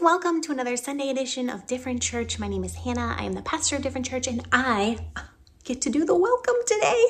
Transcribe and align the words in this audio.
welcome 0.00 0.40
to 0.40 0.52
another 0.52 0.76
Sunday 0.76 1.08
edition 1.08 1.50
of 1.50 1.66
Different 1.66 2.00
Church. 2.00 2.38
My 2.38 2.46
name 2.46 2.62
is 2.62 2.76
Hannah. 2.76 3.16
I 3.18 3.24
am 3.24 3.32
the 3.32 3.42
pastor 3.42 3.74
of 3.74 3.82
Different 3.82 4.06
Church, 4.06 4.28
and 4.28 4.46
I 4.52 4.98
get 5.64 5.80
to 5.82 5.90
do 5.90 6.04
the 6.04 6.14
welcome 6.14 6.54
today. 6.66 7.04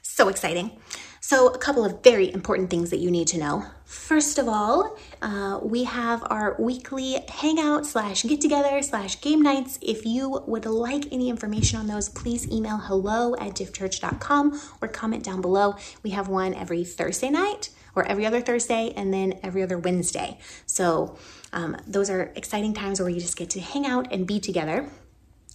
So 0.00 0.28
exciting. 0.28 0.80
So, 1.20 1.48
a 1.48 1.58
couple 1.58 1.84
of 1.84 2.02
very 2.02 2.32
important 2.32 2.70
things 2.70 2.88
that 2.90 2.96
you 2.96 3.10
need 3.10 3.28
to 3.28 3.38
know. 3.38 3.66
First 3.84 4.38
of 4.38 4.48
all, 4.48 4.96
uh, 5.20 5.60
we 5.62 5.84
have 5.84 6.22
our 6.30 6.56
weekly 6.58 7.18
hangout 7.28 7.84
slash 7.84 8.22
get 8.22 8.40
together 8.40 8.80
slash 8.80 9.20
game 9.20 9.42
nights. 9.42 9.78
If 9.82 10.06
you 10.06 10.42
would 10.46 10.64
like 10.64 11.12
any 11.12 11.28
information 11.28 11.78
on 11.78 11.88
those, 11.88 12.08
please 12.08 12.50
email 12.50 12.78
hello 12.78 13.34
at 13.36 13.54
diffchurch.com 13.54 14.60
or 14.80 14.88
comment 14.88 15.24
down 15.24 15.42
below. 15.42 15.76
We 16.02 16.10
have 16.10 16.28
one 16.28 16.54
every 16.54 16.84
Thursday 16.84 17.28
night 17.28 17.68
or 17.94 18.04
every 18.06 18.26
other 18.26 18.40
Thursday 18.40 18.92
and 18.96 19.12
then 19.12 19.38
every 19.42 19.62
other 19.62 19.78
Wednesday. 19.78 20.38
So, 20.66 21.18
um, 21.52 21.76
those 21.86 22.10
are 22.10 22.32
exciting 22.36 22.74
times 22.74 23.00
where 23.00 23.08
you 23.08 23.20
just 23.20 23.36
get 23.36 23.50
to 23.50 23.60
hang 23.60 23.86
out 23.86 24.12
and 24.12 24.26
be 24.26 24.40
together. 24.40 24.88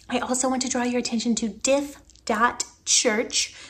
I 0.09 0.19
also 0.19 0.49
want 0.49 0.61
to 0.63 0.69
draw 0.69 0.83
your 0.83 0.99
attention 0.99 1.35
to 1.35 1.49
diff.church. 1.49 1.95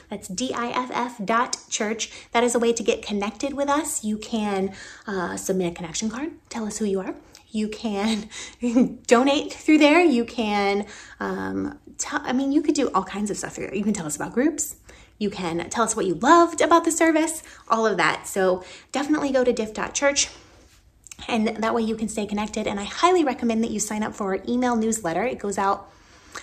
That's 0.10 0.28
D-I-F-F 0.28 1.24
dot 1.24 1.58
church. 1.70 2.12
That 2.32 2.44
is 2.44 2.56
a 2.56 2.60
way 2.60 2.74
to 2.74 2.84
get 2.84 3.02
connected 3.02 3.54
with 3.54 3.70
us. 3.70 4.04
You 4.04 4.18
can 4.18 4.74
uh, 5.08 5.38
submit 5.38 5.72
a 5.72 5.76
connection 5.76 6.10
card, 6.10 6.32
tell 6.50 6.66
us 6.66 6.78
who 6.78 6.86
you 6.86 7.00
are. 7.00 7.16
You 7.52 7.70
can 7.70 8.28
donate 9.08 9.54
through 9.54 9.78
there. 9.78 10.02
You 10.02 10.26
can, 10.26 10.86
um, 11.22 11.80
tell, 11.98 12.20
I 12.24 12.34
mean, 12.34 12.52
you 12.52 12.62
could 12.62 12.76
do 12.76 12.90
all 12.94 13.04
kinds 13.04 13.32
of 13.32 13.38
stuff 13.38 13.56
through 13.56 13.68
there. 13.68 13.76
You 13.76 13.84
can 13.84 13.94
tell 13.94 14.06
us 14.06 14.18
about 14.18 14.34
groups. 14.34 14.76
You 15.18 15.30
can 15.30 15.70
tell 15.70 15.84
us 15.84 15.96
what 15.96 16.06
you 16.06 16.16
loved 16.16 16.62
about 16.62 16.84
the 16.84 16.92
service, 16.92 17.44
all 17.70 17.86
of 17.86 17.98
that. 17.98 18.28
So 18.28 18.64
definitely 18.92 19.32
go 19.32 19.44
to 19.44 19.54
diff.church 19.54 20.30
and 21.28 21.48
that 21.48 21.74
way 21.74 21.82
you 21.82 21.96
can 21.96 22.10
stay 22.10 22.26
connected. 22.26 22.68
And 22.68 22.80
I 22.80 22.84
highly 22.84 23.24
recommend 23.24 23.64
that 23.64 23.72
you 23.72 23.80
sign 23.80 24.04
up 24.04 24.14
for 24.14 24.36
our 24.36 24.44
email 24.48 24.76
newsletter. 24.76 25.24
It 25.24 25.40
goes 25.40 25.58
out 25.58 25.90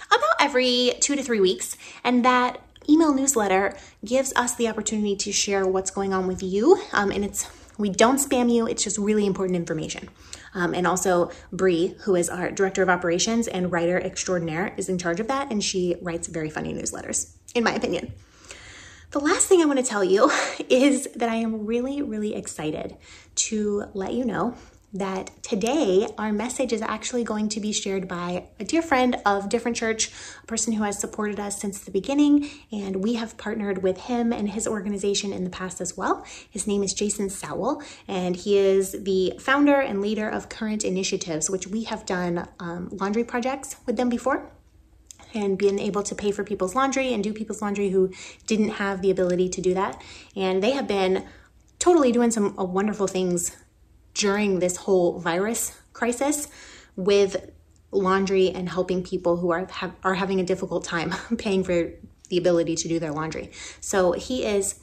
about 0.09 0.37
every 0.41 0.95
two 1.01 1.17
to 1.17 1.23
three 1.23 1.41
weeks. 1.41 1.77
And 2.03 2.25
that 2.25 2.61
email 2.89 3.14
newsletter 3.14 3.77
gives 4.05 4.33
us 4.34 4.55
the 4.55 4.69
opportunity 4.69 5.17
to 5.17 5.33
share 5.33 5.67
what's 5.67 5.91
going 5.91 6.12
on 6.12 6.27
with 6.27 6.42
you. 6.42 6.81
Um, 6.92 7.11
and 7.11 7.25
it's 7.25 7.48
we 7.79 7.89
don't 7.89 8.17
spam 8.17 8.53
you, 8.53 8.67
it's 8.67 8.84
just 8.84 8.98
really 8.98 9.27
important 9.27 9.57
information. 9.57 10.09
Um, 10.55 10.75
and 10.75 10.86
also, 10.86 11.31
Bree, 11.53 11.97
who 12.03 12.14
is 12.14 12.29
our 12.29 12.51
director 12.51 12.83
of 12.83 12.91
operations 12.91 13.48
and 13.48 13.73
writer 13.73 13.98
extraordinaire, 13.98 14.75
is 14.77 14.91
in 14.91 14.98
charge 14.98 15.20
of 15.20 15.29
that, 15.29 15.51
and 15.51 15.64
she 15.64 15.97
writes 16.03 16.29
very 16.29 16.51
funny 16.51 16.75
newsletters, 16.75 17.33
in 17.55 17.64
my 17.64 17.73
opinion. 17.73 18.12
The 19.13 19.21
last 19.21 19.47
thing 19.47 19.61
I 19.61 19.67
want 19.67 19.79
to 19.79 19.85
tell 19.85 20.03
you 20.03 20.31
is 20.71 21.07
that 21.17 21.29
I 21.29 21.35
am 21.35 21.67
really, 21.67 22.01
really 22.01 22.35
excited 22.35 22.97
to 23.35 23.85
let 23.93 24.15
you 24.15 24.25
know 24.25 24.55
that 24.95 25.31
today 25.43 26.09
our 26.17 26.33
message 26.33 26.73
is 26.73 26.81
actually 26.81 27.23
going 27.23 27.51
to 27.51 27.61
be 27.61 27.73
shared 27.73 28.09
by 28.09 28.47
a 28.59 28.65
dear 28.65 28.81
friend 28.81 29.17
of 29.27 29.51
Different 29.51 29.77
Church, 29.77 30.11
a 30.43 30.47
person 30.47 30.73
who 30.73 30.85
has 30.85 30.99
supported 30.99 31.39
us 31.39 31.61
since 31.61 31.81
the 31.81 31.91
beginning, 31.91 32.49
and 32.73 33.05
we 33.05 33.15
have 33.15 33.37
partnered 33.37 33.83
with 33.83 33.99
him 33.99 34.33
and 34.33 34.49
his 34.49 34.67
organization 34.67 35.31
in 35.31 35.45
the 35.45 35.51
past 35.51 35.83
as 35.83 35.95
well. 35.95 36.25
His 36.49 36.67
name 36.67 36.83
is 36.83 36.95
Jason 36.95 37.29
Sowell, 37.29 37.83
and 38.09 38.35
he 38.35 38.57
is 38.57 38.93
the 38.93 39.35
founder 39.39 39.79
and 39.79 40.01
leader 40.01 40.29
of 40.29 40.49
Current 40.49 40.85
Initiatives, 40.85 41.51
which 41.51 41.67
we 41.67 41.85
have 41.85 42.07
done 42.07 42.49
um, 42.59 42.89
laundry 42.93 43.25
projects 43.25 43.77
with 43.85 43.99
them 43.99 44.09
before 44.09 44.51
and 45.35 45.59
being 45.59 45.79
able 45.79 46.03
to 46.03 46.15
pay 46.15 46.31
for 46.31 46.45
people's 46.45 46.75
laundry 46.75 47.13
and 47.13 47.23
do 47.23 47.33
people's 47.33 47.63
laundry 47.63 47.91
who 47.91 48.13
didn't 48.47 48.71
have 48.71 49.03
the 49.03 49.11
ability 49.11 49.49
to 49.49 49.61
do 49.61 49.75
that. 49.75 50.03
And 50.37 50.63
they 50.63 50.73
have 50.73 50.87
been 50.87 51.27
totally 51.79 52.13
doing 52.13 52.31
some 52.31 52.59
uh, 52.59 52.65
wonderful 52.65 53.07
things 53.07 53.57
during 54.15 54.59
this 54.59 54.77
whole 54.77 55.19
virus 55.19 55.77
crisis 55.93 56.49
with 56.97 57.51
laundry 57.91 58.51
and 58.51 58.69
helping 58.69 59.03
people 59.03 59.37
who 59.37 59.51
are 59.51 59.67
have, 59.71 59.93
are 60.03 60.15
having 60.15 60.41
a 60.41 60.45
difficult 60.45 60.85
time 60.85 61.13
paying 61.39 61.65
for 61.65 61.93
the 62.29 62.39
ability 62.39 62.75
to 62.75 62.89
do 62.89 62.98
their 62.98 63.13
laundry. 63.13 63.51
So 63.81 64.13
he 64.13 64.45
is 64.45 64.81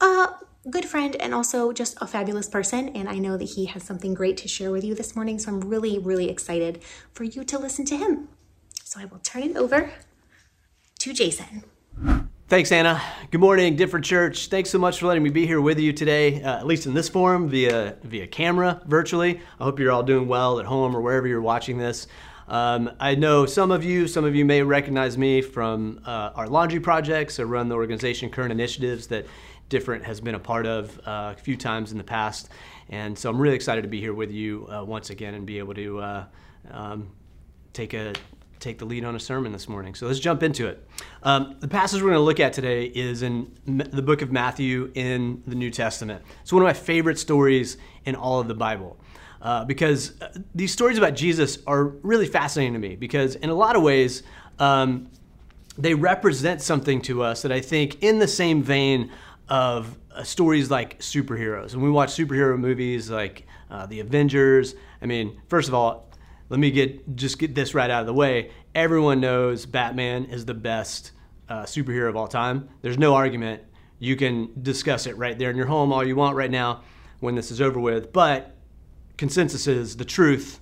a 0.00 0.34
good 0.68 0.84
friend 0.84 1.16
and 1.16 1.34
also 1.34 1.72
just 1.72 1.96
a 2.00 2.06
fabulous 2.06 2.48
person 2.48 2.90
and 2.90 3.08
I 3.08 3.18
know 3.18 3.36
that 3.36 3.50
he 3.50 3.66
has 3.66 3.82
something 3.82 4.14
great 4.14 4.36
to 4.38 4.48
share 4.48 4.70
with 4.70 4.84
you 4.84 4.94
this 4.94 5.16
morning 5.16 5.38
so 5.38 5.50
I'm 5.50 5.60
really 5.60 5.98
really 5.98 6.28
excited 6.28 6.82
for 7.12 7.24
you 7.24 7.42
to 7.44 7.58
listen 7.58 7.84
to 7.86 7.96
him. 7.96 8.28
So 8.92 9.00
I 9.00 9.06
will 9.06 9.20
turn 9.20 9.44
it 9.44 9.56
over 9.56 9.90
to 10.98 11.14
Jason. 11.14 11.64
Thanks, 12.48 12.70
Anna. 12.70 13.00
Good 13.30 13.40
morning, 13.40 13.74
Different 13.74 14.04
Church. 14.04 14.48
Thanks 14.48 14.68
so 14.68 14.78
much 14.78 14.98
for 14.98 15.06
letting 15.06 15.22
me 15.22 15.30
be 15.30 15.46
here 15.46 15.62
with 15.62 15.78
you 15.78 15.94
today, 15.94 16.42
uh, 16.42 16.58
at 16.58 16.66
least 16.66 16.84
in 16.84 16.92
this 16.92 17.08
forum, 17.08 17.48
via 17.48 17.96
via 18.02 18.26
camera, 18.26 18.82
virtually. 18.84 19.40
I 19.58 19.64
hope 19.64 19.80
you're 19.80 19.92
all 19.92 20.02
doing 20.02 20.28
well 20.28 20.60
at 20.60 20.66
home 20.66 20.94
or 20.94 21.00
wherever 21.00 21.26
you're 21.26 21.40
watching 21.40 21.78
this. 21.78 22.06
Um, 22.48 22.90
I 23.00 23.14
know 23.14 23.46
some 23.46 23.70
of 23.70 23.82
you, 23.82 24.06
some 24.06 24.26
of 24.26 24.34
you 24.34 24.44
may 24.44 24.62
recognize 24.62 25.16
me 25.16 25.40
from 25.40 26.02
uh, 26.04 26.32
our 26.34 26.46
laundry 26.46 26.80
projects. 26.80 27.40
I 27.40 27.44
run 27.44 27.70
the 27.70 27.76
organization 27.76 28.28
Current 28.28 28.52
Initiatives 28.52 29.06
that 29.06 29.24
Different 29.70 30.04
has 30.04 30.20
been 30.20 30.34
a 30.34 30.38
part 30.38 30.66
of 30.66 30.98
uh, 31.06 31.32
a 31.34 31.40
few 31.40 31.56
times 31.56 31.92
in 31.92 31.96
the 31.96 32.04
past, 32.04 32.50
and 32.90 33.18
so 33.18 33.30
I'm 33.30 33.40
really 33.40 33.56
excited 33.56 33.80
to 33.80 33.88
be 33.88 34.00
here 34.00 34.12
with 34.12 34.30
you 34.30 34.68
uh, 34.70 34.84
once 34.84 35.08
again 35.08 35.32
and 35.32 35.46
be 35.46 35.60
able 35.60 35.72
to 35.72 35.98
uh, 35.98 36.24
um, 36.70 37.10
take 37.72 37.94
a 37.94 38.12
take 38.62 38.78
the 38.78 38.84
lead 38.84 39.04
on 39.04 39.14
a 39.14 39.20
sermon 39.20 39.52
this 39.52 39.68
morning. 39.68 39.94
So 39.94 40.06
let's 40.06 40.20
jump 40.20 40.42
into 40.42 40.66
it. 40.68 40.86
Um, 41.22 41.56
the 41.60 41.68
passage 41.68 42.00
we're 42.00 42.10
going 42.10 42.20
to 42.20 42.24
look 42.24 42.40
at 42.40 42.52
today 42.52 42.84
is 42.84 43.22
in 43.22 43.52
the 43.66 44.02
book 44.02 44.22
of 44.22 44.30
Matthew 44.32 44.90
in 44.94 45.42
the 45.46 45.56
New 45.56 45.70
Testament. 45.70 46.22
It's 46.42 46.52
one 46.52 46.62
of 46.62 46.66
my 46.66 46.72
favorite 46.72 47.18
stories 47.18 47.76
in 48.04 48.14
all 48.14 48.40
of 48.40 48.48
the 48.48 48.54
Bible. 48.54 48.98
Uh, 49.42 49.64
because 49.64 50.20
uh, 50.22 50.28
these 50.54 50.72
stories 50.72 50.98
about 50.98 51.16
Jesus 51.16 51.58
are 51.66 51.84
really 51.84 52.26
fascinating 52.26 52.74
to 52.74 52.78
me 52.78 52.94
because, 52.94 53.34
in 53.34 53.50
a 53.50 53.54
lot 53.54 53.74
of 53.74 53.82
ways, 53.82 54.22
um, 54.60 55.10
they 55.76 55.94
represent 55.94 56.62
something 56.62 57.02
to 57.02 57.24
us 57.24 57.42
that 57.42 57.50
I 57.50 57.60
think, 57.60 58.04
in 58.04 58.20
the 58.20 58.28
same 58.28 58.62
vein 58.62 59.10
of 59.48 59.98
uh, 60.14 60.22
stories 60.22 60.70
like 60.70 61.00
superheroes. 61.00 61.74
When 61.74 61.82
we 61.82 61.90
watch 61.90 62.10
superhero 62.10 62.56
movies 62.56 63.10
like 63.10 63.44
uh, 63.68 63.86
The 63.86 63.98
Avengers, 63.98 64.76
I 65.00 65.06
mean, 65.06 65.40
first 65.48 65.66
of 65.66 65.74
all, 65.74 66.11
let 66.52 66.60
me 66.60 66.70
get 66.70 67.16
just 67.16 67.38
get 67.38 67.54
this 67.54 67.74
right 67.74 67.88
out 67.88 68.02
of 68.02 68.06
the 68.06 68.12
way. 68.12 68.50
Everyone 68.74 69.20
knows 69.20 69.64
Batman 69.64 70.26
is 70.26 70.44
the 70.44 70.52
best 70.52 71.12
uh, 71.48 71.62
superhero 71.62 72.10
of 72.10 72.14
all 72.16 72.28
time. 72.28 72.68
There's 72.82 72.98
no 72.98 73.14
argument. 73.14 73.62
You 73.98 74.16
can 74.16 74.50
discuss 74.60 75.06
it 75.06 75.16
right 75.16 75.38
there 75.38 75.48
in 75.48 75.56
your 75.56 75.64
home 75.64 75.94
all 75.94 76.06
you 76.06 76.14
want 76.14 76.36
right 76.36 76.50
now 76.50 76.82
when 77.20 77.34
this 77.34 77.50
is 77.50 77.62
over 77.62 77.80
with. 77.80 78.12
But 78.12 78.54
consensus 79.16 79.66
is 79.66 79.96
the 79.96 80.04
truth 80.04 80.60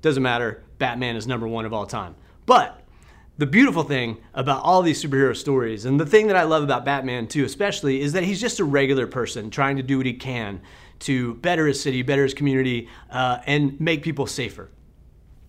doesn't 0.00 0.22
matter. 0.22 0.64
Batman 0.78 1.16
is 1.16 1.26
number 1.26 1.46
one 1.46 1.66
of 1.66 1.74
all 1.74 1.84
time. 1.84 2.14
But 2.46 2.80
the 3.36 3.44
beautiful 3.44 3.82
thing 3.82 4.16
about 4.32 4.62
all 4.62 4.80
these 4.80 5.04
superhero 5.04 5.36
stories, 5.36 5.84
and 5.84 6.00
the 6.00 6.06
thing 6.06 6.28
that 6.28 6.36
I 6.36 6.44
love 6.44 6.62
about 6.62 6.86
Batman 6.86 7.26
too, 7.26 7.44
especially, 7.44 8.00
is 8.00 8.14
that 8.14 8.22
he's 8.22 8.40
just 8.40 8.58
a 8.58 8.64
regular 8.64 9.06
person 9.06 9.50
trying 9.50 9.76
to 9.76 9.82
do 9.82 9.98
what 9.98 10.06
he 10.06 10.14
can 10.14 10.62
to 11.00 11.34
better 11.34 11.66
his 11.66 11.78
city, 11.78 12.00
better 12.00 12.22
his 12.22 12.32
community, 12.32 12.88
uh, 13.10 13.40
and 13.44 13.78
make 13.78 14.02
people 14.02 14.26
safer. 14.26 14.70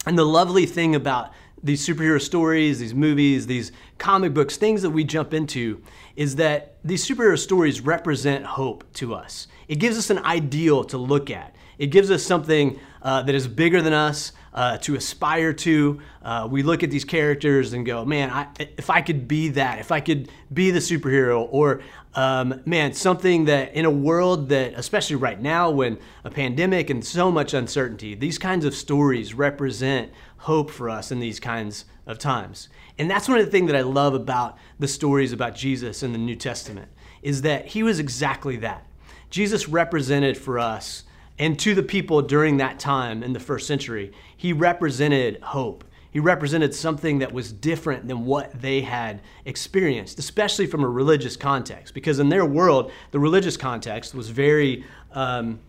And 0.06 0.18
the 0.18 0.26
lovely 0.26 0.66
thing 0.66 0.96
about 0.96 1.34
these 1.64 1.86
superhero 1.86 2.22
stories, 2.22 2.80
these 2.80 2.94
movies, 2.94 3.48
these 3.48 3.72
comic 3.98 4.34
books, 4.34 4.56
things 4.56 4.82
that 4.84 4.92
we 4.92 5.04
jump 5.04 5.34
into, 5.34 5.82
is 6.16 6.36
that 6.36 6.76
these 6.84 7.06
superhero 7.08 7.38
stories 7.38 7.82
represent 7.82 8.46
hope 8.46 8.84
to 8.94 9.16
us. 9.16 9.48
It 9.68 9.76
gives 9.80 9.98
us 9.98 10.10
an 10.12 10.20
ideal 10.20 10.84
to 10.86 10.98
look 10.98 11.32
at. 11.32 11.56
It 11.80 11.88
gives 11.88 12.12
us 12.12 12.24
something 12.24 12.80
uh, 13.02 13.24
that 13.24 13.36
is 13.36 13.48
bigger 13.48 13.82
than 13.82 13.94
us 13.94 14.32
uh, 14.56 14.78
to 14.78 14.96
aspire 14.96 15.54
to. 15.54 16.00
Uh, 16.24 16.48
we 16.50 16.64
look 16.64 16.82
at 16.82 16.90
these 16.90 17.06
characters 17.06 17.74
and 17.74 17.86
go, 17.86 18.06
man, 18.06 18.32
I, 18.32 18.48
if 18.58 18.90
I 18.90 19.02
could 19.02 19.28
be 19.28 19.50
that, 19.50 19.80
if 19.80 19.92
I 19.92 20.00
could 20.00 20.30
be 20.52 20.72
the 20.72 20.80
superhero, 20.80 21.48
or 21.52 21.82
um, 22.16 22.62
man, 22.66 22.94
something 22.94 23.46
that 23.46 23.76
in 23.76 23.84
a 23.84 23.92
world 23.92 24.50
that, 24.50 24.74
especially 24.76 25.18
right 25.18 25.40
now, 25.40 25.70
when 25.70 26.00
a 26.24 26.32
pandemic 26.32 26.90
and 26.90 27.06
so 27.06 27.30
much 27.30 27.54
uncertainty, 27.54 28.16
these 28.16 28.38
kinds 28.38 28.64
of 28.64 28.74
stories 28.74 29.34
represent 29.34 30.12
hope 30.38 30.72
for 30.72 30.90
us 30.90 31.12
in 31.12 31.20
these 31.20 31.40
kinds 31.40 31.84
of 32.08 32.18
times. 32.18 32.70
And 32.98 33.12
that's 33.12 33.28
one 33.28 33.40
of 33.40 33.46
the 33.46 33.52
things 33.52 33.70
that 33.70 33.76
I 33.76 33.82
love 33.82 34.14
about 34.14 34.58
the 34.80 34.88
stories 34.88 35.34
about 35.34 35.56
Jesus 35.56 36.02
in 36.02 36.14
the 36.14 36.18
New 36.18 36.36
Testament, 36.36 36.90
is 37.22 37.42
that 37.42 37.68
he 37.68 37.84
was 37.84 38.00
exactly 38.00 38.56
that. 38.58 38.88
Jesus 39.30 39.68
represented 39.68 40.38
for 40.38 40.58
us 40.60 41.04
and 41.38 41.60
to 41.60 41.76
the 41.76 41.84
people 41.84 42.22
during 42.22 42.58
that 42.58 42.80
time 42.80 43.24
in 43.24 43.34
the 43.34 43.40
first 43.40 43.68
century, 43.68 44.14
he 44.36 44.54
represented 44.54 45.42
hope. 45.42 45.84
He 46.12 46.20
represented 46.22 46.74
something 46.74 47.20
that 47.20 47.34
was 47.34 47.52
different 47.52 48.08
than 48.08 48.24
what 48.24 48.62
they 48.62 48.82
had 48.82 49.22
experienced, 49.44 50.18
especially 50.18 50.66
from 50.66 50.82
a 50.82 50.88
religious 50.88 51.36
context. 51.36 51.94
Because 51.94 52.20
in 52.20 52.30
their 52.30 52.46
world, 52.46 52.90
the 53.12 53.20
religious 53.20 53.58
context 53.58 54.16
was 54.16 54.30
very 54.30 54.86
um, 55.12 55.60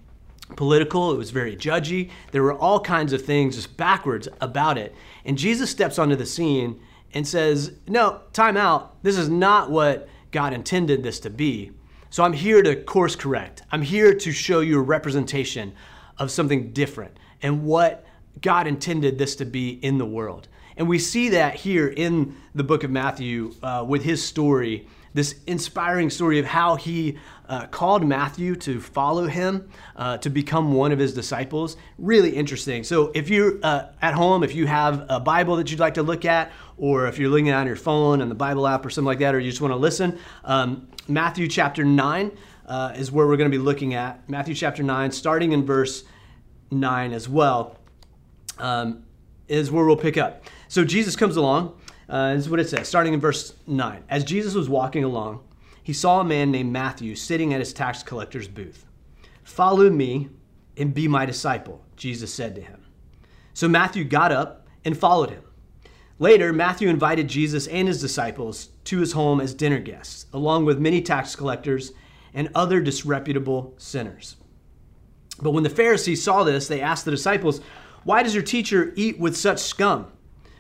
political, 0.55 1.11
it 1.11 1.17
was 1.17 1.33
very 1.33 1.57
judgy. 1.57 2.11
There 2.31 2.45
were 2.45 2.55
all 2.55 2.79
kinds 2.79 3.13
of 3.13 3.23
things 3.23 3.57
just 3.57 3.77
backwards 3.77 4.29
about 4.41 4.79
it. 4.79 4.95
And 5.25 5.37
Jesus 5.37 5.69
steps 5.69 5.99
onto 5.99 6.15
the 6.15 6.27
scene 6.27 6.81
and 7.13 7.27
says, 7.27 7.73
No, 7.89 8.21
time 8.33 8.57
out. 8.57 9.03
This 9.03 9.19
is 9.19 9.29
not 9.29 9.71
what 9.71 10.09
God 10.31 10.53
intended 10.53 11.03
this 11.03 11.19
to 11.21 11.31
be. 11.31 11.73
So 12.17 12.25
I'm 12.25 12.33
here 12.33 12.63
to 12.63 12.75
course 12.75 13.15
correct. 13.15 13.63
I'm 13.71 13.83
here 13.83 14.15
to 14.15 14.33
show 14.33 14.61
you 14.61 14.79
a 14.79 14.83
representation 14.83 15.75
of 16.17 16.31
something 16.31 16.73
different. 16.73 17.15
and 17.43 17.63
what 17.63 18.07
God 18.41 18.67
intended 18.67 19.19
this 19.19 19.37
to 19.37 19.45
be 19.45 19.73
in 19.85 19.99
the 19.99 20.07
world. 20.07 20.49
And 20.79 20.89
we 20.89 20.99
see 20.99 21.29
that 21.29 21.57
here 21.57 21.89
in 21.89 22.35
the 22.55 22.65
book 22.65 22.85
of 22.85 22.91
Matthew 22.91 23.55
uh, 23.63 23.85
with 23.87 24.03
his 24.03 24.25
story, 24.25 24.89
this 25.13 25.35
inspiring 25.47 26.09
story 26.09 26.39
of 26.39 26.47
how 26.47 26.77
he 26.77 27.19
uh, 27.49 27.67
called 27.67 28.05
Matthew 28.05 28.57
to 28.57 28.81
follow 28.81 29.27
him, 29.27 29.69
uh, 29.97 30.19
to 30.19 30.31
become 30.31 30.73
one 30.73 30.93
of 30.93 30.99
his 30.99 31.15
disciples. 31.15 31.77
Really 31.99 32.31
interesting. 32.31 32.85
So, 32.85 33.13
if 33.15 33.29
you're 33.29 33.59
uh, 33.63 33.87
at 34.03 34.15
home, 34.15 34.43
if 34.43 34.55
you 34.55 34.67
have 34.67 35.07
a 35.09 35.21
Bible 35.21 35.57
that 35.57 35.71
you'd 35.71 35.81
like 35.81 35.95
to 35.95 36.03
look 36.03 36.25
at, 36.25 36.51
or 36.77 37.07
if 37.07 37.19
you're 37.19 37.31
looking 37.31 37.51
on 37.51 37.67
your 37.67 37.77
phone 37.77 38.21
and 38.21 38.31
the 38.31 38.35
Bible 38.35 38.67
app 38.67 38.85
or 38.85 38.91
something 38.91 39.07
like 39.07 39.21
that, 39.21 39.35
or 39.35 39.39
you 39.39 39.51
just 39.51 39.61
want 39.61 39.73
to 39.73 39.77
listen, 39.77 40.19
um, 40.45 40.89
Matthew 41.09 41.49
chapter 41.49 41.85
9 41.85 42.37
uh, 42.67 42.93
is 42.97 43.13
where 43.13 43.27
we're 43.27 43.37
going 43.37 43.51
to 43.51 43.57
be 43.57 43.63
looking 43.63 43.95
at. 43.95 44.29
Matthew 44.29 44.55
chapter 44.55 44.83
9, 44.83 45.13
starting 45.13 45.53
in 45.53 45.65
verse 45.65 46.05
9 46.71 47.13
as 47.13 47.29
well, 47.29 47.79
um, 48.59 49.05
is 49.49 49.71
where 49.71 49.85
we'll 49.85 49.97
pick 49.97 50.17
up. 50.17 50.45
So, 50.69 50.85
Jesus 50.85 51.17
comes 51.17 51.37
along. 51.37 51.79
Uh, 52.09 52.35
this 52.35 52.45
is 52.45 52.51
what 52.51 52.61
it 52.61 52.69
says, 52.69 52.89
starting 52.89 53.15
in 53.15 53.21
verse 53.21 53.55
9. 53.67 54.05
As 54.09 54.25
Jesus 54.25 54.55
was 54.55 54.69
walking 54.69 55.03
along, 55.03 55.43
he 55.87 55.93
saw 55.93 56.21
a 56.21 56.25
man 56.25 56.51
named 56.51 56.73
Matthew 56.73 57.15
sitting 57.15 57.55
at 57.55 57.61
his 57.61 57.73
tax 57.73 58.03
collector's 58.03 58.49
booth. 58.49 58.87
Follow 59.45 59.89
me 59.89 60.29
and 60.77 60.93
be 60.93 61.07
my 61.07 61.25
disciple, 61.25 61.81
Jesus 61.95 62.35
said 62.35 62.57
to 62.57 62.61
him. 62.61 62.85
So 63.55 63.69
Matthew 63.69 64.03
got 64.03 64.33
up 64.33 64.67
and 64.85 64.99
followed 64.99 65.31
him. 65.31 65.45
Later, 66.19 66.53
Matthew 66.53 66.89
invited 66.89 67.29
Jesus 67.29 67.69
and 67.69 67.87
his 67.87 68.01
disciples 68.01 68.71
to 68.83 68.99
his 68.99 69.13
home 69.13 69.41
as 69.41 69.55
dinner 69.55 69.79
guests, 69.79 70.27
along 70.33 70.65
with 70.65 70.81
many 70.81 71.01
tax 71.01 71.37
collectors 71.37 71.93
and 72.35 72.51
other 72.53 72.81
disreputable 72.81 73.73
sinners. 73.79 74.35
But 75.41 75.53
when 75.53 75.63
the 75.63 75.71
Pharisees 75.71 76.21
saw 76.21 76.43
this, 76.43 76.67
they 76.67 76.81
asked 76.81 77.05
the 77.05 77.13
disciples, 77.13 77.61
Why 78.03 78.25
does 78.25 78.35
your 78.35 78.43
teacher 78.43 78.93
eat 78.97 79.21
with 79.21 79.37
such 79.37 79.61
scum? 79.61 80.11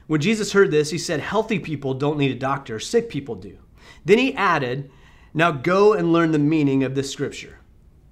When 0.06 0.20
Jesus 0.20 0.52
heard 0.52 0.70
this, 0.70 0.90
he 0.90 0.98
said, 0.98 1.18
Healthy 1.18 1.58
people 1.58 1.94
don't 1.94 2.16
need 2.16 2.30
a 2.30 2.38
doctor, 2.38 2.78
sick 2.78 3.08
people 3.08 3.34
do. 3.34 3.58
Then 4.04 4.18
he 4.18 4.32
added, 4.32 4.88
now 5.36 5.52
go 5.52 5.92
and 5.92 6.14
learn 6.14 6.32
the 6.32 6.38
meaning 6.38 6.82
of 6.82 6.94
this 6.94 7.12
scripture. 7.12 7.58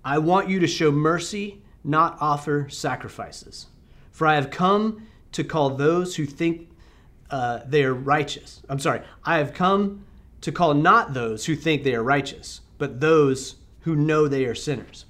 I 0.04 0.18
want 0.18 0.50
you 0.50 0.60
to 0.60 0.66
show 0.66 0.92
mercy, 0.92 1.62
not 1.82 2.18
offer 2.20 2.68
sacrifices. 2.68 3.66
For 4.12 4.26
I 4.26 4.34
have 4.34 4.50
come 4.50 5.06
to 5.32 5.42
call 5.42 5.70
those 5.70 6.14
who 6.14 6.26
think 6.26 6.68
uh, 7.30 7.60
they 7.66 7.82
are 7.82 7.94
righteous. 7.94 8.62
I'm 8.68 8.78
sorry, 8.78 9.00
I 9.24 9.38
have 9.38 9.54
come 9.54 10.04
to 10.42 10.52
call 10.52 10.74
not 10.74 11.14
those 11.14 11.46
who 11.46 11.56
think 11.56 11.82
they 11.82 11.94
are 11.94 12.02
righteous, 12.02 12.60
but 12.76 13.00
those 13.00 13.56
who 13.80 13.96
know 13.96 14.28
they 14.28 14.44
are 14.44 14.54
sinners. 14.54 15.06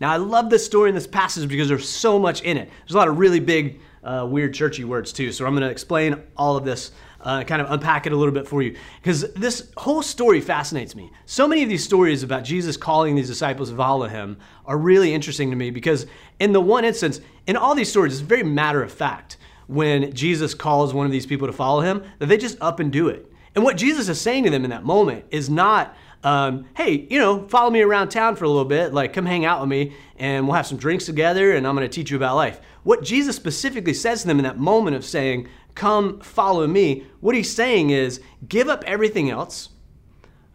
Now, 0.00 0.12
I 0.12 0.18
love 0.18 0.50
this 0.50 0.66
story 0.66 0.90
in 0.90 0.94
this 0.94 1.06
passage 1.06 1.48
because 1.48 1.68
there's 1.68 1.88
so 1.88 2.18
much 2.18 2.42
in 2.42 2.58
it. 2.58 2.68
There's 2.80 2.94
a 2.94 2.98
lot 2.98 3.08
of 3.08 3.18
really 3.18 3.40
big, 3.40 3.80
uh, 4.04 4.26
weird, 4.26 4.54
churchy 4.54 4.84
words, 4.84 5.12
too. 5.12 5.32
So 5.32 5.46
I'm 5.46 5.52
going 5.52 5.62
to 5.62 5.70
explain 5.70 6.22
all 6.36 6.56
of 6.56 6.64
this 6.64 6.92
uh, 7.20 7.42
kind 7.44 7.62
of 7.62 7.70
unpack 7.70 8.06
it 8.06 8.12
a 8.12 8.16
little 8.16 8.34
bit 8.34 8.46
for 8.46 8.62
you. 8.62 8.76
Because 9.00 9.32
this 9.32 9.72
whole 9.76 10.02
story 10.02 10.40
fascinates 10.40 10.94
me. 10.94 11.10
So 11.26 11.48
many 11.48 11.62
of 11.62 11.68
these 11.68 11.82
stories 11.82 12.22
about 12.22 12.44
Jesus 12.44 12.76
calling 12.76 13.14
these 13.16 13.28
disciples 13.28 13.70
to 13.70 13.76
follow 13.76 14.06
him 14.06 14.36
are 14.66 14.76
really 14.76 15.14
interesting 15.14 15.50
to 15.50 15.56
me 15.56 15.70
because, 15.70 16.06
in 16.38 16.52
the 16.52 16.60
one 16.60 16.84
instance, 16.84 17.20
in 17.46 17.56
all 17.56 17.74
these 17.74 17.88
stories, 17.88 18.12
it's 18.12 18.20
very 18.20 18.42
matter 18.42 18.82
of 18.82 18.92
fact 18.92 19.38
when 19.66 20.12
Jesus 20.12 20.54
calls 20.54 20.92
one 20.92 21.06
of 21.06 21.12
these 21.12 21.26
people 21.26 21.46
to 21.46 21.52
follow 21.52 21.80
him 21.80 22.04
that 22.18 22.26
they 22.26 22.36
just 22.36 22.58
up 22.60 22.80
and 22.80 22.92
do 22.92 23.08
it. 23.08 23.30
And 23.54 23.64
what 23.64 23.76
Jesus 23.76 24.08
is 24.08 24.20
saying 24.20 24.44
to 24.44 24.50
them 24.50 24.64
in 24.64 24.70
that 24.70 24.84
moment 24.84 25.24
is 25.30 25.48
not, 25.48 25.96
um, 26.24 26.64
hey, 26.74 27.06
you 27.10 27.18
know, 27.18 27.46
follow 27.48 27.70
me 27.70 27.82
around 27.82 28.08
town 28.08 28.34
for 28.34 28.46
a 28.46 28.48
little 28.48 28.64
bit, 28.64 28.94
like 28.94 29.12
come 29.12 29.26
hang 29.26 29.44
out 29.44 29.60
with 29.60 29.68
me 29.68 29.94
and 30.16 30.46
we'll 30.46 30.56
have 30.56 30.66
some 30.66 30.78
drinks 30.78 31.04
together 31.04 31.52
and 31.52 31.66
I'm 31.66 31.76
going 31.76 31.88
to 31.88 31.94
teach 31.94 32.10
you 32.10 32.16
about 32.16 32.34
life. 32.34 32.60
What 32.82 33.04
Jesus 33.04 33.36
specifically 33.36 33.92
says 33.92 34.22
to 34.22 34.26
them 34.28 34.38
in 34.38 34.44
that 34.44 34.58
moment 34.58 34.96
of 34.96 35.04
saying, 35.04 35.48
come 35.74 36.20
follow 36.20 36.66
me, 36.66 37.06
what 37.20 37.34
he's 37.34 37.54
saying 37.54 37.90
is 37.90 38.22
give 38.48 38.68
up 38.68 38.84
everything 38.86 39.28
else, 39.28 39.68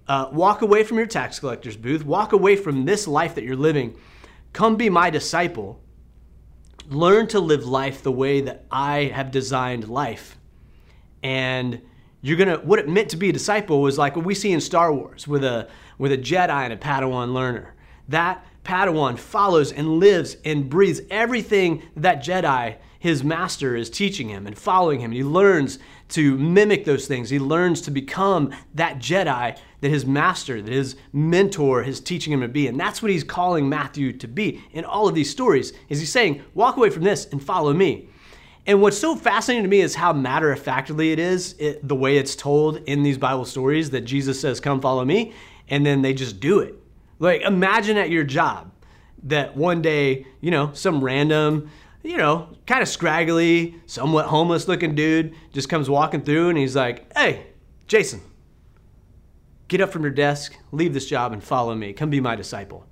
uh, 0.07 0.29
walk 0.31 0.63
away 0.63 0.83
from 0.83 0.97
your 0.97 1.05
tax 1.05 1.39
collector's 1.39 1.77
booth, 1.77 2.03
walk 2.03 2.33
away 2.33 2.55
from 2.55 2.85
this 2.85 3.07
life 3.07 3.35
that 3.35 3.43
you're 3.43 3.55
living, 3.55 3.95
come 4.53 4.75
be 4.75 4.89
my 4.89 5.11
disciple, 5.11 5.83
learn 6.89 7.27
to 7.27 7.39
live 7.39 7.67
life 7.67 8.01
the 8.01 8.11
way 8.11 8.41
that 8.41 8.65
I 8.71 9.11
have 9.13 9.29
designed 9.29 9.87
life. 9.87 10.35
And 11.21 11.81
you're 12.21 12.37
gonna 12.37 12.57
what 12.57 12.79
it 12.79 12.89
meant 12.89 13.09
to 13.09 13.17
be 13.17 13.29
a 13.29 13.33
disciple 13.33 13.81
was 13.81 13.97
like 13.97 14.15
what 14.15 14.25
we 14.25 14.35
see 14.35 14.51
in 14.51 14.61
Star 14.61 14.93
Wars 14.93 15.27
with 15.27 15.43
a 15.43 15.67
with 15.97 16.11
a 16.11 16.17
Jedi 16.17 16.49
and 16.49 16.73
a 16.73 16.77
Padawan 16.77 17.33
learner. 17.33 17.75
That 18.07 18.45
Padawan 18.63 19.17
follows 19.17 19.71
and 19.71 19.99
lives 19.99 20.37
and 20.43 20.69
breathes 20.69 21.01
everything 21.09 21.83
that 21.95 22.23
Jedi 22.23 22.77
his 22.99 23.23
master 23.23 23.77
is 23.77 23.89
teaching 23.89 24.27
him 24.27 24.45
and 24.45 24.57
following 24.57 24.99
him. 24.99 25.13
He 25.13 25.23
learns 25.23 25.79
to 26.09 26.37
mimic 26.37 26.83
those 26.83 27.07
things. 27.07 27.29
He 27.29 27.39
learns 27.39 27.81
to 27.83 27.91
become 27.91 28.53
that 28.75 28.99
Jedi 28.99 29.57
that 29.81 29.89
his 29.89 30.05
master, 30.05 30.61
that 30.61 30.73
his 30.73 30.97
mentor 31.13 31.81
is 31.81 32.01
teaching 32.01 32.33
him 32.33 32.41
to 32.41 32.49
be. 32.49 32.67
And 32.67 32.77
that's 32.77 33.01
what 33.01 33.09
he's 33.09 33.23
calling 33.23 33.69
Matthew 33.69 34.11
to 34.13 34.27
be 34.27 34.61
in 34.73 34.83
all 34.83 35.07
of 35.07 35.15
these 35.15 35.29
stories. 35.29 35.71
Is 35.87 36.01
he's 36.01 36.11
saying, 36.11 36.43
walk 36.53 36.75
away 36.75 36.89
from 36.89 37.03
this 37.03 37.25
and 37.31 37.41
follow 37.41 37.73
me. 37.73 38.09
And 38.69 38.83
what's 38.83 38.99
so 38.99 39.15
fascinating 39.15 39.63
to 39.63 39.67
me 39.67 39.81
is 39.81 39.95
how 39.95 40.13
matter 40.13 40.51
of 40.51 40.59
factly 40.59 41.11
it 41.11 41.17
is, 41.17 41.55
it, 41.57 41.87
the 41.87 41.95
way 41.95 42.17
it's 42.17 42.35
told 42.35 42.77
in 42.87 43.01
these 43.01 43.17
Bible 43.17 43.45
stories 43.45 43.89
that 43.89 44.01
Jesus 44.01 44.39
says, 44.39 44.59
Come 44.59 44.79
follow 44.79 45.03
me, 45.03 45.33
and 45.69 45.83
then 45.83 46.03
they 46.03 46.13
just 46.13 46.39
do 46.39 46.59
it. 46.59 46.75
Like, 47.17 47.41
imagine 47.41 47.97
at 47.97 48.11
your 48.11 48.23
job 48.23 48.71
that 49.23 49.57
one 49.57 49.81
day, 49.81 50.27
you 50.39 50.51
know, 50.51 50.69
some 50.73 51.03
random 51.03 51.71
you 52.03 52.15
know, 52.15 52.47
kind 52.67 52.81
of 52.83 52.87
scraggly, 52.87 53.75
somewhat 53.87 54.27
homeless 54.27 54.67
looking 54.67 54.93
dude 54.93 55.35
just 55.51 55.67
comes 55.67 55.89
walking 55.89 56.21
through 56.21 56.49
and 56.49 56.57
he's 56.57 56.75
like, 56.75 57.11
hey, 57.17 57.47
Jason, 57.87 58.21
get 59.67 59.81
up 59.81 59.91
from 59.91 60.03
your 60.03 60.11
desk, 60.11 60.55
leave 60.71 60.93
this 60.93 61.07
job, 61.07 61.33
and 61.33 61.43
follow 61.43 61.73
me. 61.75 61.91
Come 61.91 62.09
be 62.11 62.21
my 62.21 62.35
disciple. 62.35 62.85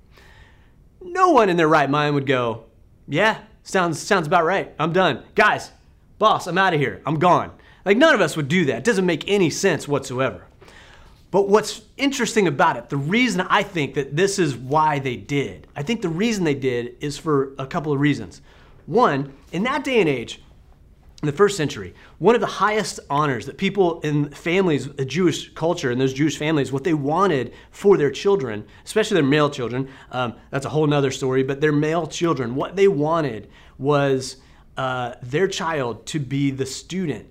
No 1.00 1.30
one 1.30 1.48
in 1.48 1.56
their 1.56 1.68
right 1.68 1.88
mind 1.88 2.16
would 2.16 2.26
go, 2.26 2.64
yeah, 3.06 3.38
sounds, 3.68 3.98
sounds 3.98 4.26
about 4.26 4.44
right. 4.44 4.74
I'm 4.78 4.92
done. 4.92 5.22
Guys, 5.34 5.70
boss, 6.18 6.46
I'm 6.46 6.58
out 6.58 6.74
of 6.74 6.80
here. 6.80 7.02
I'm 7.04 7.18
gone. 7.18 7.52
Like, 7.84 7.96
none 7.96 8.14
of 8.14 8.20
us 8.20 8.36
would 8.36 8.48
do 8.48 8.64
that. 8.66 8.78
It 8.78 8.84
doesn't 8.84 9.06
make 9.06 9.28
any 9.28 9.50
sense 9.50 9.86
whatsoever. 9.86 10.42
But 11.30 11.48
what's 11.48 11.82
interesting 11.98 12.48
about 12.48 12.76
it, 12.76 12.88
the 12.88 12.96
reason 12.96 13.42
I 13.42 13.62
think 13.62 13.94
that 13.94 14.16
this 14.16 14.38
is 14.38 14.56
why 14.56 14.98
they 14.98 15.16
did, 15.16 15.66
I 15.76 15.82
think 15.82 16.00
the 16.00 16.08
reason 16.08 16.44
they 16.44 16.54
did 16.54 16.96
is 17.00 17.18
for 17.18 17.54
a 17.58 17.66
couple 17.66 17.92
of 17.92 18.00
reasons. 18.00 18.40
One, 18.86 19.34
in 19.52 19.64
that 19.64 19.84
day 19.84 20.00
and 20.00 20.08
age, 20.08 20.40
in 21.22 21.26
the 21.26 21.32
first 21.32 21.56
century, 21.56 21.94
one 22.18 22.36
of 22.36 22.40
the 22.40 22.46
highest 22.46 23.00
honors 23.10 23.46
that 23.46 23.58
people 23.58 24.00
in 24.02 24.30
families, 24.30 24.86
a 24.98 25.04
Jewish 25.04 25.52
culture, 25.54 25.90
and 25.90 26.00
those 26.00 26.12
Jewish 26.12 26.38
families, 26.38 26.70
what 26.70 26.84
they 26.84 26.94
wanted 26.94 27.52
for 27.72 27.96
their 27.96 28.10
children, 28.10 28.64
especially 28.84 29.16
their 29.16 29.24
male 29.24 29.50
children, 29.50 29.88
um, 30.12 30.34
that's 30.50 30.64
a 30.64 30.68
whole 30.68 30.86
nother 30.86 31.10
story, 31.10 31.42
but 31.42 31.60
their 31.60 31.72
male 31.72 32.06
children, 32.06 32.54
what 32.54 32.76
they 32.76 32.86
wanted 32.86 33.50
was 33.78 34.36
uh, 34.76 35.14
their 35.20 35.48
child 35.48 36.06
to 36.06 36.20
be 36.20 36.52
the 36.52 36.66
student 36.66 37.26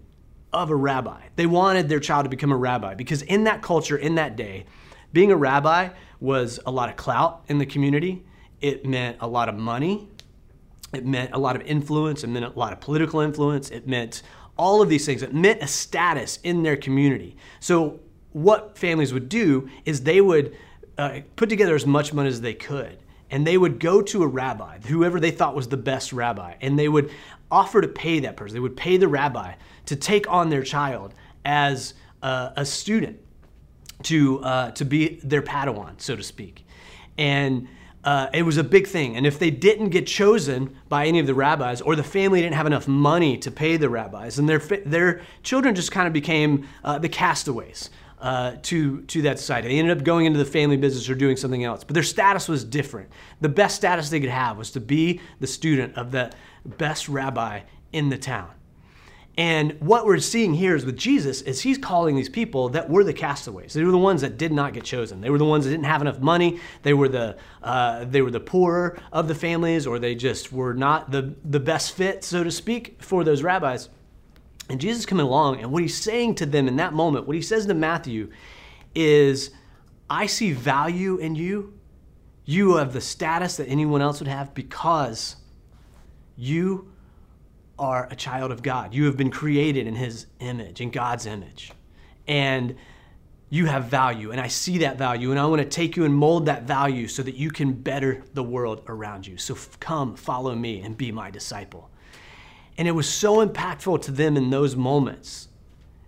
of 0.52 0.70
a 0.70 0.76
rabbi. 0.76 1.22
They 1.38 1.46
wanted 1.46 1.88
their 1.88 2.02
child 2.02 2.26
to 2.26 2.30
become 2.30 2.52
a 2.52 2.58
rabbi 2.58 2.94
because 2.94 3.22
in 3.22 3.46
that 3.46 3.62
culture, 3.62 3.96
in 3.96 4.16
that 4.16 4.36
day, 4.36 4.66
being 5.14 5.32
a 5.32 5.38
rabbi 5.38 5.90
was 6.20 6.60
a 6.66 6.72
lot 6.72 6.90
of 6.90 6.98
clout 6.98 7.46
in 7.48 7.58
the 7.58 7.66
community. 7.66 8.26
It 8.60 8.86
meant 8.86 9.18
a 9.22 9.28
lot 9.28 9.48
of 9.48 9.56
money. 9.56 10.10
It 10.94 11.06
meant 11.06 11.32
a 11.34 11.38
lot 11.38 11.56
of 11.56 11.62
influence. 11.64 12.24
It 12.24 12.28
meant 12.28 12.46
a 12.46 12.58
lot 12.58 12.74
of 12.74 12.80
political 12.80 13.20
influence. 13.20 13.70
It 13.70 13.88
meant 13.88 14.22
all 14.58 14.82
of 14.82 14.90
these 14.90 15.06
things. 15.06 15.22
It 15.22 15.34
meant 15.34 15.62
a 15.62 15.68
status 15.68 16.40
in 16.44 16.64
their 16.64 16.78
community. 16.78 17.36
So, 17.60 18.00
what 18.34 18.78
families 18.78 19.14
would 19.14 19.30
do 19.30 19.70
is 19.86 20.04
they 20.04 20.22
would 20.22 20.56
uh, 20.98 21.20
put 21.36 21.50
together 21.50 21.76
as 21.76 21.86
much 21.86 22.14
money 22.14 22.30
as 22.30 22.42
they 22.42 22.54
could. 22.54 22.98
And 23.30 23.46
they 23.46 23.58
would 23.58 23.80
go 23.80 24.02
to 24.02 24.24
a 24.24 24.28
rabbi, 24.28 24.80
whoever 24.80 25.20
they 25.20 25.32
thought 25.32 25.56
was 25.56 25.68
the 25.68 25.78
best 25.78 26.14
rabbi, 26.14 26.56
and 26.62 26.80
they 26.80 26.88
would 26.88 27.12
offer 27.52 27.82
to 27.82 27.88
pay 27.88 28.20
that 28.22 28.38
person. 28.38 28.56
They 28.56 28.62
would 28.62 28.78
pay 28.78 28.98
the 28.98 29.08
rabbi 29.08 29.54
to 29.88 29.96
take 29.96 30.30
on 30.30 30.50
their 30.50 30.64
child 30.64 31.14
as 31.44 31.94
a, 32.22 32.54
a 32.58 32.66
student, 32.66 33.20
to, 34.04 34.40
uh, 34.42 34.72
to 34.72 34.86
be 34.86 35.20
their 35.24 35.42
Padawan, 35.42 36.00
so 36.00 36.16
to 36.16 36.24
speak. 36.24 36.66
And 37.18 37.68
uh, 38.08 38.30
it 38.34 38.44
was 38.44 38.56
a 38.56 38.64
big 38.64 38.88
thing. 38.88 39.18
And 39.18 39.28
if 39.28 39.38
they 39.38 39.50
didn't 39.52 39.90
get 39.90 40.08
chosen 40.08 40.78
by 40.88 41.08
any 41.08 41.20
of 41.20 41.28
the 41.28 41.34
rabbis, 41.34 41.82
or 41.82 41.94
the 41.94 42.04
family 42.04 42.42
didn't 42.42 42.56
have 42.56 42.66
enough 42.66 42.88
money 42.88 43.38
to 43.40 43.52
pay 43.52 43.76
the 43.76 43.90
rabbis, 43.90 44.40
and 44.40 44.48
their 44.48 44.60
their 44.60 45.22
children 45.44 45.76
just 45.76 45.92
kind 45.92 46.08
of 46.08 46.14
became 46.14 46.70
uh, 46.86 47.00
the 47.00 47.10
castaways 47.10 47.90
uh, 48.22 48.54
to 48.62 49.02
to 49.02 49.24
that 49.24 49.40
society. 49.40 49.68
They 49.68 49.78
ended 49.78 49.98
up 49.98 50.06
going 50.06 50.26
into 50.26 50.40
the 50.40 50.46
family 50.46 50.78
business 50.78 51.10
or 51.10 51.16
doing 51.16 51.36
something 51.36 51.66
else. 51.66 51.84
But 51.84 51.96
their 51.96 52.02
status 52.02 52.48
was 52.48 52.64
different. 52.64 53.10
The 53.42 53.50
best 53.50 53.76
status 53.76 54.10
they 54.10 54.22
could 54.22 54.30
have 54.30 54.58
was 54.58 54.72
to 54.72 54.80
be 54.80 55.20
the 55.42 55.48
student 55.48 55.98
of 55.98 56.12
the 56.12 56.32
best 56.66 57.10
rabbi 57.10 57.64
in 57.92 58.08
the 58.08 58.18
town. 58.18 58.52
And 59.38 59.80
what 59.80 60.08
we're 60.08 60.18
seeing 60.18 60.56
here 60.56 60.76
is 60.76 60.84
with 60.84 60.98
Jesus 60.98 61.44
is 61.44 61.62
he's 61.62 61.78
calling 61.78 62.16
these 62.16 62.28
people 62.28 62.70
that 62.70 62.90
were 62.90 63.04
the 63.04 63.14
castaways. 63.14 63.72
They 63.72 63.84
were 63.84 63.92
the 63.92 63.98
ones 63.98 64.22
that 64.22 64.40
did 64.40 64.52
not 64.52 64.74
get 64.74 64.84
chosen. 64.84 65.22
They 65.22 65.30
were 65.30 65.38
the 65.38 65.46
ones 65.46 65.66
that 65.66 65.70
didn't 65.70 65.86
have 65.86 66.02
enough 66.02 66.20
money. 66.20 66.60
They 66.82 66.96
were 66.96 67.08
the 67.08 67.38
uh, 67.62 68.06
they 68.06 68.24
were 68.24 68.32
the 68.32 68.40
poorer 68.40 69.00
of 69.12 69.28
the 69.28 69.36
families, 69.36 69.86
or 69.86 70.00
they 70.00 70.16
just 70.16 70.52
were 70.52 70.74
not 70.74 71.12
the 71.12 71.36
the 71.46 71.60
best 71.60 71.92
fit, 71.92 72.24
so 72.24 72.44
to 72.44 72.50
speak, 72.50 73.04
for 73.04 73.24
those 73.24 73.44
rabbis. 73.44 73.90
And 74.70 74.82
Jesus 74.82 75.06
coming 75.06 75.26
along, 75.26 75.62
and 75.62 75.72
what 75.72 75.84
he's 75.84 76.02
saying 76.02 76.36
to 76.36 76.48
them 76.48 76.68
in 76.68 76.78
that 76.78 76.94
moment, 76.94 77.28
what 77.28 77.36
he 77.36 77.42
says 77.44 77.68
to 77.68 77.76
Matthew, 77.76 78.32
is, 78.96 79.52
"I 80.10 80.26
see 80.26 80.52
value 80.52 81.18
in 81.18 81.36
you. 81.36 81.74
You 82.44 82.78
have 82.78 82.92
the 82.92 83.02
status 83.02 83.58
that 83.58 83.68
anyone 83.68 84.02
else 84.02 84.20
would 84.20 84.28
have 84.28 84.56
because 84.56 85.36
you." 86.36 86.92
Are 87.80 88.08
a 88.10 88.16
child 88.16 88.52
of 88.52 88.62
God. 88.64 88.94
You 88.94 89.06
have 89.06 89.18
been 89.18 89.32
created 89.32 89.88
in 89.88 89.96
His 89.96 90.28
image, 90.40 90.82
in 90.82 90.90
God's 90.92 91.26
image. 91.26 91.72
And 92.28 92.76
you 93.50 93.66
have 93.66 93.86
value. 93.86 94.32
And 94.32 94.42
I 94.42 94.48
see 94.48 94.80
that 94.80 94.98
value. 94.98 95.32
And 95.32 95.40
I 95.40 95.46
want 95.46 95.62
to 95.62 95.68
take 95.68 95.96
you 95.96 96.04
and 96.04 96.14
mold 96.14 96.48
that 96.48 96.64
value 96.64 97.08
so 97.08 97.24
that 97.24 97.36
you 97.36 97.50
can 97.50 97.74
better 97.74 98.24
the 98.34 98.44
world 98.44 98.82
around 98.88 99.26
you. 99.26 99.38
So 99.38 99.56
come, 99.80 100.16
follow 100.16 100.54
me, 100.56 100.82
and 100.82 100.98
be 100.98 101.12
my 101.12 101.32
disciple. 101.32 101.90
And 102.78 102.88
it 102.88 102.92
was 102.92 103.10
so 103.10 103.46
impactful 103.46 104.02
to 104.04 104.12
them 104.12 104.38
in 104.38 104.50
those 104.50 104.76
moments 104.76 105.48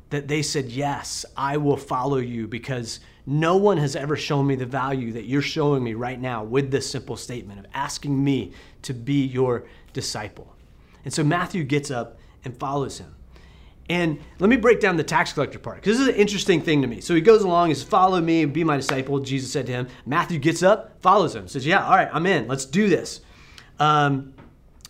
that 0.10 0.28
they 0.28 0.42
said, 0.42 0.66
Yes, 0.66 1.26
I 1.38 1.58
will 1.58 1.78
follow 1.78 2.18
you 2.18 2.48
because 2.48 3.00
no 3.26 3.58
one 3.58 3.78
has 3.78 3.96
ever 3.96 4.16
shown 4.16 4.48
me 4.48 4.56
the 4.56 4.66
value 4.66 5.14
that 5.14 5.26
you're 5.26 5.42
showing 5.42 5.84
me 5.84 5.94
right 5.94 6.20
now 6.20 6.44
with 6.44 6.72
this 6.72 6.90
simple 6.90 7.16
statement 7.16 7.60
of 7.60 7.68
asking 7.74 8.22
me 8.24 8.54
to 8.82 8.94
be 8.94 9.26
your 9.26 9.66
disciple. 9.94 10.56
And 11.06 11.14
so 11.14 11.24
Matthew 11.24 11.64
gets 11.64 11.92
up 11.92 12.18
and 12.44 12.58
follows 12.58 13.00
him. 13.00 13.16
And 13.90 14.20
let 14.38 14.50
me 14.50 14.56
break 14.56 14.80
down 14.80 14.98
the 14.98 15.04
tax 15.04 15.34
collector 15.34 15.58
part 15.58 15.78
because 15.78 15.98
this 15.98 16.08
is 16.08 16.14
an 16.14 16.20
interesting 16.20 16.62
thing 16.62 16.84
to 16.84 16.88
me. 16.88 17.02
So 17.02 17.16
he 17.16 17.22
goes 17.22 17.42
along, 17.42 17.70
he 17.70 17.74
says, 17.74 17.84
Follow 17.84 18.22
me, 18.22 18.46
be 18.46 18.64
my 18.64 18.78
disciple. 18.78 19.20
Jesus 19.20 19.52
said 19.52 19.66
to 19.66 19.72
him. 19.72 19.88
Matthew 20.06 20.38
gets 20.38 20.62
up, 20.62 21.02
follows 21.02 21.36
him, 21.36 21.48
says, 21.48 21.66
Yeah, 21.66 21.84
all 21.84 21.96
right, 21.96 22.10
I'm 22.14 22.28
in. 22.28 22.48
Let's 22.48 22.66
do 22.66 22.88
this. 22.88 23.22
Um, 23.80 24.34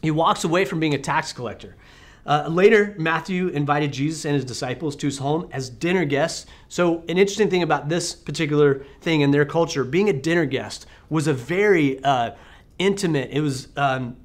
he 0.01 0.11
walks 0.11 0.43
away 0.43 0.65
from 0.65 0.81
being 0.81 0.93
a 0.93 0.97
tax 0.97 1.31
collector. 1.31 1.77
Uh, 2.25 2.47
later, 2.49 2.93
Matthew 2.97 3.47
invited 3.47 3.93
Jesus 3.93 4.25
and 4.25 4.35
his 4.35 4.43
disciples 4.43 4.95
to 4.97 5.07
his 5.07 5.17
home 5.17 5.47
as 5.51 5.69
dinner 5.69 6.03
guests. 6.05 6.45
So, 6.67 7.03
an 7.07 7.17
interesting 7.17 7.49
thing 7.49 7.63
about 7.63 7.87
this 7.87 8.13
particular 8.13 8.85
thing 9.01 9.21
in 9.21 9.31
their 9.31 9.45
culture, 9.45 9.83
being 9.85 10.09
a 10.09 10.13
dinner 10.13 10.45
guest 10.45 10.85
was 11.09 11.27
a 11.27 11.33
very 11.33 12.03
uh, 12.03 12.31
intimate, 12.77 13.31
it 13.31 13.41
was 13.41 13.69
um, 13.77 14.17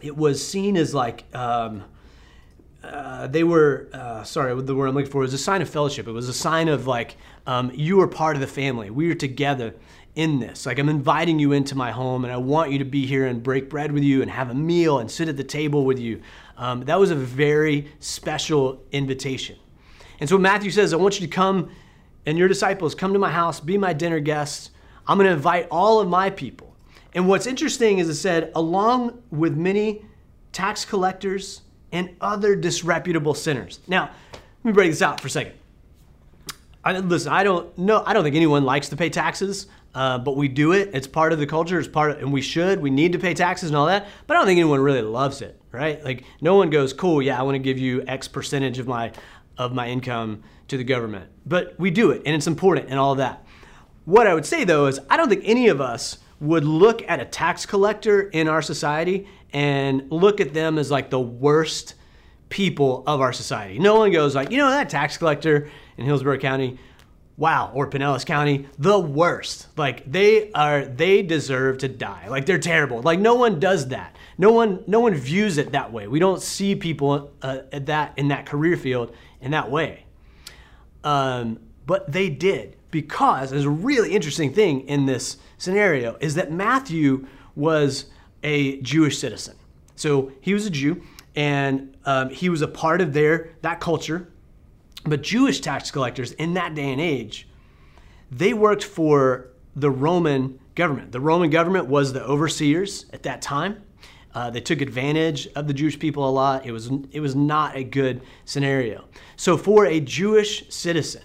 it 0.00 0.16
was 0.16 0.46
seen 0.46 0.76
as 0.76 0.94
like 0.94 1.24
um, 1.34 1.84
uh, 2.82 3.26
they 3.26 3.44
were 3.44 3.88
uh, 3.92 4.22
sorry 4.22 4.60
the 4.62 4.74
word 4.74 4.88
i'm 4.88 4.94
looking 4.94 5.10
for 5.10 5.20
was 5.20 5.34
a 5.34 5.38
sign 5.38 5.62
of 5.62 5.68
fellowship. 5.68 6.06
It 6.06 6.12
was 6.12 6.28
a 6.28 6.34
sign 6.34 6.68
of 6.68 6.86
like 6.86 7.16
um, 7.46 7.70
you 7.74 8.00
are 8.00 8.08
part 8.08 8.36
of 8.36 8.40
the 8.40 8.46
family. 8.46 8.90
We 8.90 9.10
are 9.10 9.14
together 9.14 9.74
in 10.14 10.38
this. 10.38 10.66
Like 10.66 10.78
i'm 10.78 10.88
inviting 10.88 11.38
you 11.38 11.52
into 11.52 11.74
my 11.74 11.90
home 11.90 12.24
and 12.24 12.32
i 12.32 12.36
want 12.36 12.70
you 12.70 12.78
to 12.78 12.84
be 12.84 13.06
here 13.06 13.26
and 13.26 13.42
break 13.42 13.68
bread 13.68 13.92
with 13.92 14.02
you 14.02 14.22
and 14.22 14.30
have 14.30 14.50
a 14.50 14.54
meal 14.54 14.98
and 14.98 15.10
sit 15.10 15.28
at 15.28 15.36
the 15.36 15.44
table 15.44 15.84
with 15.84 15.98
you. 15.98 16.22
Um, 16.56 16.84
that 16.84 16.98
was 16.98 17.10
a 17.10 17.16
very 17.16 17.92
special 18.00 18.82
invitation. 18.92 19.56
And 20.20 20.28
so 20.28 20.38
matthew 20.38 20.70
says 20.70 20.92
i 20.92 20.96
want 20.96 21.20
you 21.20 21.26
to 21.26 21.32
come 21.32 21.70
and 22.24 22.36
your 22.36 22.48
disciples 22.48 22.94
come 22.94 23.12
to 23.12 23.18
my 23.18 23.30
house 23.30 23.60
be 23.60 23.78
my 23.78 23.92
dinner 23.92 24.20
guests. 24.20 24.70
I'm 25.08 25.18
going 25.18 25.28
to 25.28 25.34
invite 25.34 25.68
all 25.70 26.00
of 26.00 26.08
my 26.08 26.30
people 26.30 26.75
and 27.16 27.26
what's 27.26 27.46
interesting 27.46 27.98
is 27.98 28.10
it 28.10 28.16
said, 28.16 28.52
along 28.54 29.22
with 29.30 29.56
many 29.56 30.04
tax 30.52 30.84
collectors 30.84 31.62
and 31.90 32.14
other 32.20 32.54
disreputable 32.54 33.32
sinners. 33.32 33.80
Now, 33.88 34.10
let 34.32 34.64
me 34.64 34.72
break 34.72 34.90
this 34.90 35.00
out 35.00 35.22
for 35.22 35.28
a 35.28 35.30
second. 35.30 35.54
I, 36.84 36.98
listen, 36.98 37.32
I 37.32 37.42
don't 37.42 37.76
know. 37.78 38.02
I 38.04 38.12
don't 38.12 38.22
think 38.22 38.36
anyone 38.36 38.64
likes 38.64 38.90
to 38.90 38.96
pay 38.96 39.08
taxes, 39.08 39.66
uh, 39.94 40.18
but 40.18 40.36
we 40.36 40.46
do 40.46 40.72
it. 40.72 40.90
It's 40.92 41.06
part 41.06 41.32
of 41.32 41.38
the 41.38 41.46
culture. 41.46 41.78
It's 41.78 41.88
part 41.88 42.10
of, 42.10 42.18
and 42.18 42.34
we 42.34 42.42
should. 42.42 42.82
We 42.82 42.90
need 42.90 43.12
to 43.12 43.18
pay 43.18 43.32
taxes 43.32 43.70
and 43.70 43.76
all 43.78 43.86
that. 43.86 44.06
But 44.26 44.36
I 44.36 44.40
don't 44.40 44.46
think 44.46 44.58
anyone 44.58 44.80
really 44.80 45.00
loves 45.00 45.40
it, 45.40 45.58
right? 45.72 46.04
Like 46.04 46.24
no 46.42 46.54
one 46.54 46.68
goes, 46.68 46.92
"Cool, 46.92 47.22
yeah, 47.22 47.40
I 47.40 47.42
want 47.42 47.54
to 47.54 47.60
give 47.60 47.78
you 47.78 48.04
X 48.06 48.28
percentage 48.28 48.78
of 48.78 48.86
my 48.86 49.10
of 49.56 49.72
my 49.72 49.88
income 49.88 50.42
to 50.68 50.76
the 50.76 50.84
government." 50.84 51.30
But 51.46 51.74
we 51.78 51.90
do 51.90 52.10
it, 52.10 52.22
and 52.26 52.36
it's 52.36 52.46
important 52.46 52.90
and 52.90 52.98
all 52.98 53.14
that. 53.14 53.44
What 54.04 54.26
I 54.26 54.34
would 54.34 54.46
say 54.46 54.64
though 54.64 54.86
is, 54.86 55.00
I 55.08 55.16
don't 55.16 55.30
think 55.30 55.42
any 55.44 55.68
of 55.68 55.80
us 55.80 56.18
would 56.40 56.64
look 56.64 57.02
at 57.08 57.20
a 57.20 57.24
tax 57.24 57.64
collector 57.66 58.22
in 58.22 58.48
our 58.48 58.62
society 58.62 59.28
and 59.52 60.10
look 60.10 60.40
at 60.40 60.52
them 60.52 60.78
as 60.78 60.90
like 60.90 61.10
the 61.10 61.20
worst 61.20 61.94
people 62.48 63.02
of 63.06 63.20
our 63.20 63.32
society. 63.32 63.78
No 63.78 63.96
one 63.96 64.12
goes 64.12 64.34
like, 64.34 64.50
you 64.50 64.58
know, 64.58 64.70
that 64.70 64.88
tax 64.88 65.16
collector 65.16 65.70
in 65.96 66.04
Hillsborough 66.04 66.38
County, 66.38 66.78
wow, 67.36 67.70
or 67.74 67.88
Pinellas 67.88 68.24
County, 68.24 68.68
the 68.78 68.98
worst. 68.98 69.68
Like 69.76 70.10
they 70.10 70.52
are, 70.52 70.84
they 70.84 71.22
deserve 71.22 71.78
to 71.78 71.88
die. 71.88 72.28
Like 72.28 72.46
they're 72.46 72.58
terrible. 72.58 73.00
Like 73.02 73.18
no 73.18 73.34
one 73.34 73.58
does 73.58 73.88
that. 73.88 74.16
No 74.38 74.52
one, 74.52 74.84
no 74.86 75.00
one 75.00 75.14
views 75.14 75.56
it 75.58 75.72
that 75.72 75.92
way. 75.92 76.06
We 76.06 76.18
don't 76.18 76.42
see 76.42 76.74
people 76.74 77.32
uh, 77.40 77.60
at 77.72 77.86
that 77.86 78.12
in 78.18 78.28
that 78.28 78.46
career 78.46 78.76
field 78.76 79.14
in 79.40 79.52
that 79.52 79.70
way. 79.70 80.04
Um, 81.02 81.60
but 81.86 82.10
they 82.10 82.28
did 82.28 82.75
because 82.90 83.50
there's 83.50 83.64
a 83.64 83.70
really 83.70 84.14
interesting 84.14 84.52
thing 84.52 84.80
in 84.88 85.06
this 85.06 85.38
scenario 85.58 86.16
is 86.20 86.34
that 86.34 86.52
Matthew 86.52 87.26
was 87.54 88.06
a 88.42 88.80
Jewish 88.80 89.18
citizen. 89.18 89.56
So 89.96 90.32
he 90.40 90.54
was 90.54 90.66
a 90.66 90.70
Jew 90.70 91.02
and 91.34 91.96
um, 92.04 92.30
he 92.30 92.48
was 92.48 92.62
a 92.62 92.68
part 92.68 93.00
of 93.00 93.12
their 93.12 93.50
that 93.62 93.80
culture. 93.80 94.28
But 95.04 95.22
Jewish 95.22 95.60
tax 95.60 95.90
collectors 95.90 96.32
in 96.32 96.54
that 96.54 96.74
day 96.74 96.90
and 96.90 97.00
age, 97.00 97.48
they 98.30 98.52
worked 98.52 98.82
for 98.82 99.48
the 99.74 99.90
Roman 99.90 100.58
government. 100.74 101.12
The 101.12 101.20
Roman 101.20 101.50
government 101.50 101.86
was 101.86 102.12
the 102.12 102.24
overseers 102.24 103.06
at 103.12 103.22
that 103.22 103.40
time. 103.42 103.82
Uh, 104.34 104.50
they 104.50 104.60
took 104.60 104.80
advantage 104.80 105.48
of 105.54 105.66
the 105.66 105.72
Jewish 105.72 105.98
people 105.98 106.28
a 106.28 106.30
lot. 106.30 106.66
It 106.66 106.72
was 106.72 106.90
it 107.10 107.20
was 107.20 107.34
not 107.34 107.76
a 107.76 107.84
good 107.84 108.20
scenario. 108.44 109.04
So 109.36 109.56
for 109.56 109.86
a 109.86 110.00
Jewish 110.00 110.68
citizen 110.68 111.22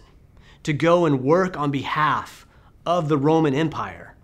to 0.63 0.73
go 0.73 1.05
and 1.05 1.23
work 1.23 1.57
on 1.57 1.71
behalf 1.71 2.45
of 2.85 3.09
the 3.09 3.17
Roman 3.17 3.53
Empire 3.53 4.15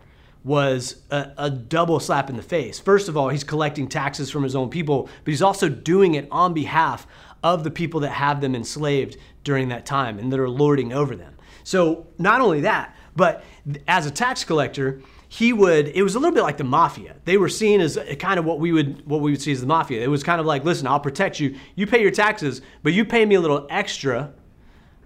was 0.44 1.02
a, 1.12 1.32
a, 1.38 1.50
double 1.50 2.00
slap 2.00 2.30
in 2.30 2.38
the 2.38 2.42
face. 2.42 2.80
First 2.80 3.10
of 3.10 3.18
all, 3.18 3.30
he's 3.30 3.44
collecting 3.44 3.88
taxes 3.90 4.32
from 4.32 4.44
his 4.44 4.56
own 4.56 4.70
people, 4.70 5.10
but 5.24 5.32
he's 5.32 5.42
also 5.42 5.68
doing 5.68 6.14
it 6.14 6.28
on 6.32 6.54
behalf 6.54 7.06
of 7.44 7.64
the 7.64 7.72
people 7.72 8.00
that 8.00 8.12
have 8.12 8.40
them 8.40 8.56
enslaved 8.56 9.18
during 9.44 9.68
that 9.70 9.86
time 9.86 10.18
and 10.20 10.32
that 10.32 10.40
are 10.40 10.50
lording 10.50 10.94
over 10.94 11.16
them. 11.16 11.36
So, 11.64 12.08
not 12.18 12.40
only 12.40 12.62
that, 12.62 12.96
but 13.16 13.44
as 13.88 14.06
a 14.06 14.12
tax 14.12 14.46
collector, 14.46 15.02
he 15.30 15.52
would 15.52 15.90
it 15.90 16.04
was 16.04 16.16
a 16.16 16.20
little 16.20 16.34
bit 16.34 16.44
like 16.44 16.56
the 16.56 16.64
mafia 16.64 17.16
they 17.26 17.36
were 17.36 17.50
seen 17.50 17.82
as 17.82 18.00
kind 18.18 18.40
of 18.40 18.46
what 18.46 18.62
we 18.62 18.72
would 18.72 19.06
what 19.06 19.20
we 19.20 19.32
would 19.32 19.42
see 19.42 19.52
as 19.52 19.60
the 19.60 19.68
mafia 19.68 20.02
it 20.02 20.08
was 20.08 20.24
kind 20.24 20.40
of 20.40 20.46
like 20.46 20.64
listen 20.64 20.88
i'll 20.88 21.02
protect 21.02 21.38
you 21.38 21.54
you 21.76 21.86
pay 21.86 22.02
your 22.02 22.12
taxes 22.12 22.62
but 22.82 22.94
you 22.94 23.04
pay 23.04 23.26
me 23.26 23.36
a 23.36 23.42
little 23.42 23.68
extra 23.70 24.32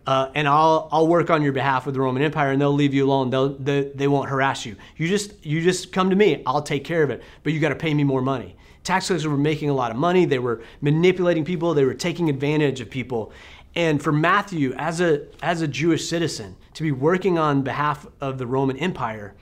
uh, 0.07 0.31
and 0.33 0.47
I'll 0.47 0.89
I'll 0.91 1.07
work 1.07 1.29
on 1.29 1.41
your 1.43 1.53
behalf 1.53 1.85
with 1.85 1.95
the 1.95 2.01
Roman 2.01 2.23
Empire, 2.23 2.51
and 2.51 2.61
they'll 2.61 2.73
leave 2.73 2.93
you 2.93 3.05
alone. 3.05 3.29
They'll 3.29 3.49
they, 3.49 3.83
they 3.93 4.07
won't 4.07 4.29
harass 4.29 4.65
you. 4.65 4.75
You 4.97 5.07
just 5.07 5.45
you 5.45 5.61
just 5.61 5.91
come 5.91 6.09
to 6.09 6.15
me. 6.15 6.41
I'll 6.45 6.63
take 6.63 6.83
care 6.83 7.03
of 7.03 7.09
it, 7.09 7.21
but 7.43 7.53
you 7.53 7.59
got 7.59 7.69
to 7.69 7.75
pay 7.75 7.93
me 7.93 8.03
more 8.03 8.21
money. 8.21 8.55
Tax 8.83 9.07
collectors 9.07 9.27
were 9.27 9.37
making 9.37 9.69
a 9.69 9.73
lot 9.73 9.91
of 9.91 9.97
money. 9.97 10.25
They 10.25 10.39
were 10.39 10.63
manipulating 10.81 11.45
people. 11.45 11.73
They 11.75 11.85
were 11.85 11.93
taking 11.93 12.29
advantage 12.29 12.81
of 12.81 12.89
people. 12.89 13.31
And 13.75 14.01
for 14.01 14.11
Matthew, 14.11 14.73
as 14.75 15.01
a 15.01 15.27
as 15.43 15.61
a 15.61 15.67
Jewish 15.67 16.07
citizen, 16.07 16.55
to 16.73 16.83
be 16.83 16.91
working 16.91 17.37
on 17.37 17.61
behalf 17.61 18.07
of 18.19 18.39
the 18.39 18.47
Roman 18.47 18.77
Empire, 18.77 19.35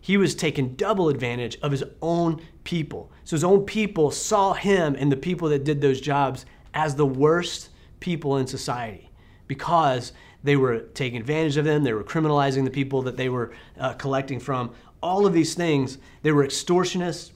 he 0.00 0.16
was 0.16 0.34
taking 0.34 0.76
double 0.76 1.10
advantage 1.10 1.58
of 1.60 1.72
his 1.72 1.84
own 2.00 2.40
people. 2.64 3.12
So 3.24 3.36
his 3.36 3.44
own 3.44 3.66
people 3.66 4.10
saw 4.10 4.54
him 4.54 4.96
and 4.98 5.12
the 5.12 5.16
people 5.16 5.50
that 5.50 5.64
did 5.64 5.82
those 5.82 6.00
jobs 6.00 6.46
as 6.72 6.94
the 6.94 7.06
worst 7.06 7.68
people 8.00 8.38
in 8.38 8.46
society 8.46 9.05
because 9.46 10.12
they 10.42 10.56
were 10.56 10.80
taking 10.80 11.18
advantage 11.18 11.56
of 11.56 11.64
them, 11.64 11.84
they 11.84 11.92
were 11.92 12.04
criminalizing 12.04 12.64
the 12.64 12.70
people 12.70 13.02
that 13.02 13.16
they 13.16 13.28
were 13.28 13.52
uh, 13.78 13.92
collecting 13.94 14.40
from. 14.40 14.72
All 15.02 15.26
of 15.26 15.32
these 15.32 15.54
things, 15.54 15.98
they 16.22 16.32
were 16.32 16.46
extortionists. 16.46 17.32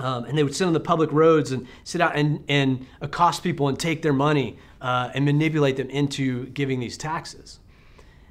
Um, 0.00 0.24
and 0.24 0.36
they 0.36 0.42
would 0.42 0.56
sit 0.56 0.66
on 0.66 0.72
the 0.72 0.80
public 0.80 1.12
roads 1.12 1.52
and 1.52 1.68
sit 1.84 2.00
out 2.00 2.16
and, 2.16 2.42
and 2.48 2.84
accost 3.00 3.44
people 3.44 3.68
and 3.68 3.78
take 3.78 4.02
their 4.02 4.12
money 4.12 4.58
uh, 4.80 5.10
and 5.14 5.24
manipulate 5.24 5.76
them 5.76 5.88
into 5.88 6.46
giving 6.46 6.80
these 6.80 6.98
taxes. 6.98 7.60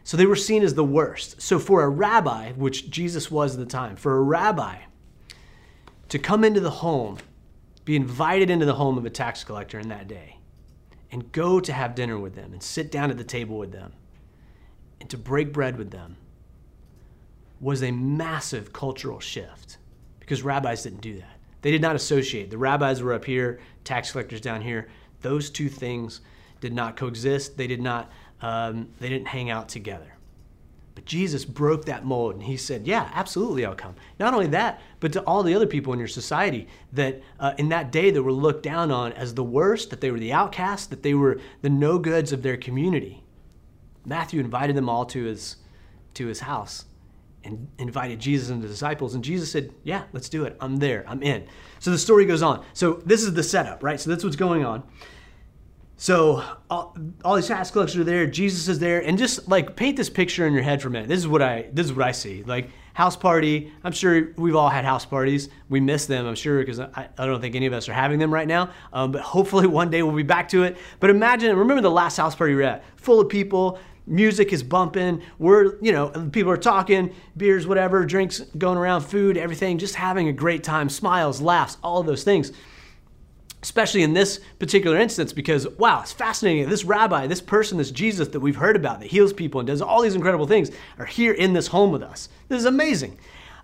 So 0.03 0.17
they 0.17 0.25
were 0.25 0.36
seen 0.36 0.63
as 0.63 0.74
the 0.74 0.83
worst. 0.83 1.41
So 1.41 1.60
for 1.60 1.83
a 1.83 1.89
rabbi, 1.89 2.51
which 2.51 2.89
Jesus 2.89 3.31
was 3.31 3.53
at 3.53 3.60
the 3.60 3.65
time, 3.65 3.95
for 3.95 4.17
a 4.17 4.22
rabbi 4.22 4.79
to 6.10 6.19
come 6.19 6.43
into 6.43 6.60
the 6.60 6.69
home, 6.69 7.17
be 7.86 7.95
invited 7.95 8.50
into 8.50 8.65
the 8.65 8.75
home 8.75 8.98
of 8.98 9.05
a 9.05 9.10
tax 9.10 9.43
collector 9.43 9.79
in 9.79 9.89
that 9.89 10.07
day, 10.07 10.38
and 11.13 11.32
go 11.32 11.60
to 11.60 11.72
have 11.72 11.93
dinner 11.93 12.17
with 12.17 12.34
them 12.34 12.53
and 12.53 12.63
sit 12.63 12.91
down 12.91 13.12
at 13.12 13.17
the 13.20 13.24
table 13.24 13.60
with 13.60 13.72
them 13.72 13.93
and 15.00 15.08
to 15.12 15.17
break 15.17 15.53
bread 15.53 15.77
with 15.77 15.91
them 15.91 16.17
was 17.62 17.84
a 17.84 17.91
massive 17.91 18.74
cultural 18.74 19.20
shift 19.20 19.77
because 20.20 20.41
rabbis 20.41 20.82
didn't 20.82 21.01
do 21.01 21.15
that. 21.20 21.38
They 21.62 21.70
did 21.70 21.84
not 21.84 21.96
associate. 21.96 22.50
The 22.50 22.58
rabbis 22.58 23.03
were 23.03 23.13
up 23.13 23.25
here, 23.25 23.60
tax 23.84 24.12
collectors 24.12 24.41
down 24.41 24.63
here. 24.63 24.89
Those 25.22 25.51
two 25.51 25.70
things 25.70 26.22
did 26.62 26.74
not 26.74 26.98
coexist. 26.98 27.58
They 27.58 27.67
did 27.67 27.82
not. 27.82 28.12
Um, 28.41 28.89
they 29.00 29.08
didn't 29.08 29.27
hang 29.27 29.51
out 29.51 29.70
together. 29.70 30.12
But 30.95 31.05
Jesus 31.05 31.43
broke 31.43 31.85
that 31.85 32.05
mold 32.05 32.35
and 32.35 32.43
he 32.43 32.55
said, 32.55 32.85
Yeah, 32.85 33.09
absolutely, 33.13 33.65
I'll 33.65 33.75
come. 33.75 33.95
Not 34.19 34.33
only 34.33 34.47
that, 34.47 34.81
but 35.00 35.13
to 35.13 35.21
all 35.23 35.43
the 35.43 35.55
other 35.55 35.65
people 35.65 35.91
in 35.93 36.00
your 36.00 36.07
society 36.07 36.67
that 36.91 37.21
uh, 37.39 37.53
in 37.57 37.69
that 37.69 37.91
day 37.91 38.12
that 38.12 38.21
were 38.21 38.31
looked 38.31 38.63
down 38.63 38.91
on 38.91 39.13
as 39.13 39.33
the 39.33 39.43
worst, 39.43 39.89
that 39.89 40.01
they 40.01 40.12
were 40.12 40.19
the 40.19 40.33
outcasts, 40.33 40.88
that 40.88 41.03
they 41.03 41.13
were 41.13 41.39
the 41.62 41.69
no 41.69 41.97
goods 41.97 42.31
of 42.31 42.43
their 42.43 42.57
community. 42.57 43.23
Matthew 44.05 44.39
invited 44.39 44.75
them 44.75 44.89
all 44.89 45.05
to 45.07 45.23
his, 45.23 45.57
to 46.15 46.27
his 46.27 46.41
house 46.41 46.85
and 47.43 47.67
invited 47.77 48.19
Jesus 48.19 48.50
and 48.50 48.62
the 48.62 48.67
disciples. 48.67 49.15
And 49.15 49.23
Jesus 49.23 49.51
said, 49.51 49.73
Yeah, 49.83 50.03
let's 50.13 50.29
do 50.29 50.45
it. 50.45 50.55
I'm 50.59 50.77
there. 50.77 51.03
I'm 51.07 51.23
in. 51.23 51.45
So 51.79 51.91
the 51.91 51.97
story 51.97 52.25
goes 52.25 52.41
on. 52.41 52.63
So 52.73 53.01
this 53.05 53.23
is 53.23 53.33
the 53.33 53.43
setup, 53.43 53.83
right? 53.83 54.00
So 54.00 54.09
that's 54.09 54.23
what's 54.23 54.35
going 54.35 54.63
on. 54.63 54.83
So 55.95 56.43
all, 56.69 56.97
all, 57.23 57.35
these 57.35 57.47
tax 57.47 57.71
collectors 57.71 57.97
are 57.97 58.03
there. 58.03 58.25
Jesus 58.25 58.67
is 58.67 58.79
there, 58.79 59.01
and 59.01 59.17
just 59.17 59.47
like 59.47 59.75
paint 59.75 59.95
this 59.95 60.09
picture 60.09 60.45
in 60.47 60.53
your 60.53 60.63
head 60.63 60.81
for 60.81 60.88
a 60.88 60.91
minute. 60.91 61.07
This 61.07 61.19
is 61.19 61.27
what 61.27 61.41
I 61.41 61.67
this 61.71 61.85
is 61.85 61.93
what 61.93 62.05
I 62.07 62.12
see. 62.12 62.43
Like 62.43 62.69
house 62.93 63.15
party. 63.15 63.71
I'm 63.83 63.91
sure 63.91 64.33
we've 64.35 64.55
all 64.55 64.69
had 64.69 64.85
house 64.85 65.05
parties. 65.05 65.50
We 65.69 65.79
miss 65.79 66.05
them. 66.05 66.25
I'm 66.25 66.35
sure 66.35 66.59
because 66.59 66.79
I, 66.79 67.09
I 67.17 67.25
don't 67.25 67.41
think 67.41 67.55
any 67.55 67.65
of 67.65 67.73
us 67.73 67.89
are 67.89 67.93
having 67.93 68.19
them 68.19 68.33
right 68.33 68.47
now. 68.47 68.69
Um, 68.91 69.12
but 69.12 69.21
hopefully 69.21 69.67
one 69.67 69.89
day 69.89 70.03
we'll 70.03 70.15
be 70.15 70.23
back 70.23 70.50
to 70.50 70.63
it. 70.63 70.77
But 71.00 71.09
imagine, 71.09 71.55
remember 71.55 71.81
the 71.81 71.91
last 71.91 72.17
house 72.17 72.35
party 72.35 72.53
we 72.53 72.62
were 72.62 72.67
at, 72.67 72.83
full 72.97 73.19
of 73.19 73.29
people. 73.29 73.79
Music 74.05 74.51
is 74.51 74.62
bumping. 74.62 75.21
We're, 75.39 75.79
you 75.81 75.93
know, 75.93 76.09
people 76.31 76.51
are 76.51 76.57
talking, 76.57 77.15
beers, 77.38 77.65
whatever, 77.65 78.05
drinks 78.05 78.41
going 78.57 78.77
around, 78.77 79.01
food, 79.01 79.38
everything, 79.38 79.77
just 79.77 79.95
having 79.95 80.27
a 80.27 80.33
great 80.33 80.63
time, 80.63 80.89
smiles, 80.89 81.39
laughs, 81.41 81.77
all 81.81 82.01
of 82.01 82.05
those 82.05 82.23
things 82.23 82.51
especially 83.63 84.03
in 84.03 84.13
this 84.13 84.41
particular 84.60 84.98
instance, 85.00 85.32
because 85.32 85.67
wow, 85.79 86.01
it's 86.01 86.12
fascinating. 86.12 86.70
This 86.70 86.84
rabbi, 86.84 87.27
this 87.27 87.41
person, 87.41 87.77
this 87.77 87.91
Jesus 87.91 88.27
that 88.27 88.41
we've 88.41 88.58
heard 88.58 88.75
about 88.75 89.00
that 89.00 89.08
heals 89.08 89.32
people 89.32 89.62
and 89.62 89.67
does 89.67 89.82
all 89.82 90.01
these 90.01 90.15
incredible 90.15 90.46
things 90.46 90.70
are 91.00 91.05
here 91.05 91.32
in 91.32 91.53
this 91.53 91.67
home 91.67 91.91
with 91.91 92.03
us. 92.03 92.27
This 92.50 92.60
is 92.60 92.65
amazing. 92.65 93.17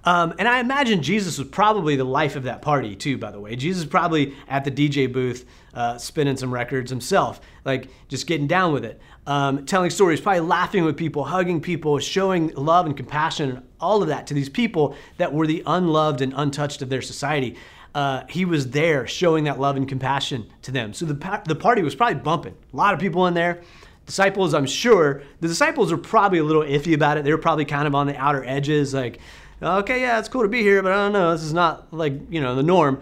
Um, 0.06 0.34
and 0.39 0.48
I 0.48 0.62
imagine 0.62 1.03
Jesus 1.03 1.38
was 1.38 1.50
probably 1.50 1.98
the 1.98 2.06
life 2.06 2.38
of 2.38 2.44
that 2.44 2.62
party, 2.62 2.96
too, 2.96 3.18
by 3.18 3.32
the 3.32 3.41
way. 3.41 3.58
Jesus 3.58 3.84
probably 3.84 4.34
at 4.48 4.63
the 4.63 4.72
DJ 4.72 5.12
booth 5.12 5.46
uh, 5.74 5.98
spinning 5.98 6.38
some 6.38 6.53
records 6.53 6.89
himself, 6.89 7.41
like 7.65 7.89
just 8.08 8.25
getting 8.25 8.48
down 8.48 8.72
with 8.72 8.86
it, 8.86 9.01
um, 9.27 9.65
telling 9.65 9.89
stories, 9.89 10.22
probably 10.22 10.39
laughing 10.39 10.86
with 10.86 10.96
people, 10.96 11.25
hugging 11.25 11.60
people, 11.60 12.00
showing 12.00 12.53
love 12.56 12.86
and 12.86 12.96
compassion, 12.96 13.50
and 13.50 13.63
all 13.82 14.01
of 14.01 14.08
that 14.08 14.27
to 14.27 14.34
these 14.34 14.50
people 14.50 14.96
that 15.18 15.34
were 15.34 15.46
the 15.46 15.62
unloved 15.65 16.22
and 16.22 16.34
untouched 16.38 16.82
of 16.82 16.88
their 16.88 17.01
society 17.01 17.58
uh, 17.96 18.24
he 18.29 18.46
was 18.46 18.69
there 18.69 19.08
showing 19.08 19.46
that 19.46 19.60
love 19.60 19.75
and 19.75 19.88
compassion 19.88 20.51
to 20.62 20.72
them. 20.72 20.93
So 20.93 21.05
the, 21.05 21.41
the 21.48 21.55
party 21.55 21.81
was 21.81 21.96
probably 21.96 22.22
bumping. 22.22 22.55
A 22.74 22.75
lot 22.75 22.93
of 22.93 23.00
people 23.00 23.27
in 23.27 23.34
there. 23.34 23.62
Disciples, 24.05 24.53
I'm 24.55 24.65
sure, 24.65 25.22
the 25.39 25.48
disciples 25.48 25.91
are 25.91 25.98
probably 25.98 26.39
a 26.39 26.43
little 26.43 26.63
iffy 26.63 26.96
about 26.96 27.17
it. 27.17 27.24
They 27.24 27.31
were 27.31 27.38
probably 27.38 27.65
kind 27.65 27.88
of 27.88 27.93
on 27.93 28.08
the 28.08 28.17
outer 28.17 28.43
edges, 28.43 28.91
like, 28.91 29.19
okay, 29.62 30.01
yeah, 30.01 30.17
it's 30.17 30.27
cool 30.27 30.41
to 30.41 30.48
be 30.48 30.63
here, 30.63 30.81
but 30.81 30.91
I 30.91 30.96
don't 30.96 31.13
know, 31.13 31.31
this 31.31 31.43
is 31.43 31.53
not 31.53 31.93
like, 31.93 32.13
you 32.29 32.41
know, 32.41 32.55
the 32.55 32.63
norm. 32.63 33.01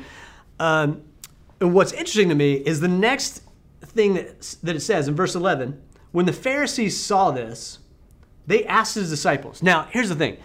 Um, 0.60 1.04
and 1.62 1.74
what's 1.74 1.94
interesting 1.94 2.28
to 2.28 2.36
me 2.36 2.56
is 2.56 2.82
the 2.82 2.90
next 2.90 3.42
thing 3.82 4.16
that, 4.16 4.42
that 4.64 4.76
it 4.76 4.82
says 4.82 5.08
in 5.08 5.16
verse 5.16 5.34
11 5.34 5.82
when 6.12 6.26
the 6.26 6.34
Pharisees 6.34 7.00
saw 7.00 7.32
this, 7.32 7.80
they 8.46 8.66
asked 8.66 8.96
his 8.96 9.10
disciples. 9.10 9.62
Now, 9.62 9.88
here's 9.92 10.10
the 10.10 10.16
thing 10.16 10.38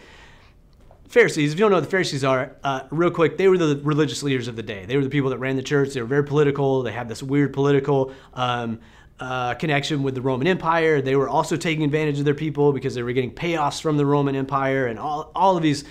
Pharisees, 1.13 1.53
if 1.53 1.59
you 1.59 1.65
don't 1.65 1.71
know 1.71 1.77
what 1.77 1.85
the 1.85 1.91
Pharisees 1.91 2.25
are, 2.25 2.57
uh, 2.65 2.85
real 2.91 3.11
quick, 3.11 3.37
they 3.37 3.47
were 3.47 3.59
the 3.59 3.79
religious 3.85 4.23
leaders 4.23 4.49
of 4.49 4.57
the 4.57 4.63
day. 4.63 4.87
They 4.87 4.97
were 4.97 5.05
the 5.05 5.11
people 5.11 5.29
that 5.29 5.37
ran 5.37 5.57
the 5.57 5.63
church. 5.63 5.93
They 5.93 6.01
were 6.01 6.07
very 6.07 6.25
political. 6.25 6.83
They 6.83 6.91
had 6.91 7.07
this 7.07 7.23
weird 7.23 7.53
political 7.53 8.15
um, 8.33 8.81
uh, 9.21 9.53
connection 9.53 10.03
with 10.03 10.15
the 10.15 10.23
Roman 10.23 10.47
Empire. 10.47 11.03
They 11.03 11.15
were 11.15 11.29
also 11.29 11.59
taking 11.59 11.85
advantage 11.85 12.19
of 12.19 12.25
their 12.25 12.33
people 12.33 12.73
because 12.73 12.95
they 12.95 13.03
were 13.03 13.13
getting 13.13 13.31
payoffs 13.31 13.79
from 13.79 13.99
the 13.99 14.07
Roman 14.07 14.35
Empire 14.35 14.87
and 14.87 14.99
all, 14.99 15.31
all 15.35 15.55
of 15.55 15.63
these 15.63 15.85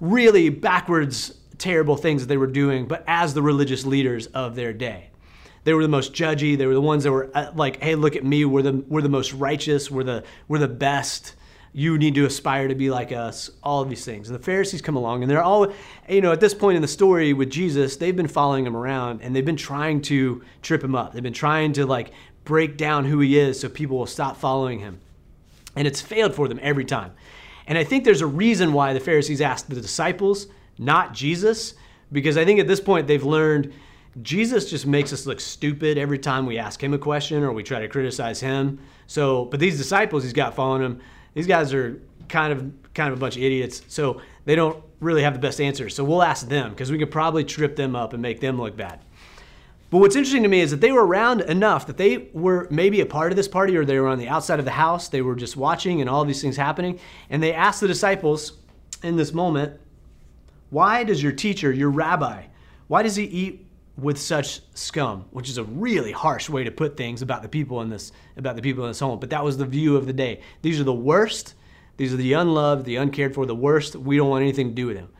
really 0.00 0.48
backwards, 0.48 1.32
terrible 1.56 1.96
things 1.96 2.22
that 2.22 2.26
they 2.26 2.36
were 2.36 2.48
doing, 2.48 2.88
but 2.88 3.04
as 3.06 3.32
the 3.32 3.42
religious 3.42 3.86
leaders 3.86 4.26
of 4.26 4.56
their 4.56 4.72
day. 4.72 5.10
They 5.62 5.72
were 5.72 5.82
the 5.82 5.88
most 5.88 6.12
judgy. 6.12 6.58
They 6.58 6.66
were 6.66 6.74
the 6.74 6.80
ones 6.80 7.04
that 7.04 7.12
were 7.12 7.30
uh, 7.32 7.52
like, 7.54 7.80
"Hey, 7.80 7.94
look 7.94 8.16
at 8.16 8.24
me. 8.24 8.44
We're 8.44 8.62
the 8.62 8.84
we're 8.88 9.02
the 9.02 9.08
most 9.08 9.32
righteous. 9.32 9.88
We're 9.88 10.02
the 10.02 10.24
we're 10.48 10.58
the 10.58 10.68
best." 10.68 11.36
You 11.76 11.98
need 11.98 12.14
to 12.14 12.24
aspire 12.24 12.68
to 12.68 12.74
be 12.76 12.88
like 12.88 13.10
us, 13.10 13.50
all 13.60 13.82
of 13.82 13.90
these 13.90 14.04
things. 14.04 14.30
And 14.30 14.38
the 14.38 14.42
Pharisees 14.42 14.80
come 14.80 14.94
along 14.94 15.22
and 15.22 15.30
they're 15.30 15.42
all, 15.42 15.72
you 16.08 16.20
know, 16.20 16.30
at 16.30 16.38
this 16.38 16.54
point 16.54 16.76
in 16.76 16.82
the 16.82 16.88
story 16.88 17.32
with 17.32 17.50
Jesus, 17.50 17.96
they've 17.96 18.14
been 18.14 18.28
following 18.28 18.64
him 18.64 18.76
around 18.76 19.22
and 19.22 19.34
they've 19.34 19.44
been 19.44 19.56
trying 19.56 20.00
to 20.02 20.42
trip 20.62 20.84
him 20.84 20.94
up. 20.94 21.12
They've 21.12 21.22
been 21.22 21.32
trying 21.32 21.72
to 21.72 21.84
like 21.84 22.12
break 22.44 22.76
down 22.76 23.04
who 23.04 23.18
he 23.18 23.36
is 23.36 23.58
so 23.58 23.68
people 23.68 23.98
will 23.98 24.06
stop 24.06 24.36
following 24.36 24.78
him. 24.78 25.00
And 25.74 25.88
it's 25.88 26.00
failed 26.00 26.32
for 26.32 26.46
them 26.46 26.60
every 26.62 26.84
time. 26.84 27.12
And 27.66 27.76
I 27.76 27.82
think 27.82 28.04
there's 28.04 28.20
a 28.20 28.26
reason 28.26 28.72
why 28.72 28.92
the 28.92 29.00
Pharisees 29.00 29.40
asked 29.40 29.68
the 29.68 29.80
disciples, 29.80 30.46
not 30.78 31.12
Jesus, 31.12 31.74
because 32.12 32.36
I 32.36 32.44
think 32.44 32.60
at 32.60 32.68
this 32.68 32.80
point 32.80 33.08
they've 33.08 33.24
learned 33.24 33.72
Jesus 34.22 34.70
just 34.70 34.86
makes 34.86 35.12
us 35.12 35.26
look 35.26 35.40
stupid 35.40 35.98
every 35.98 36.20
time 36.20 36.46
we 36.46 36.56
ask 36.56 36.80
him 36.80 36.94
a 36.94 36.98
question 36.98 37.42
or 37.42 37.52
we 37.52 37.64
try 37.64 37.80
to 37.80 37.88
criticize 37.88 38.40
him. 38.40 38.78
So, 39.08 39.46
but 39.46 39.58
these 39.58 39.76
disciples 39.76 40.22
he's 40.22 40.32
got 40.32 40.54
following 40.54 40.82
him, 40.82 41.00
these 41.34 41.46
guys 41.46 41.74
are 41.74 42.00
kind 42.28 42.52
of 42.52 42.72
kind 42.94 43.12
of 43.12 43.18
a 43.18 43.20
bunch 43.20 43.36
of 43.36 43.42
idiots. 43.42 43.82
So 43.88 44.20
they 44.44 44.54
don't 44.54 44.82
really 45.00 45.22
have 45.22 45.34
the 45.34 45.40
best 45.40 45.60
answers. 45.60 45.94
So 45.94 46.04
we'll 46.04 46.22
ask 46.22 46.48
them 46.48 46.70
because 46.70 46.90
we 46.90 46.98
could 46.98 47.10
probably 47.10 47.44
trip 47.44 47.76
them 47.76 47.94
up 47.96 48.12
and 48.12 48.22
make 48.22 48.40
them 48.40 48.60
look 48.60 48.76
bad. 48.76 49.00
But 49.90 49.98
what's 49.98 50.16
interesting 50.16 50.42
to 50.42 50.48
me 50.48 50.60
is 50.60 50.70
that 50.70 50.80
they 50.80 50.92
were 50.92 51.06
around 51.06 51.42
enough 51.42 51.86
that 51.86 51.96
they 51.96 52.28
were 52.32 52.66
maybe 52.70 53.00
a 53.00 53.06
part 53.06 53.30
of 53.30 53.36
this 53.36 53.46
party 53.46 53.76
or 53.76 53.84
they 53.84 53.98
were 53.98 54.08
on 54.08 54.18
the 54.18 54.28
outside 54.28 54.58
of 54.58 54.64
the 54.64 54.72
house. 54.72 55.08
They 55.08 55.22
were 55.22 55.36
just 55.36 55.56
watching 55.56 56.00
and 56.00 56.10
all 56.10 56.24
these 56.24 56.40
things 56.40 56.56
happening. 56.56 56.98
And 57.30 57.42
they 57.42 57.52
asked 57.52 57.80
the 57.80 57.88
disciples 57.88 58.54
in 59.02 59.16
this 59.16 59.32
moment, 59.32 59.78
Why 60.70 61.04
does 61.04 61.22
your 61.22 61.32
teacher, 61.32 61.72
your 61.72 61.90
rabbi, 61.90 62.46
why 62.88 63.02
does 63.02 63.16
he 63.16 63.24
eat 63.24 63.63
with 63.96 64.18
such 64.18 64.60
scum, 64.74 65.24
which 65.30 65.48
is 65.48 65.58
a 65.58 65.64
really 65.64 66.12
harsh 66.12 66.48
way 66.48 66.64
to 66.64 66.70
put 66.70 66.96
things 66.96 67.22
about 67.22 67.42
the 67.42 67.48
people 67.48 67.80
in 67.80 67.88
this 67.88 68.12
about 68.36 68.56
the 68.56 68.62
people 68.62 68.84
in 68.84 68.90
this 68.90 69.00
home. 69.00 69.20
But 69.20 69.30
that 69.30 69.44
was 69.44 69.56
the 69.56 69.66
view 69.66 69.96
of 69.96 70.06
the 70.06 70.12
day. 70.12 70.40
These 70.62 70.80
are 70.80 70.84
the 70.84 70.92
worst. 70.92 71.54
These 71.96 72.12
are 72.12 72.16
the 72.16 72.32
unloved, 72.32 72.86
the 72.86 72.96
uncared 72.96 73.34
for, 73.34 73.46
the 73.46 73.54
worst. 73.54 73.94
We 73.94 74.16
don't 74.16 74.28
want 74.28 74.42
anything 74.42 74.70
to 74.70 74.74
do 74.74 74.86
with 74.88 74.96
them. 74.96 75.10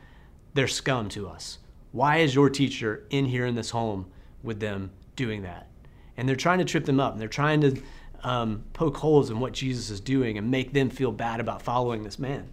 They're 0.53 0.67
scum 0.67 1.07
to 1.09 1.29
us. 1.29 1.59
Why 1.93 2.17
is 2.17 2.35
your 2.35 2.49
teacher 2.49 3.05
in 3.09 3.25
here 3.25 3.45
in 3.45 3.55
this 3.55 3.69
home 3.69 4.07
with 4.43 4.59
them 4.59 4.91
doing 5.15 5.43
that? 5.43 5.69
And 6.17 6.27
they're 6.27 6.35
trying 6.35 6.59
to 6.59 6.65
trip 6.65 6.83
them 6.85 6.99
up. 6.99 7.13
And 7.13 7.21
they're 7.21 7.29
trying 7.29 7.61
to 7.61 7.81
um, 8.23 8.65
poke 8.73 8.97
holes 8.97 9.29
in 9.29 9.39
what 9.39 9.53
Jesus 9.53 9.89
is 9.89 10.01
doing 10.01 10.37
and 10.37 10.51
make 10.51 10.73
them 10.73 10.89
feel 10.89 11.13
bad 11.13 11.39
about 11.39 11.61
following 11.61 12.03
this 12.03 12.19
man. 12.19 12.49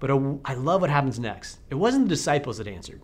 But 0.00 0.10
I 0.44 0.54
love 0.54 0.82
what 0.82 0.90
happens 0.90 1.18
next. 1.18 1.58
It 1.70 1.74
wasn't 1.74 2.04
the 2.04 2.10
disciples 2.10 2.58
that 2.58 2.68
answered. 2.68 3.00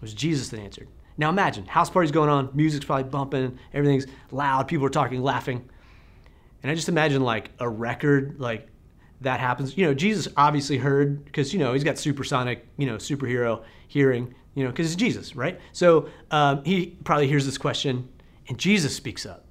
It 0.00 0.02
was 0.02 0.14
Jesus 0.14 0.48
that 0.48 0.60
answered. 0.60 0.88
Now 1.18 1.28
imagine, 1.28 1.66
house 1.66 1.90
party's 1.90 2.10
going 2.10 2.30
on, 2.30 2.48
music's 2.54 2.86
probably 2.86 3.04
bumping, 3.04 3.58
everything's 3.74 4.06
loud, 4.30 4.66
people 4.68 4.86
are 4.86 4.90
talking, 4.90 5.22
laughing. 5.22 5.68
And 6.62 6.72
I 6.72 6.74
just 6.74 6.88
imagine 6.88 7.22
like 7.22 7.50
a 7.58 7.68
record, 7.68 8.40
like 8.40 8.68
that 9.20 9.38
happens. 9.38 9.76
You 9.76 9.84
know, 9.84 9.92
Jesus 9.92 10.32
obviously 10.38 10.78
heard 10.78 11.22
because, 11.26 11.52
you 11.52 11.58
know, 11.58 11.74
he's 11.74 11.84
got 11.84 11.98
supersonic, 11.98 12.66
you 12.78 12.86
know, 12.86 12.96
superhero 12.96 13.62
hearing, 13.88 14.34
you 14.54 14.64
know, 14.64 14.70
because 14.70 14.86
it's 14.86 14.96
Jesus, 14.96 15.36
right? 15.36 15.60
So 15.72 16.08
um, 16.30 16.64
he 16.64 16.96
probably 17.04 17.28
hears 17.28 17.44
this 17.44 17.58
question 17.58 18.08
and 18.48 18.56
Jesus 18.56 18.96
speaks 18.96 19.26
up. 19.26 19.44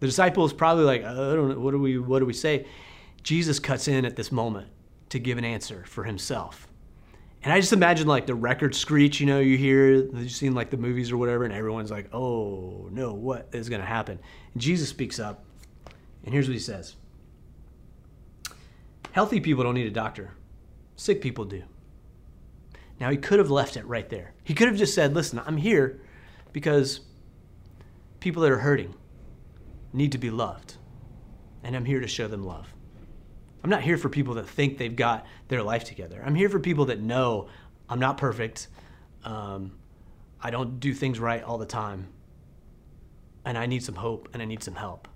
The 0.00 0.06
disciples 0.06 0.52
probably 0.52 0.84
like, 0.84 1.04
I 1.04 1.14
don't 1.14 1.48
know, 1.48 1.58
what 1.58 1.70
do 1.70 1.78
we, 1.78 1.98
what 1.98 2.18
do 2.18 2.26
we 2.26 2.34
say? 2.34 2.66
Jesus 3.22 3.58
cuts 3.58 3.88
in 3.88 4.04
at 4.04 4.16
this 4.16 4.30
moment 4.30 4.68
to 5.08 5.18
give 5.18 5.38
an 5.38 5.44
answer 5.44 5.84
for 5.86 6.04
himself. 6.04 6.69
And 7.42 7.52
I 7.52 7.60
just 7.60 7.72
imagine 7.72 8.06
like 8.06 8.26
the 8.26 8.34
record 8.34 8.74
screech, 8.74 9.18
you 9.18 9.26
know, 9.26 9.40
you 9.40 9.56
hear, 9.56 9.94
you've 9.94 10.30
seen 10.30 10.54
like 10.54 10.70
the 10.70 10.76
movies 10.76 11.10
or 11.10 11.16
whatever, 11.16 11.44
and 11.44 11.54
everyone's 11.54 11.90
like, 11.90 12.12
oh 12.12 12.88
no, 12.90 13.14
what 13.14 13.48
is 13.52 13.68
going 13.68 13.80
to 13.80 13.86
happen? 13.86 14.18
And 14.52 14.62
Jesus 14.62 14.90
speaks 14.90 15.18
up, 15.18 15.44
and 16.24 16.34
here's 16.34 16.48
what 16.48 16.52
he 16.52 16.58
says 16.58 16.96
Healthy 19.12 19.40
people 19.40 19.64
don't 19.64 19.74
need 19.74 19.86
a 19.86 19.90
doctor, 19.90 20.32
sick 20.96 21.22
people 21.22 21.44
do. 21.44 21.62
Now, 23.00 23.10
he 23.10 23.16
could 23.16 23.38
have 23.38 23.50
left 23.50 23.78
it 23.78 23.86
right 23.86 24.08
there. 24.10 24.34
He 24.44 24.52
could 24.52 24.68
have 24.68 24.76
just 24.76 24.94
said, 24.94 25.14
listen, 25.14 25.40
I'm 25.46 25.56
here 25.56 26.02
because 26.52 27.00
people 28.20 28.42
that 28.42 28.52
are 28.52 28.58
hurting 28.58 28.94
need 29.94 30.12
to 30.12 30.18
be 30.18 30.30
loved, 30.30 30.74
and 31.64 31.74
I'm 31.74 31.86
here 31.86 32.00
to 32.00 32.06
show 32.06 32.28
them 32.28 32.44
love. 32.44 32.74
I'm 33.62 33.70
not 33.70 33.82
here 33.82 33.98
for 33.98 34.08
people 34.08 34.34
that 34.34 34.48
think 34.48 34.78
they've 34.78 34.94
got 34.94 35.26
their 35.48 35.62
life 35.62 35.84
together. 35.84 36.22
I'm 36.24 36.34
here 36.34 36.48
for 36.48 36.60
people 36.60 36.86
that 36.86 37.00
know 37.00 37.48
I'm 37.88 37.98
not 37.98 38.16
perfect. 38.16 38.68
Um, 39.24 39.72
I 40.40 40.50
don't 40.50 40.80
do 40.80 40.94
things 40.94 41.20
right 41.20 41.42
all 41.42 41.58
the 41.58 41.66
time. 41.66 42.08
And 43.44 43.58
I 43.58 43.66
need 43.66 43.82
some 43.82 43.94
hope 43.94 44.28
and 44.32 44.42
I 44.42 44.44
need 44.44 44.62
some 44.62 44.74
help. 44.74 45.08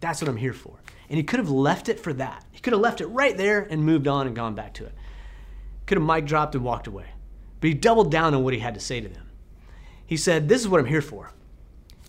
That's 0.00 0.20
what 0.20 0.28
I'm 0.28 0.36
here 0.36 0.52
for. 0.52 0.78
And 1.08 1.16
he 1.16 1.22
could 1.22 1.38
have 1.38 1.50
left 1.50 1.88
it 1.88 2.00
for 2.00 2.12
that. 2.14 2.44
He 2.50 2.60
could 2.60 2.72
have 2.72 2.82
left 2.82 3.00
it 3.00 3.06
right 3.06 3.36
there 3.36 3.60
and 3.60 3.84
moved 3.84 4.08
on 4.08 4.26
and 4.26 4.34
gone 4.34 4.54
back 4.54 4.74
to 4.74 4.84
it. 4.84 4.94
Could 5.86 5.98
have 5.98 6.06
mic 6.06 6.24
dropped 6.24 6.54
and 6.54 6.64
walked 6.64 6.86
away. 6.86 7.06
But 7.60 7.68
he 7.68 7.74
doubled 7.74 8.10
down 8.10 8.34
on 8.34 8.42
what 8.42 8.54
he 8.54 8.60
had 8.60 8.74
to 8.74 8.80
say 8.80 9.00
to 9.00 9.08
them. 9.08 9.30
He 10.06 10.16
said, 10.16 10.48
This 10.48 10.60
is 10.60 10.68
what 10.68 10.80
I'm 10.80 10.86
here 10.86 11.02
for. 11.02 11.32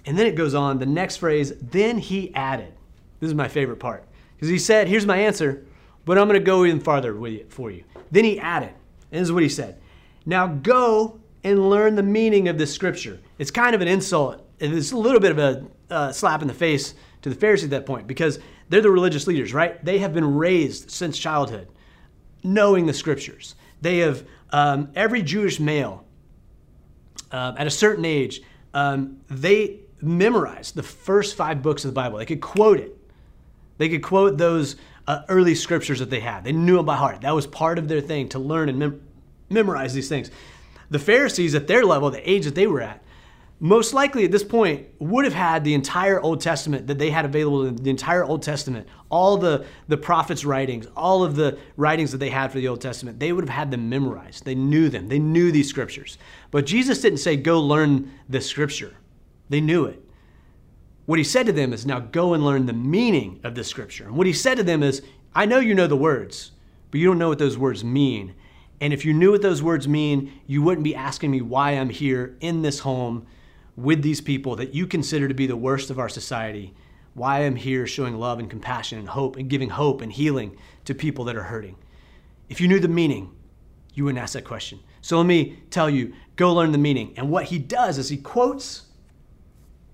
And 0.06 0.18
then 0.18 0.28
it 0.28 0.36
goes 0.36 0.54
on, 0.54 0.80
the 0.80 0.86
next 0.86 1.18
phrase, 1.18 1.54
then 1.60 1.98
he 1.98 2.34
added. 2.36 2.74
This 3.20 3.30
is 3.30 3.34
my 3.34 3.48
favorite 3.48 3.80
part. 3.80 4.08
Because 4.36 4.50
he 4.50 4.60
said, 4.60 4.88
here's 4.88 5.06
my 5.06 5.18
answer, 5.18 5.66
but 6.06 6.18
I'm 6.18 6.28
going 6.28 6.40
to 6.40 6.46
go 6.46 6.66
even 6.66 6.80
farther 6.80 7.16
with 7.16 7.34
it 7.34 7.52
for 7.52 7.72
you. 7.72 7.84
Then 8.12 8.24
he 8.24 8.40
added, 8.40 8.74
and 9.12 9.22
this 9.22 9.28
is 9.28 9.32
what 9.32 9.44
he 9.44 9.50
said. 9.50 9.80
Now 10.26 10.48
go 10.48 11.20
and 11.44 11.70
learn 11.70 11.96
the 11.96 12.04
meaning 12.04 12.48
of 12.48 12.58
this 12.58 12.74
scripture. 12.74 13.20
It's 13.38 13.52
kind 13.52 13.76
of 13.76 13.82
an 13.82 13.88
insult. 13.88 14.42
It's 14.60 14.92
a 14.92 14.98
little 14.98 15.20
bit 15.20 15.32
of 15.32 15.38
a 15.38 15.66
uh, 15.90 16.12
slap 16.12 16.42
in 16.42 16.48
the 16.48 16.54
face 16.54 16.96
to 17.22 17.30
the 17.30 17.36
Pharisees 17.36 17.66
at 17.66 17.70
that 17.72 17.86
point 17.86 18.08
because 18.08 18.40
they're 18.70 18.82
the 18.82 18.90
religious 18.90 19.28
leaders, 19.28 19.54
right? 19.54 19.84
They 19.84 20.00
have 20.00 20.14
been 20.14 20.36
raised 20.36 20.90
since 20.90 21.18
childhood 21.18 21.68
knowing 22.44 22.86
the 22.86 22.94
scriptures. 22.94 23.56
They 23.82 24.00
have, 24.00 24.24
um, 24.52 24.92
every 24.96 25.22
Jewish 25.22 25.60
male 25.60 26.06
uh, 27.32 27.54
at 27.58 27.68
a 27.68 27.72
certain 27.72 28.06
age, 28.06 28.42
um, 28.74 29.18
they 29.30 29.80
memorized 30.02 30.76
the 30.76 30.84
first 30.84 31.36
five 31.36 31.62
books 31.62 31.84
of 31.84 31.90
the 31.90 31.96
Bible. 31.96 32.18
They 32.18 32.26
could 32.26 32.42
quote 32.42 32.80
it. 32.80 32.98
They 33.78 33.90
could 33.90 34.04
quote 34.04 34.38
those 34.38 34.76
uh, 35.08 35.22
early 35.30 35.56
scriptures 35.56 36.00
that 36.00 36.10
they 36.10 36.20
had. 36.20 36.44
They 36.44 36.52
knew 36.52 36.78
them 36.78 36.86
by 36.86 36.96
heart. 36.96 37.22
That 37.22 37.36
was 37.36 37.48
part 37.48 37.78
of 37.78 37.88
their 37.88 38.02
thing 38.02 38.30
to 38.30 38.40
learn 38.40 38.70
and 38.70 38.80
mem- 38.80 39.02
memorize 39.50 39.94
these 39.94 40.10
things. 40.10 40.32
The 40.90 41.00
Pharisees, 41.00 41.56
at 41.56 41.68
their 41.68 41.86
level, 41.86 42.12
the 42.12 42.30
age 42.30 42.46
that 42.46 42.56
they 42.56 42.68
were 42.68 42.82
at, 42.82 43.02
most 43.60 43.94
likely 43.94 44.26
at 44.26 44.32
this 44.32 44.44
point 44.44 44.88
would 45.00 45.24
have 45.24 45.34
had 45.34 45.64
the 45.64 45.74
entire 45.74 46.20
Old 46.20 46.42
Testament 46.42 46.88
that 46.88 46.98
they 46.98 47.10
had 47.10 47.24
available, 47.24 47.72
the 47.72 47.90
entire 47.90 48.24
Old 48.24 48.44
Testament, 48.44 48.88
all 49.10 49.38
the, 49.38 49.66
the 49.88 49.98
prophets' 49.98 50.44
writings, 50.44 50.88
all 50.96 51.24
of 51.24 51.36
the 51.36 51.58
writings 51.78 52.12
that 52.12 52.18
they 52.18 52.30
had 52.30 52.52
for 52.52 52.58
the 52.58 52.68
Old 52.68 52.82
Testament, 52.82 53.20
they 53.20 53.32
would 53.32 53.44
have 53.46 53.56
had 53.56 53.72
them 53.72 53.88
memorized. 53.88 54.44
They 54.44 54.56
knew 54.56 54.90
them, 54.90 55.08
they 55.08 55.20
knew 55.20 55.52
these 55.52 55.70
scriptures. 55.70 56.18
But 56.52 56.66
Jesus 56.66 57.02
didn't 57.02 57.20
say, 57.20 57.38
go 57.38 57.62
learn 57.62 58.12
the 58.28 58.42
scripture. 58.42 58.96
They 59.50 59.62
knew 59.62 59.86
it. 59.86 60.04
What 61.06 61.20
he 61.20 61.24
said 61.24 61.46
to 61.46 61.52
them 61.52 61.72
is, 61.72 61.86
now 61.86 62.00
go 62.00 62.34
and 62.34 62.44
learn 62.44 62.66
the 62.66 62.74
meaning 62.74 63.40
of 63.44 63.56
this 63.56 63.68
scripture. 63.68 64.06
And 64.06 64.16
what 64.16 64.28
he 64.28 64.34
said 64.34 64.58
to 64.58 64.64
them 64.64 64.82
is, 64.82 65.02
I 65.34 65.46
know 65.46 65.60
you 65.60 65.76
know 65.76 65.88
the 65.88 65.96
words, 65.96 66.52
but 66.90 67.00
you 67.00 67.08
don't 67.08 67.20
know 67.20 67.30
what 67.30 67.40
those 67.40 67.58
words 67.58 67.84
mean. 67.84 68.34
And 68.82 68.92
if 68.92 69.06
you 69.06 69.14
knew 69.14 69.32
what 69.32 69.42
those 69.42 69.62
words 69.62 69.88
mean, 69.88 70.42
you 70.48 70.62
wouldn't 70.62 70.84
be 70.84 70.96
asking 70.96 71.32
me 71.32 71.42
why 71.42 71.72
I'm 71.72 71.90
here 71.90 72.38
in 72.40 72.62
this 72.62 72.80
home 72.80 73.28
with 73.76 74.02
these 74.02 74.22
people 74.22 74.56
that 74.56 74.74
you 74.74 74.88
consider 74.88 75.28
to 75.28 75.34
be 75.34 75.48
the 75.48 75.56
worst 75.56 75.90
of 75.90 76.00
our 76.00 76.10
society, 76.10 76.74
why 77.14 77.46
I'm 77.46 77.56
here 77.56 77.86
showing 77.86 78.18
love 78.18 78.40
and 78.40 78.50
compassion 78.50 79.00
and 79.00 79.08
hope 79.08 79.36
and 79.36 79.50
giving 79.50 79.70
hope 79.70 80.02
and 80.02 80.12
healing 80.12 80.58
to 80.86 80.96
people 80.96 81.26
that 81.26 81.36
are 81.36 81.44
hurting. 81.44 81.76
If 82.50 82.62
you 82.62 82.68
knew 82.68 82.80
the 82.80 82.88
meaning, 82.88 83.32
you 83.94 84.06
wouldn't 84.06 84.22
ask 84.22 84.34
that 84.34 84.44
question. 84.44 84.80
So 85.02 85.18
let 85.18 85.26
me 85.26 85.60
tell 85.70 85.90
you 85.90 86.14
go 86.36 86.54
learn 86.54 86.72
the 86.72 86.78
meaning. 86.78 87.14
And 87.18 87.30
what 87.30 87.46
he 87.46 87.60
does 87.60 87.98
is 87.98 88.10
he 88.10 88.18
quotes 88.18 88.84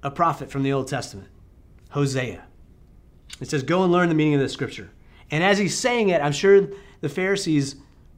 a 0.03 0.11
prophet 0.11 0.49
from 0.49 0.63
the 0.63 0.73
Old 0.73 0.87
Testament, 0.87 1.29
Hosea. 1.89 2.43
It 3.39 3.49
says, 3.49 3.63
Go 3.63 3.83
and 3.83 3.91
learn 3.91 4.09
the 4.09 4.15
meaning 4.15 4.35
of 4.35 4.39
this 4.39 4.53
scripture. 4.53 4.89
And 5.29 5.43
as 5.43 5.57
he's 5.57 5.77
saying 5.77 6.09
it, 6.09 6.21
I'm 6.21 6.31
sure 6.31 6.67
the 6.99 7.09
Pharisees 7.09 7.75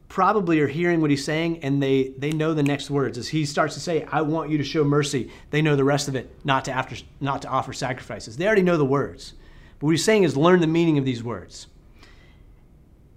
probably 0.09 0.59
are 0.59 0.67
hearing 0.67 1.01
what 1.01 1.09
he's 1.09 1.25
saying 1.25 1.63
and 1.63 1.81
they, 1.81 2.13
they 2.17 2.31
know 2.31 2.53
the 2.53 2.61
next 2.61 2.91
words. 2.91 3.17
As 3.17 3.29
he 3.29 3.45
starts 3.45 3.73
to 3.73 3.79
say, 3.79 4.05
I 4.11 4.21
want 4.21 4.51
you 4.51 4.57
to 4.59 4.63
show 4.63 4.83
mercy, 4.83 5.31
they 5.49 5.61
know 5.61 5.75
the 5.75 5.83
rest 5.83 6.07
of 6.07 6.15
it, 6.15 6.29
not 6.43 6.65
to, 6.65 6.71
after, 6.71 6.95
not 7.19 7.41
to 7.43 7.47
offer 7.47 7.73
sacrifices. 7.73 8.37
They 8.37 8.45
already 8.45 8.61
know 8.61 8.77
the 8.77 8.85
words. 8.85 9.33
But 9.79 9.87
what 9.87 9.91
he's 9.91 10.03
saying 10.03 10.23
is 10.23 10.37
learn 10.37 10.59
the 10.59 10.67
meaning 10.67 10.97
of 10.97 11.05
these 11.05 11.23
words. 11.23 11.67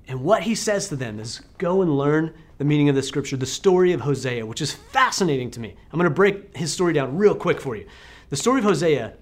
And 0.08 0.22
what 0.22 0.44
he 0.44 0.54
says 0.54 0.88
to 0.88 0.96
them 0.96 1.18
is 1.18 1.40
go 1.58 1.82
and 1.82 1.98
learn 1.98 2.32
the 2.58 2.64
meaning 2.64 2.88
of 2.88 2.94
the 2.94 3.02
scripture, 3.02 3.36
the 3.36 3.44
story 3.44 3.92
of 3.92 4.00
Hosea, 4.00 4.46
which 4.46 4.62
is 4.62 4.72
fascinating 4.72 5.50
to 5.50 5.60
me. 5.60 5.76
I'm 5.92 5.98
going 5.98 6.04
to 6.04 6.14
break 6.14 6.56
his 6.56 6.72
story 6.72 6.92
down 6.92 7.18
real 7.18 7.34
quick 7.34 7.60
for 7.60 7.76
you. 7.76 7.86
The 8.28 8.36
story 8.36 8.58
of 8.58 8.64
Hosea 8.64 9.12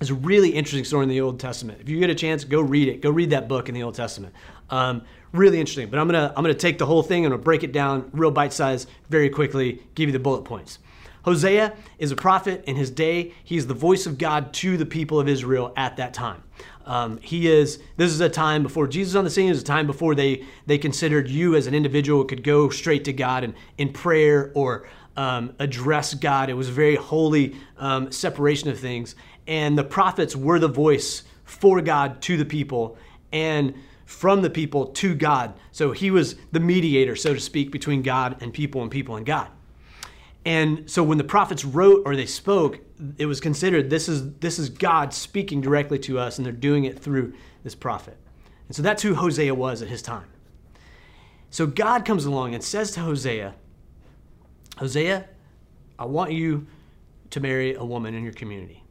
is 0.00 0.10
a 0.10 0.14
really 0.14 0.50
interesting 0.50 0.84
story 0.84 1.04
in 1.04 1.08
the 1.08 1.20
Old 1.20 1.38
Testament. 1.38 1.80
If 1.80 1.88
you 1.88 2.00
get 2.00 2.10
a 2.10 2.16
chance, 2.16 2.42
go 2.42 2.60
read 2.60 2.88
it. 2.88 3.00
Go 3.00 3.10
read 3.10 3.30
that 3.30 3.46
book 3.46 3.68
in 3.68 3.76
the 3.76 3.84
Old 3.84 3.94
Testament. 3.94 4.34
Um, 4.70 5.02
really 5.30 5.60
interesting. 5.60 5.88
But 5.88 6.00
I'm 6.00 6.08
gonna 6.08 6.32
I'm 6.36 6.42
gonna 6.42 6.54
take 6.54 6.78
the 6.78 6.86
whole 6.86 7.04
thing 7.04 7.24
and 7.24 7.32
I'm 7.32 7.38
gonna 7.38 7.44
break 7.44 7.62
it 7.62 7.70
down 7.70 8.10
real 8.12 8.32
bite 8.32 8.52
size 8.52 8.88
very 9.08 9.30
quickly. 9.30 9.82
Give 9.94 10.08
you 10.08 10.12
the 10.12 10.18
bullet 10.18 10.42
points. 10.42 10.80
Hosea 11.24 11.74
is 11.98 12.10
a 12.10 12.16
prophet 12.16 12.64
in 12.66 12.74
his 12.74 12.90
day. 12.90 13.32
He's 13.44 13.68
the 13.68 13.74
voice 13.74 14.04
of 14.04 14.18
God 14.18 14.52
to 14.54 14.76
the 14.76 14.84
people 14.84 15.20
of 15.20 15.28
Israel 15.28 15.72
at 15.76 15.96
that 15.96 16.12
time. 16.12 16.42
Um, 16.86 17.18
he 17.18 17.46
is. 17.46 17.78
This 17.96 18.10
is 18.10 18.20
a 18.20 18.28
time 18.28 18.64
before 18.64 18.88
Jesus 18.88 19.14
on 19.14 19.22
the 19.22 19.30
scene. 19.30 19.48
Is 19.48 19.62
a 19.62 19.64
time 19.64 19.86
before 19.86 20.16
they 20.16 20.44
they 20.66 20.76
considered 20.76 21.28
you 21.28 21.54
as 21.54 21.68
an 21.68 21.74
individual 21.74 22.24
could 22.24 22.42
go 22.42 22.68
straight 22.68 23.04
to 23.04 23.12
God 23.12 23.44
and 23.44 23.54
in 23.78 23.92
prayer 23.92 24.50
or 24.56 24.88
um, 25.16 25.54
address 25.58 26.14
God. 26.14 26.50
It 26.50 26.54
was 26.54 26.68
very 26.68 26.96
holy 26.96 27.56
um, 27.78 28.10
separation 28.10 28.68
of 28.68 28.78
things, 28.78 29.14
and 29.46 29.76
the 29.78 29.84
prophets 29.84 30.34
were 30.34 30.58
the 30.58 30.68
voice 30.68 31.22
for 31.44 31.80
God 31.80 32.20
to 32.22 32.36
the 32.36 32.44
people 32.44 32.96
and 33.32 33.74
from 34.06 34.42
the 34.42 34.50
people 34.50 34.86
to 34.86 35.14
God. 35.14 35.54
So 35.72 35.92
he 35.92 36.10
was 36.10 36.36
the 36.52 36.60
mediator, 36.60 37.16
so 37.16 37.34
to 37.34 37.40
speak, 37.40 37.70
between 37.70 38.02
God 38.02 38.36
and 38.40 38.52
people 38.52 38.82
and 38.82 38.90
people 38.90 39.16
and 39.16 39.24
God. 39.24 39.48
And 40.44 40.90
so 40.90 41.02
when 41.02 41.18
the 41.18 41.24
prophets 41.24 41.64
wrote 41.64 42.02
or 42.04 42.16
they 42.16 42.26
spoke, 42.26 42.80
it 43.16 43.26
was 43.26 43.40
considered 43.40 43.88
this 43.88 44.08
is 44.08 44.34
this 44.34 44.58
is 44.58 44.68
God 44.68 45.14
speaking 45.14 45.60
directly 45.60 45.98
to 46.00 46.18
us 46.18 46.36
and 46.36 46.44
they're 46.44 46.52
doing 46.52 46.84
it 46.84 46.98
through 46.98 47.32
this 47.62 47.74
prophet. 47.74 48.16
And 48.68 48.76
so 48.76 48.82
that's 48.82 49.02
who 49.02 49.14
Hosea 49.14 49.54
was 49.54 49.80
at 49.80 49.88
his 49.88 50.02
time. 50.02 50.26
So 51.50 51.66
God 51.66 52.04
comes 52.04 52.24
along 52.24 52.54
and 52.54 52.62
says 52.62 52.90
to 52.92 53.00
Hosea, 53.00 53.54
Hosea, 54.76 55.28
I 55.98 56.04
want 56.04 56.32
you 56.32 56.66
to 57.30 57.40
marry 57.40 57.74
a 57.74 57.84
woman 57.84 58.14
in 58.14 58.22
your 58.24 58.32
community. 58.32 58.82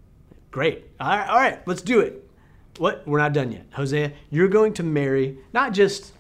Great. 0.52 0.86
All 1.00 1.08
right, 1.08 1.28
all 1.28 1.38
right, 1.38 1.68
let's 1.68 1.82
do 1.82 2.00
it. 2.00 2.30
What? 2.78 3.08
We're 3.08 3.20
not 3.20 3.34
done 3.34 3.52
yet. 3.52 3.66
Hosea, 3.74 4.14
you're 4.30 4.48
going 4.48 4.74
to 4.76 4.84
marry 4.84 5.38
not 5.54 5.74
just 5.74 6.14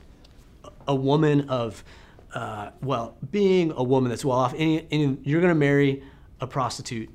a 0.87 0.95
woman 0.95 1.49
of, 1.49 1.83
uh, 2.33 2.71
well, 2.81 3.17
being 3.31 3.71
a 3.75 3.83
woman 3.83 4.09
that's 4.09 4.25
well 4.25 4.37
off, 4.37 4.53
any, 4.55 4.87
any, 4.91 5.17
you're 5.23 5.41
going 5.41 5.53
to 5.53 5.59
marry 5.59 6.03
a 6.39 6.47
prostitute 6.47 7.09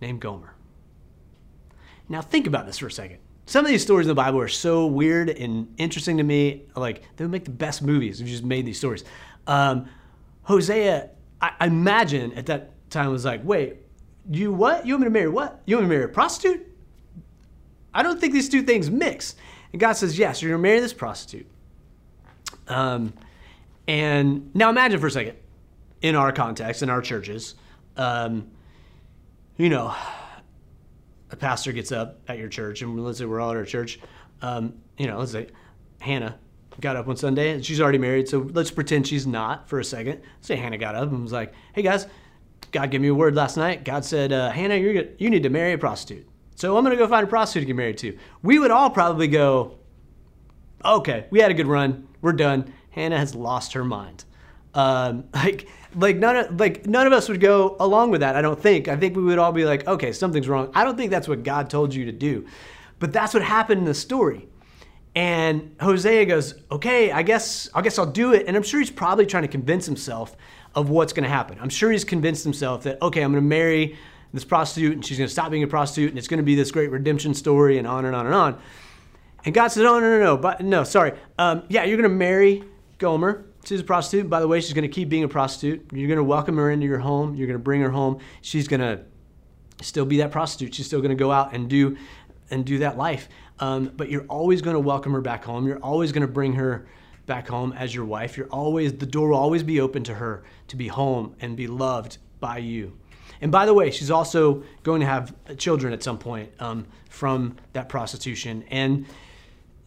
named 0.00 0.20
Gomer. 0.20 0.54
Now, 2.08 2.20
think 2.22 2.46
about 2.46 2.66
this 2.66 2.78
for 2.78 2.86
a 2.86 2.92
second. 2.92 3.18
Some 3.46 3.64
of 3.64 3.70
these 3.70 3.82
stories 3.82 4.06
in 4.06 4.08
the 4.08 4.14
Bible 4.14 4.40
are 4.40 4.48
so 4.48 4.86
weird 4.86 5.30
and 5.30 5.74
interesting 5.78 6.18
to 6.18 6.22
me. 6.22 6.66
Like, 6.76 7.02
they 7.16 7.24
would 7.24 7.30
make 7.30 7.44
the 7.44 7.50
best 7.50 7.82
movies 7.82 8.20
if 8.20 8.26
you 8.26 8.32
just 8.32 8.44
made 8.44 8.66
these 8.66 8.78
stories. 8.78 9.04
Um, 9.46 9.88
Hosea, 10.42 11.10
I, 11.40 11.66
imagine 11.66 12.32
at 12.32 12.46
that 12.46 12.90
time 12.90 13.10
was 13.10 13.24
like, 13.24 13.42
wait, 13.44 13.76
you 14.30 14.52
what? 14.52 14.86
You 14.86 14.94
want 14.94 15.02
me 15.02 15.06
to 15.06 15.10
marry 15.10 15.28
what? 15.28 15.62
You 15.66 15.76
want 15.76 15.88
me 15.88 15.94
to 15.94 15.98
marry 15.98 16.10
a 16.10 16.12
prostitute? 16.12 16.66
I 17.94 18.02
don't 18.02 18.20
think 18.20 18.32
these 18.32 18.48
two 18.48 18.62
things 18.62 18.90
mix. 18.90 19.34
And 19.72 19.80
God 19.80 19.92
says, 19.94 20.18
yes, 20.18 20.42
you're 20.42 20.50
going 20.50 20.62
to 20.62 20.68
marry 20.68 20.80
this 20.80 20.92
prostitute. 20.92 21.46
Um, 22.66 23.12
and 23.86 24.54
now 24.54 24.70
imagine 24.70 25.00
for 25.00 25.06
a 25.06 25.10
second, 25.10 25.36
in 26.02 26.14
our 26.14 26.32
context, 26.32 26.82
in 26.82 26.90
our 26.90 27.00
churches, 27.00 27.54
um, 27.96 28.50
you 29.56 29.68
know, 29.68 29.94
a 31.30 31.36
pastor 31.36 31.72
gets 31.72 31.90
up 31.92 32.20
at 32.28 32.38
your 32.38 32.48
church, 32.48 32.82
and 32.82 33.02
let's 33.04 33.18
say 33.18 33.24
we're 33.24 33.40
all 33.40 33.50
at 33.50 33.56
our 33.56 33.64
church. 33.64 33.98
Um, 34.40 34.74
you 34.96 35.06
know, 35.06 35.18
let's 35.18 35.32
say 35.32 35.48
Hannah 36.00 36.38
got 36.80 36.96
up 36.96 37.06
one 37.06 37.16
Sunday, 37.16 37.50
and 37.50 37.64
she's 37.64 37.80
already 37.80 37.98
married, 37.98 38.28
so 38.28 38.48
let's 38.52 38.70
pretend 38.70 39.06
she's 39.06 39.26
not 39.26 39.68
for 39.68 39.80
a 39.80 39.84
second. 39.84 40.20
Say 40.40 40.56
Hannah 40.56 40.78
got 40.78 40.94
up 40.94 41.10
and 41.10 41.22
was 41.22 41.32
like, 41.32 41.52
"Hey 41.72 41.82
guys, 41.82 42.06
God 42.72 42.90
gave 42.90 43.00
me 43.00 43.08
a 43.08 43.14
word 43.14 43.34
last 43.34 43.56
night. 43.56 43.84
God 43.84 44.04
said, 44.04 44.32
uh, 44.32 44.50
Hannah, 44.50 44.76
you're 44.76 45.04
you 45.18 45.30
need 45.30 45.42
to 45.42 45.50
marry 45.50 45.72
a 45.72 45.78
prostitute." 45.78 46.28
So 46.58 46.76
I'm 46.76 46.84
to 46.84 46.96
go 46.96 47.06
find 47.06 47.24
a 47.24 47.28
prostitute 47.30 47.62
to 47.62 47.66
get 47.66 47.76
married 47.76 47.98
to. 47.98 48.18
We 48.42 48.58
would 48.58 48.72
all 48.72 48.90
probably 48.90 49.28
go, 49.28 49.78
okay, 50.84 51.26
we 51.30 51.38
had 51.38 51.52
a 51.52 51.54
good 51.54 51.68
run. 51.68 52.08
We're 52.20 52.32
done. 52.32 52.74
Hannah 52.90 53.16
has 53.16 53.32
lost 53.36 53.74
her 53.74 53.84
mind. 53.84 54.24
Um, 54.74 55.28
like, 55.34 55.68
like 55.94 56.16
none 56.16 56.36
of 56.36 56.58
like 56.58 56.84
none 56.84 57.06
of 57.06 57.12
us 57.12 57.28
would 57.28 57.40
go 57.40 57.76
along 57.78 58.10
with 58.10 58.22
that. 58.22 58.34
I 58.34 58.42
don't 58.42 58.60
think. 58.60 58.88
I 58.88 58.96
think 58.96 59.16
we 59.16 59.22
would 59.22 59.38
all 59.38 59.52
be 59.52 59.64
like, 59.64 59.86
okay, 59.86 60.10
something's 60.12 60.48
wrong. 60.48 60.70
I 60.74 60.82
don't 60.82 60.96
think 60.96 61.12
that's 61.12 61.28
what 61.28 61.44
God 61.44 61.70
told 61.70 61.94
you 61.94 62.04
to 62.06 62.12
do, 62.12 62.46
but 62.98 63.12
that's 63.12 63.34
what 63.34 63.44
happened 63.44 63.78
in 63.78 63.84
the 63.84 63.94
story. 63.94 64.48
And 65.18 65.74
Hosea 65.80 66.26
goes, 66.26 66.54
okay, 66.70 67.10
I 67.10 67.24
guess 67.24 67.68
I 67.74 67.82
guess 67.82 67.98
I'll 67.98 68.06
do 68.06 68.34
it. 68.34 68.46
And 68.46 68.56
I'm 68.56 68.62
sure 68.62 68.78
he's 68.78 68.88
probably 68.88 69.26
trying 69.26 69.42
to 69.42 69.48
convince 69.48 69.84
himself 69.84 70.36
of 70.76 70.90
what's 70.90 71.12
to 71.24 71.28
happen. 71.28 71.58
I'm 71.60 71.70
sure 71.70 71.90
he's 71.90 72.04
convinced 72.04 72.44
himself 72.44 72.84
that 72.84 73.02
okay, 73.02 73.22
I'm 73.22 73.32
to 73.34 73.40
marry 73.40 73.98
this 74.32 74.44
prostitute 74.44 74.92
and 74.92 75.04
she's 75.04 75.16
to 75.26 75.32
stop 75.32 75.50
being 75.50 75.64
a 75.64 75.66
prostitute 75.66 76.10
and 76.10 76.18
it's 76.18 76.28
to 76.38 76.44
be 76.44 76.54
this 76.54 76.70
great 76.70 76.92
redemption 76.92 77.34
story 77.34 77.78
and 77.78 77.86
on 77.88 78.04
and 78.04 78.14
on 78.14 78.26
and 78.26 78.34
on. 78.34 78.60
And 79.44 79.52
God 79.52 79.68
says, 79.68 79.82
oh, 79.82 79.98
no, 79.98 80.18
no, 80.18 80.20
no, 80.20 80.36
but 80.36 80.60
no, 80.60 80.84
sorry. 80.84 81.14
Um, 81.36 81.64
yeah, 81.68 81.82
you're 81.82 81.96
to 82.08 82.14
marry 82.14 82.62
Gomer. 82.98 83.44
She's 83.64 83.80
a 83.80 83.84
prostitute. 83.84 84.30
By 84.30 84.38
the 84.38 84.46
way, 84.46 84.60
she's 84.60 84.72
to 84.88 84.94
keep 84.94 85.08
being 85.08 85.24
a 85.24 85.28
prostitute. 85.28 85.84
You're 85.92 86.06
to 86.18 86.22
welcome 86.22 86.56
her 86.58 86.70
into 86.70 86.86
your 86.86 87.00
home. 87.00 87.34
You're 87.34 87.48
to 87.58 87.64
bring 87.64 87.80
her 87.80 87.90
home. 87.90 88.20
She's 88.40 88.68
to 88.82 89.00
still 89.82 90.04
be 90.04 90.18
that 90.18 90.30
prostitute. 90.30 90.76
She's 90.76 90.86
still 90.86 91.00
to 91.10 91.16
go 91.16 91.32
out 91.32 91.54
and 91.54 91.68
do 91.68 91.96
and 92.50 92.64
do 92.64 92.78
that 92.78 92.96
life. 92.96 93.28
Um, 93.60 93.92
but 93.96 94.10
you're 94.10 94.26
always 94.26 94.62
going 94.62 94.74
to 94.74 94.80
welcome 94.80 95.12
her 95.12 95.20
back 95.20 95.44
home. 95.44 95.66
You're 95.66 95.82
always 95.82 96.12
going 96.12 96.26
to 96.26 96.32
bring 96.32 96.52
her 96.54 96.86
back 97.26 97.48
home 97.48 97.72
as 97.72 97.94
your 97.94 98.04
wife. 98.04 98.36
You're 98.36 98.48
always 98.48 98.92
the 98.94 99.06
door 99.06 99.28
will 99.28 99.36
always 99.36 99.62
be 99.62 99.80
open 99.80 100.04
to 100.04 100.14
her 100.14 100.44
to 100.68 100.76
be 100.76 100.88
home 100.88 101.34
and 101.40 101.56
be 101.56 101.66
loved 101.66 102.18
by 102.40 102.58
you. 102.58 102.96
And 103.40 103.52
by 103.52 103.66
the 103.66 103.74
way, 103.74 103.90
she's 103.90 104.10
also 104.10 104.64
going 104.82 105.00
to 105.00 105.06
have 105.06 105.34
children 105.56 105.92
at 105.92 106.02
some 106.02 106.18
point 106.18 106.50
um, 106.58 106.86
from 107.08 107.56
that 107.72 107.88
prostitution. 107.88 108.64
And 108.70 109.06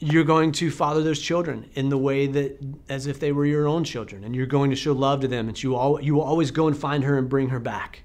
you're 0.02 0.24
going 0.24 0.52
to 0.52 0.72
father 0.72 1.04
those 1.04 1.22
children 1.22 1.70
in 1.76 1.90
the 1.90 1.98
way 1.98 2.26
that 2.26 2.60
as 2.90 3.06
if 3.06 3.20
they 3.20 3.32
were 3.32 3.46
your 3.46 3.68
own 3.68 3.84
children 3.84 4.24
and 4.24 4.36
you're 4.36 4.48
going 4.48 4.72
to 4.72 4.76
show 4.76 4.94
love 4.94 5.22
to 5.22 5.28
them 5.28 5.48
and 5.48 5.62
you 5.62 5.76
all 5.76 6.02
you 6.02 6.16
will 6.16 6.24
always 6.24 6.50
go 6.50 6.68
and 6.68 6.76
find 6.76 7.04
her 7.04 7.20
and 7.20 7.30
bring 7.30 7.50
her 7.50 7.60
back 7.60 8.02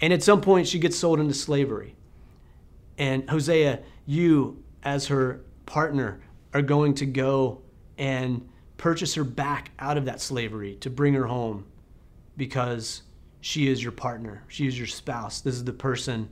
and 0.00 0.12
at 0.12 0.24
some 0.24 0.40
point 0.40 0.66
she 0.66 0.76
gets 0.76 0.98
sold 0.98 1.20
into 1.20 1.32
slavery 1.32 1.94
and 2.98 3.30
hosea 3.30 3.78
you 4.08 4.60
as 4.82 5.06
her 5.06 5.40
partner 5.66 6.20
are 6.52 6.62
going 6.62 6.94
to 6.94 7.06
go 7.06 7.62
and 7.96 8.48
purchase 8.76 9.14
her 9.14 9.22
back 9.22 9.70
out 9.78 9.96
of 9.96 10.06
that 10.06 10.20
slavery 10.20 10.74
to 10.76 10.90
bring 10.90 11.14
her 11.14 11.26
home 11.26 11.64
because 12.36 13.02
she 13.40 13.68
is 13.68 13.80
your 13.80 13.92
partner 13.92 14.42
she 14.48 14.66
is 14.66 14.76
your 14.76 14.86
spouse 14.86 15.40
this 15.40 15.54
is 15.54 15.64
the 15.64 15.72
person 15.72 16.28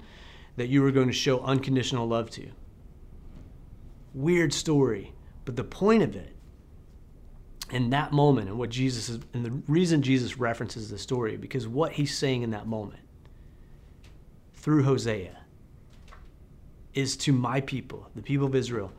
that 0.57 0.69
you 0.69 0.85
are 0.85 0.91
going 0.91 1.07
to 1.07 1.12
show 1.12 1.41
unconditional 1.41 2.07
love 2.09 2.31
to 2.31 2.49
weird 4.17 4.53
story. 4.53 5.12
But 5.45 5.55
the 5.55 5.65
point 5.65 6.03
of 6.03 6.17
it, 6.17 6.35
in 7.71 7.91
that 7.91 8.12
moment, 8.12 8.49
and 8.49 8.59
what 8.59 8.71
Jesus 8.71 9.09
is, 9.09 9.21
and 9.33 9.45
the 9.45 9.51
reason 9.69 10.03
Jesus 10.03 10.39
references 10.39 10.91
the 10.91 10.99
story, 10.99 11.37
because 11.37 11.69
what 11.69 11.93
he's 11.93 12.17
saying 12.17 12.43
in 12.43 12.51
that 12.51 12.67
moment 12.67 13.03
through 14.55 14.83
Hosea 14.85 15.37
is 16.96 17.16
to 17.18 17.32
my 17.32 17.61
people, 17.61 18.11
the 18.16 18.22
people 18.22 18.46
of 18.46 18.56
Israel. 18.56 18.90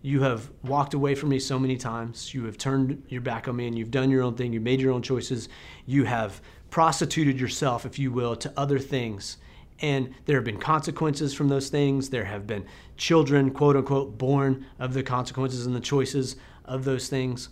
You 0.00 0.22
have 0.22 0.50
walked 0.62 0.94
away 0.94 1.14
from 1.14 1.28
me 1.28 1.38
so 1.38 1.58
many 1.58 1.76
times. 1.76 2.32
You 2.32 2.44
have 2.44 2.56
turned 2.56 3.02
your 3.08 3.20
back 3.20 3.48
on 3.48 3.56
me 3.56 3.66
and 3.66 3.76
you've 3.76 3.90
done 3.90 4.10
your 4.10 4.22
own 4.22 4.34
thing. 4.34 4.52
You've 4.52 4.62
made 4.62 4.80
your 4.80 4.92
own 4.92 5.02
choices. 5.02 5.50
You 5.84 6.04
have 6.04 6.40
prostituted 6.70 7.38
yourself, 7.38 7.84
if 7.84 7.98
you 7.98 8.10
will, 8.10 8.36
to 8.36 8.52
other 8.56 8.78
things 8.78 9.36
and 9.80 10.14
there 10.26 10.36
have 10.36 10.44
been 10.44 10.58
consequences 10.58 11.34
from 11.34 11.48
those 11.48 11.68
things. 11.68 12.10
There 12.10 12.24
have 12.24 12.46
been 12.46 12.64
children, 12.96 13.50
quote 13.50 13.76
unquote, 13.76 14.16
born 14.16 14.66
of 14.78 14.94
the 14.94 15.02
consequences 15.02 15.66
and 15.66 15.74
the 15.74 15.80
choices 15.80 16.36
of 16.64 16.84
those 16.84 17.08
things. 17.08 17.48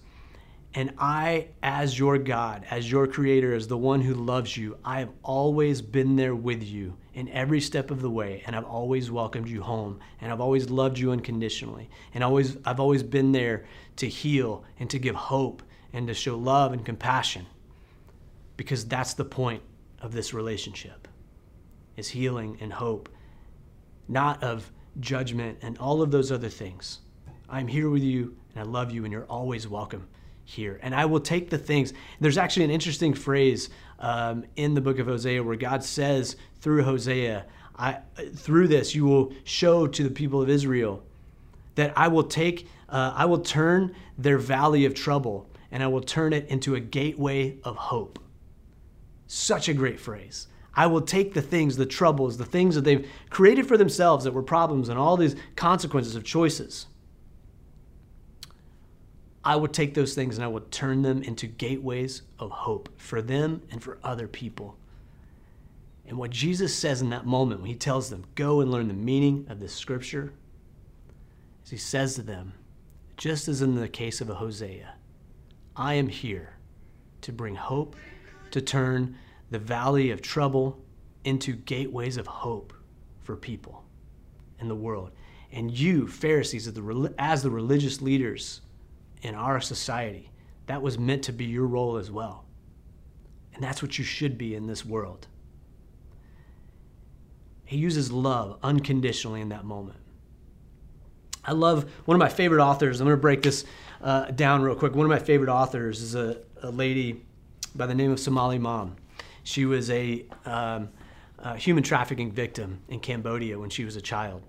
And 0.74 0.94
I, 0.98 1.48
as 1.62 1.98
your 1.98 2.16
God, 2.16 2.64
as 2.70 2.90
your 2.90 3.06
creator, 3.06 3.54
as 3.54 3.68
the 3.68 3.76
one 3.76 4.00
who 4.00 4.14
loves 4.14 4.56
you, 4.56 4.78
I 4.84 5.00
have 5.00 5.10
always 5.22 5.82
been 5.82 6.16
there 6.16 6.34
with 6.34 6.62
you 6.62 6.96
in 7.14 7.28
every 7.28 7.60
step 7.60 7.90
of 7.90 8.00
the 8.00 8.10
way. 8.10 8.42
And 8.46 8.56
I've 8.56 8.64
always 8.64 9.10
welcomed 9.10 9.48
you 9.48 9.62
home. 9.62 10.00
And 10.20 10.32
I've 10.32 10.40
always 10.40 10.70
loved 10.70 10.98
you 10.98 11.12
unconditionally. 11.12 11.90
And 12.14 12.24
always, 12.24 12.56
I've 12.64 12.80
always 12.80 13.02
been 13.02 13.32
there 13.32 13.64
to 13.96 14.08
heal 14.08 14.64
and 14.78 14.88
to 14.90 14.98
give 14.98 15.14
hope 15.14 15.62
and 15.92 16.06
to 16.08 16.14
show 16.14 16.36
love 16.36 16.72
and 16.72 16.84
compassion. 16.84 17.46
Because 18.56 18.84
that's 18.86 19.14
the 19.14 19.24
point 19.24 19.62
of 20.00 20.12
this 20.12 20.34
relationship 20.34 21.08
is 21.96 22.08
healing 22.08 22.56
and 22.60 22.72
hope, 22.72 23.08
not 24.08 24.42
of 24.42 24.70
judgment 25.00 25.58
and 25.62 25.76
all 25.78 26.02
of 26.02 26.10
those 26.10 26.32
other 26.32 26.48
things. 26.48 27.00
I'm 27.48 27.68
here 27.68 27.90
with 27.90 28.02
you 28.02 28.36
and 28.54 28.66
I 28.66 28.70
love 28.70 28.90
you 28.90 29.04
and 29.04 29.12
you're 29.12 29.24
always 29.24 29.68
welcome 29.68 30.08
here. 30.44 30.78
And 30.82 30.94
I 30.94 31.04
will 31.04 31.20
take 31.20 31.50
the 31.50 31.58
things. 31.58 31.92
There's 32.20 32.38
actually 32.38 32.64
an 32.64 32.70
interesting 32.70 33.14
phrase 33.14 33.70
um, 33.98 34.44
in 34.56 34.74
the 34.74 34.80
book 34.80 34.98
of 34.98 35.06
Hosea 35.06 35.42
where 35.42 35.56
God 35.56 35.84
says 35.84 36.36
through 36.60 36.82
Hosea, 36.82 37.44
I, 37.76 37.98
through 38.34 38.68
this, 38.68 38.94
you 38.94 39.04
will 39.04 39.32
show 39.44 39.86
to 39.86 40.02
the 40.02 40.10
people 40.10 40.42
of 40.42 40.48
Israel 40.48 41.02
that 41.74 41.92
I 41.96 42.08
will 42.08 42.24
take, 42.24 42.68
uh, 42.88 43.12
I 43.14 43.24
will 43.24 43.40
turn 43.40 43.94
their 44.18 44.38
valley 44.38 44.84
of 44.84 44.94
trouble 44.94 45.48
and 45.70 45.82
I 45.82 45.86
will 45.86 46.02
turn 46.02 46.32
it 46.32 46.48
into 46.48 46.74
a 46.74 46.80
gateway 46.80 47.56
of 47.64 47.76
hope. 47.76 48.18
Such 49.26 49.68
a 49.68 49.74
great 49.74 49.98
phrase. 49.98 50.48
I 50.74 50.86
will 50.86 51.00
take 51.02 51.34
the 51.34 51.42
things, 51.42 51.76
the 51.76 51.86
troubles, 51.86 52.36
the 52.36 52.44
things 52.44 52.74
that 52.74 52.82
they've 52.82 53.08
created 53.30 53.66
for 53.66 53.76
themselves 53.76 54.24
that 54.24 54.32
were 54.32 54.42
problems 54.42 54.88
and 54.88 54.98
all 54.98 55.16
these 55.16 55.36
consequences 55.56 56.14
of 56.14 56.24
choices. 56.24 56.86
I 59.44 59.56
would 59.56 59.72
take 59.72 59.94
those 59.94 60.14
things 60.14 60.36
and 60.36 60.44
I 60.44 60.48
would 60.48 60.70
turn 60.70 61.02
them 61.02 61.22
into 61.22 61.46
gateways 61.46 62.22
of 62.38 62.50
hope 62.50 62.88
for 62.96 63.20
them 63.20 63.62
and 63.70 63.82
for 63.82 63.98
other 64.04 64.28
people. 64.28 64.76
And 66.06 66.18
what 66.18 66.30
Jesus 66.30 66.74
says 66.74 67.00
in 67.00 67.10
that 67.10 67.26
moment 67.26 67.60
when 67.60 67.70
he 67.70 67.76
tells 67.76 68.10
them, 68.10 68.24
go 68.34 68.60
and 68.60 68.70
learn 68.70 68.88
the 68.88 68.94
meaning 68.94 69.46
of 69.48 69.60
this 69.60 69.74
scripture, 69.74 70.32
is 71.64 71.70
he 71.70 71.76
says 71.76 72.14
to 72.16 72.22
them, 72.22 72.52
just 73.16 73.48
as 73.48 73.62
in 73.62 73.74
the 73.74 73.88
case 73.88 74.20
of 74.20 74.30
a 74.30 74.34
Hosea, 74.34 74.94
I 75.76 75.94
am 75.94 76.08
here 76.08 76.56
to 77.22 77.32
bring 77.32 77.54
hope, 77.54 77.96
to 78.50 78.60
turn 78.60 79.16
the 79.50 79.58
valley 79.58 80.10
of 80.10 80.22
trouble 80.22 80.78
into 81.24 81.54
gateways 81.54 82.16
of 82.16 82.26
hope 82.26 82.72
for 83.22 83.36
people 83.36 83.84
in 84.58 84.68
the 84.68 84.74
world. 84.74 85.10
And 85.52 85.70
you, 85.70 86.06
Pharisees, 86.08 86.66
as 86.66 86.74
the, 86.74 87.14
as 87.18 87.42
the 87.42 87.50
religious 87.50 88.02
leaders 88.02 88.60
in 89.22 89.34
our 89.34 89.60
society, 89.60 90.30
that 90.66 90.82
was 90.82 90.98
meant 90.98 91.24
to 91.24 91.32
be 91.32 91.44
your 91.44 91.66
role 91.66 91.96
as 91.96 92.10
well. 92.10 92.44
And 93.54 93.62
that's 93.62 93.82
what 93.82 93.98
you 93.98 94.04
should 94.04 94.38
be 94.38 94.54
in 94.54 94.66
this 94.66 94.84
world. 94.84 95.26
He 97.64 97.76
uses 97.76 98.12
love 98.12 98.58
unconditionally 98.62 99.40
in 99.40 99.48
that 99.50 99.64
moment. 99.64 99.98
I 101.44 101.52
love 101.52 101.90
one 102.04 102.14
of 102.14 102.18
my 102.18 102.28
favorite 102.28 102.62
authors. 102.62 103.00
I'm 103.00 103.06
going 103.06 103.16
to 103.16 103.20
break 103.20 103.42
this 103.42 103.64
uh, 104.00 104.26
down 104.26 104.62
real 104.62 104.74
quick. 104.74 104.94
One 104.94 105.06
of 105.06 105.10
my 105.10 105.18
favorite 105.18 105.50
authors 105.50 106.00
is 106.00 106.14
a, 106.14 106.38
a 106.62 106.70
lady 106.70 107.24
by 107.74 107.86
the 107.86 107.94
name 107.94 108.12
of 108.12 108.18
Somaly 108.18 108.60
Mam. 108.60 108.96
She 109.42 109.64
was 109.64 109.90
a, 109.90 110.24
um, 110.44 110.90
a 111.38 111.56
human 111.56 111.82
trafficking 111.82 112.30
victim 112.30 112.80
in 112.88 113.00
Cambodia 113.00 113.58
when 113.58 113.70
she 113.70 113.84
was 113.84 113.96
a 113.96 114.00
child, 114.00 114.42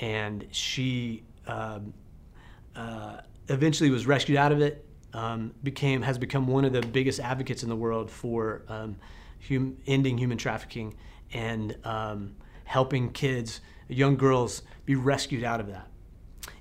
and 0.00 0.46
she 0.50 1.22
um, 1.46 1.94
uh, 2.76 3.20
eventually 3.48 3.90
was 3.90 4.06
rescued 4.06 4.38
out 4.38 4.52
of 4.52 4.60
it. 4.60 4.84
Um, 5.12 5.52
became 5.62 6.02
has 6.02 6.18
become 6.18 6.48
one 6.48 6.64
of 6.64 6.72
the 6.72 6.80
biggest 6.80 7.20
advocates 7.20 7.62
in 7.62 7.68
the 7.68 7.76
world 7.76 8.10
for 8.10 8.62
um, 8.68 8.96
hum, 9.48 9.76
ending 9.86 10.18
human 10.18 10.36
trafficking 10.36 10.96
and 11.32 11.76
um, 11.84 12.34
helping 12.64 13.10
kids, 13.10 13.60
young 13.88 14.16
girls, 14.16 14.62
be 14.86 14.96
rescued 14.96 15.44
out 15.44 15.60
of 15.60 15.68
that. 15.68 15.86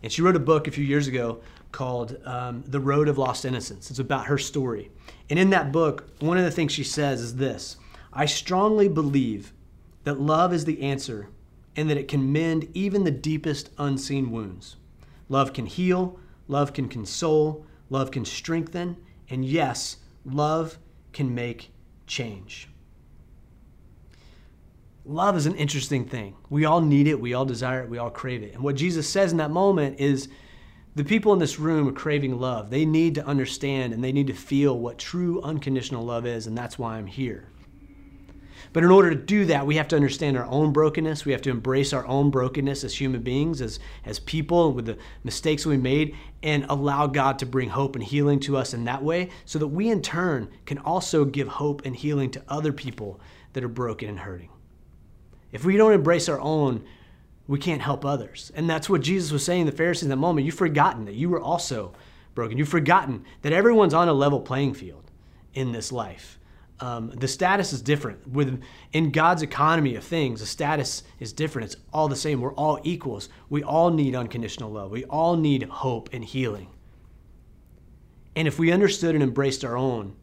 And 0.03 0.11
she 0.11 0.21
wrote 0.21 0.35
a 0.35 0.39
book 0.39 0.67
a 0.67 0.71
few 0.71 0.83
years 0.83 1.07
ago 1.07 1.41
called 1.71 2.17
um, 2.25 2.63
The 2.67 2.79
Road 2.79 3.07
of 3.07 3.17
Lost 3.17 3.45
Innocence. 3.45 3.89
It's 3.89 3.99
about 3.99 4.27
her 4.27 4.37
story. 4.37 4.91
And 5.29 5.39
in 5.39 5.49
that 5.49 5.71
book, 5.71 6.07
one 6.19 6.37
of 6.37 6.43
the 6.43 6.51
things 6.51 6.71
she 6.71 6.83
says 6.83 7.21
is 7.21 7.37
this 7.37 7.77
I 8.11 8.25
strongly 8.25 8.87
believe 8.87 9.53
that 10.03 10.19
love 10.19 10.53
is 10.53 10.65
the 10.65 10.81
answer 10.81 11.29
and 11.75 11.89
that 11.89 11.97
it 11.97 12.07
can 12.07 12.31
mend 12.31 12.67
even 12.73 13.03
the 13.03 13.11
deepest 13.11 13.71
unseen 13.77 14.31
wounds. 14.31 14.75
Love 15.29 15.53
can 15.53 15.65
heal, 15.65 16.19
love 16.47 16.73
can 16.73 16.87
console, 16.89 17.65
love 17.89 18.11
can 18.11 18.25
strengthen, 18.25 18.97
and 19.29 19.45
yes, 19.45 19.97
love 20.25 20.77
can 21.11 21.33
make 21.33 21.71
change. 22.07 22.69
Love 25.05 25.35
is 25.35 25.45
an 25.45 25.55
interesting 25.55 26.05
thing. 26.05 26.35
We 26.49 26.65
all 26.65 26.79
need 26.79 27.07
it, 27.07 27.19
we 27.19 27.33
all 27.33 27.45
desire 27.45 27.83
it, 27.83 27.89
we 27.89 27.97
all 27.97 28.09
crave 28.09 28.41
it. 28.41 28.53
And 28.53 28.63
what 28.63 28.75
Jesus 28.75 29.07
says 29.07 29.31
in 29.31 29.37
that 29.39 29.51
moment 29.51 29.99
is 29.99 30.29
the 30.95 31.03
people 31.03 31.33
in 31.33 31.39
this 31.39 31.59
room 31.59 31.89
are 31.89 31.93
craving 31.93 32.39
love. 32.39 32.69
They 32.69 32.85
need 32.85 33.15
to 33.15 33.25
understand 33.25 33.93
and 33.93 34.03
they 34.03 34.11
need 34.11 34.27
to 34.27 34.33
feel 34.33 34.77
what 34.79 34.97
true 34.97 35.41
unconditional 35.41 36.05
love 36.05 36.25
is, 36.25 36.47
and 36.47 36.57
that's 36.57 36.79
why 36.79 36.95
I'm 36.95 37.07
here. 37.07 37.49
But 38.73 38.83
in 38.83 38.89
order 38.89 39.11
to 39.11 39.15
do 39.15 39.45
that, 39.45 39.67
we 39.67 39.75
have 39.75 39.87
to 39.89 39.95
understand 39.95 40.35
our 40.35 40.47
own 40.47 40.73
brokenness. 40.73 41.25
We 41.25 41.31
have 41.31 41.43
to 41.43 41.51
embrace 41.51 41.93
our 41.93 42.05
own 42.07 42.31
brokenness 42.31 42.83
as 42.83 42.99
human 42.99 43.21
beings, 43.21 43.61
as, 43.61 43.79
as 44.03 44.19
people, 44.19 44.73
with 44.73 44.87
the 44.87 44.97
mistakes 45.23 45.65
we 45.65 45.77
made, 45.77 46.15
and 46.41 46.65
allow 46.67 47.05
God 47.05 47.37
to 47.39 47.45
bring 47.45 47.69
hope 47.69 47.95
and 47.95 48.03
healing 48.03 48.39
to 48.41 48.57
us 48.57 48.73
in 48.73 48.85
that 48.85 49.03
way, 49.03 49.29
so 49.45 49.59
that 49.59 49.67
we 49.67 49.89
in 49.89 50.01
turn 50.01 50.49
can 50.65 50.79
also 50.79 51.23
give 51.23 51.47
hope 51.47 51.85
and 51.85 51.95
healing 51.95 52.31
to 52.31 52.41
other 52.49 52.73
people 52.73 53.21
that 53.53 53.63
are 53.63 53.69
broken 53.69 54.09
and 54.09 54.19
hurting. 54.19 54.49
If 55.51 55.63
we 55.63 55.77
don't 55.77 55.93
embrace 55.93 56.27
our 56.27 56.41
own, 56.41 56.83
we 57.47 57.59
can't 57.59 57.81
help 57.81 58.03
others. 58.03 58.51
And 58.55 58.67
that's 58.67 58.89
what 58.89 59.01
Jesus 59.01 59.31
was 59.31 59.45
saying 59.45 59.65
to 59.65 59.71
the 59.71 59.77
Pharisees 59.77 60.03
in 60.03 60.09
that 60.09 60.15
moment. 60.15 60.45
You've 60.45 60.55
forgotten 60.55 61.05
that 61.05 61.13
you 61.13 61.29
were 61.29 61.41
also 61.41 61.93
broken. 62.33 62.57
You've 62.57 62.69
forgotten 62.69 63.23
that 63.43 63.53
everyone's 63.53 63.93
on 63.93 64.07
a 64.07 64.13
level 64.13 64.41
playing 64.41 64.73
field 64.73 65.11
in 65.53 65.71
this 65.71 65.91
life. 65.91 66.39
Um, 66.83 67.11
the 67.11 67.29
status 67.29 67.71
is 67.71 67.81
different. 67.81 68.27
With 68.27 68.61
in 68.91 69.11
God's 69.11 69.41
economy 69.41 69.95
of 69.95 70.03
things, 70.03 70.41
the 70.41 70.45
status 70.45 71.03
is 71.17 71.31
different. 71.31 71.71
It's 71.71 71.81
all 71.93 72.09
the 72.09 72.15
same. 72.17 72.41
We're 72.41 72.53
all 72.55 72.77
equals. 72.83 73.29
We 73.49 73.63
all 73.63 73.89
need 73.89 74.15
unconditional 74.15 74.69
love. 74.69 74.91
We 74.91 75.05
all 75.05 75.37
need 75.37 75.63
hope 75.63 76.09
and 76.11 76.25
healing. 76.25 76.67
And 78.35 78.49
if 78.49 78.59
we 78.59 78.69
understood 78.73 79.15
and 79.15 79.23
embraced 79.23 79.63
our 79.63 79.77
own, 79.77 80.13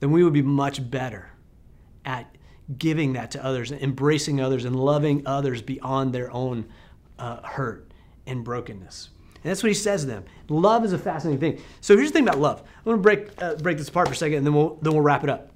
then 0.00 0.10
we 0.10 0.22
would 0.22 0.34
be 0.34 0.42
much 0.42 0.90
better 0.90 1.30
at 2.04 2.36
giving 2.76 3.14
that 3.14 3.30
to 3.30 3.42
others, 3.42 3.72
embracing 3.72 4.42
others, 4.42 4.66
and 4.66 4.76
loving 4.76 5.26
others 5.26 5.62
beyond 5.62 6.12
their 6.12 6.30
own 6.32 6.66
uh, 7.18 7.40
hurt 7.40 7.90
and 8.26 8.44
brokenness. 8.44 9.08
And 9.36 9.44
that's 9.44 9.62
what 9.62 9.68
he 9.68 9.74
says 9.74 10.02
to 10.02 10.08
them. 10.08 10.26
Love 10.50 10.84
is 10.84 10.92
a 10.92 10.98
fascinating 10.98 11.40
thing. 11.40 11.64
So 11.80 11.96
here's 11.96 12.10
the 12.10 12.18
thing 12.18 12.28
about 12.28 12.38
love. 12.38 12.60
I'm 12.60 12.84
going 12.84 12.98
to 12.98 13.02
break 13.02 13.42
uh, 13.42 13.54
break 13.54 13.78
this 13.78 13.88
apart 13.88 14.08
for 14.08 14.12
a 14.12 14.16
second, 14.16 14.36
and 14.36 14.46
then 14.46 14.52
we'll 14.52 14.74
then 14.82 14.92
we'll 14.92 15.00
wrap 15.00 15.24
it 15.24 15.30
up. 15.30 15.54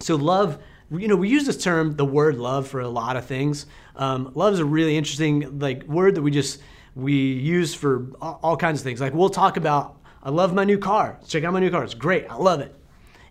So 0.00 0.16
love 0.16 0.60
you 0.92 1.06
know, 1.06 1.16
we 1.16 1.28
use 1.28 1.46
this 1.46 1.56
term, 1.56 1.94
the 1.94 2.04
word 2.04 2.36
love, 2.36 2.66
for 2.66 2.80
a 2.80 2.88
lot 2.88 3.16
of 3.16 3.24
things. 3.24 3.66
Um, 3.94 4.32
love 4.34 4.54
is 4.54 4.58
a 4.58 4.64
really 4.64 4.96
interesting 4.96 5.60
like 5.60 5.84
word 5.84 6.16
that 6.16 6.22
we 6.22 6.30
just 6.30 6.60
we 6.96 7.14
use 7.14 7.74
for 7.74 8.10
all, 8.20 8.56
kinds 8.56 8.80
of 8.80 8.84
things. 8.84 9.00
Like 9.00 9.14
we'll 9.14 9.30
talk 9.30 9.56
about, 9.56 10.00
I 10.22 10.30
love 10.30 10.52
my 10.52 10.64
new 10.64 10.78
car. 10.78 11.18
Check 11.28 11.44
out 11.44 11.52
my 11.52 11.60
new 11.60 11.70
car. 11.70 11.84
It's 11.84 11.94
great. 11.94 12.28
I 12.28 12.34
love 12.34 12.60
it. 12.60 12.74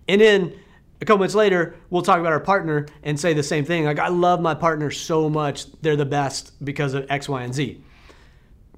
And 0.07 0.21
then 0.21 0.53
a 1.01 1.05
couple 1.05 1.19
months 1.19 1.35
later, 1.35 1.75
we'll 1.89 2.01
talk 2.01 2.19
about 2.19 2.31
our 2.31 2.39
partner 2.39 2.87
and 3.03 3.19
say 3.19 3.33
the 3.33 3.43
same 3.43 3.65
thing. 3.65 3.83
Like, 3.83 3.99
I 3.99 4.07
love 4.07 4.41
my 4.41 4.55
partner 4.55 4.89
so 4.91 5.29
much. 5.29 5.69
They're 5.81 5.97
the 5.97 6.05
best 6.05 6.63
because 6.63 6.93
of 6.93 7.05
X, 7.09 7.27
Y, 7.27 7.43
and 7.43 7.53
Z. 7.53 7.83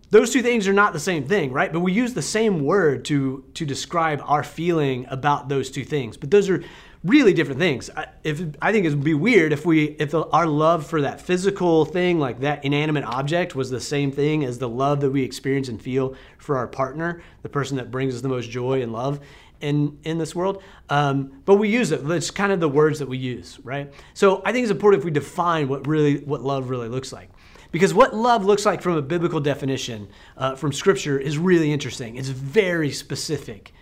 Those 0.10 0.32
two 0.32 0.41
things 0.41 0.67
are 0.67 0.73
not 0.73 0.91
the 0.91 0.99
same 0.99 1.25
thing, 1.25 1.54
right? 1.54 1.71
But 1.71 1.80
we 1.80 1.93
use 1.93 2.13
the 2.13 2.21
same 2.21 2.65
word 2.65 3.06
to, 3.06 3.45
to 3.54 3.65
describe 3.65 4.21
our 4.25 4.43
feeling 4.43 5.06
about 5.10 5.47
those 5.47 5.71
two 5.71 5.86
things. 5.86 6.17
But 6.17 6.32
those 6.32 6.49
are 6.49 6.63
really 7.03 7.33
different 7.33 7.59
things. 7.59 7.89
I, 7.95 8.07
if 8.23 8.41
I 8.61 8.71
think 8.71 8.85
it 8.85 8.89
would 8.89 9.03
be 9.03 9.13
weird 9.13 9.53
if 9.53 9.65
we 9.65 9.95
if 9.99 10.11
the, 10.11 10.25
our 10.27 10.45
love 10.45 10.85
for 10.85 11.01
that 11.01 11.19
physical 11.21 11.85
thing, 11.85 12.19
like 12.19 12.39
that 12.41 12.63
inanimate 12.63 13.03
object, 13.03 13.55
was 13.55 13.69
the 13.69 13.81
same 13.81 14.11
thing 14.11 14.43
as 14.43 14.59
the 14.59 14.69
love 14.69 15.01
that 15.01 15.09
we 15.09 15.23
experience 15.23 15.67
and 15.67 15.81
feel 15.81 16.15
for 16.37 16.57
our 16.57 16.67
partner, 16.67 17.21
the 17.41 17.49
person 17.49 17.77
that 17.77 17.91
brings 17.91 18.15
us 18.15 18.21
the 18.21 18.29
most 18.29 18.49
joy 18.49 18.81
and 18.81 18.93
love 18.93 19.19
in 19.61 19.97
in 20.03 20.17
this 20.17 20.35
world. 20.35 20.61
Um, 20.89 21.41
but 21.45 21.55
we 21.55 21.69
use 21.69 21.91
it. 21.91 22.09
It's 22.09 22.31
kind 22.31 22.51
of 22.51 22.59
the 22.59 22.69
words 22.69 22.99
that 22.99 23.07
we 23.07 23.17
use, 23.17 23.59
right? 23.63 23.91
So 24.13 24.41
I 24.45 24.51
think 24.51 24.63
it's 24.63 24.71
important 24.71 25.01
if 25.01 25.05
we 25.05 25.11
define 25.11 25.67
what 25.67 25.87
really 25.87 26.17
what 26.19 26.41
love 26.41 26.69
really 26.69 26.89
looks 26.89 27.11
like. 27.11 27.29
Because 27.71 27.93
what 27.93 28.13
love 28.13 28.43
looks 28.43 28.65
like 28.65 28.81
from 28.81 28.97
a 28.97 29.01
biblical 29.01 29.39
definition 29.39 30.09
uh, 30.35 30.55
from 30.55 30.73
Scripture 30.73 31.17
is 31.17 31.37
really 31.37 31.71
interesting. 31.71 32.17
It's 32.17 32.27
very 32.27 32.91
specific. 32.91 33.73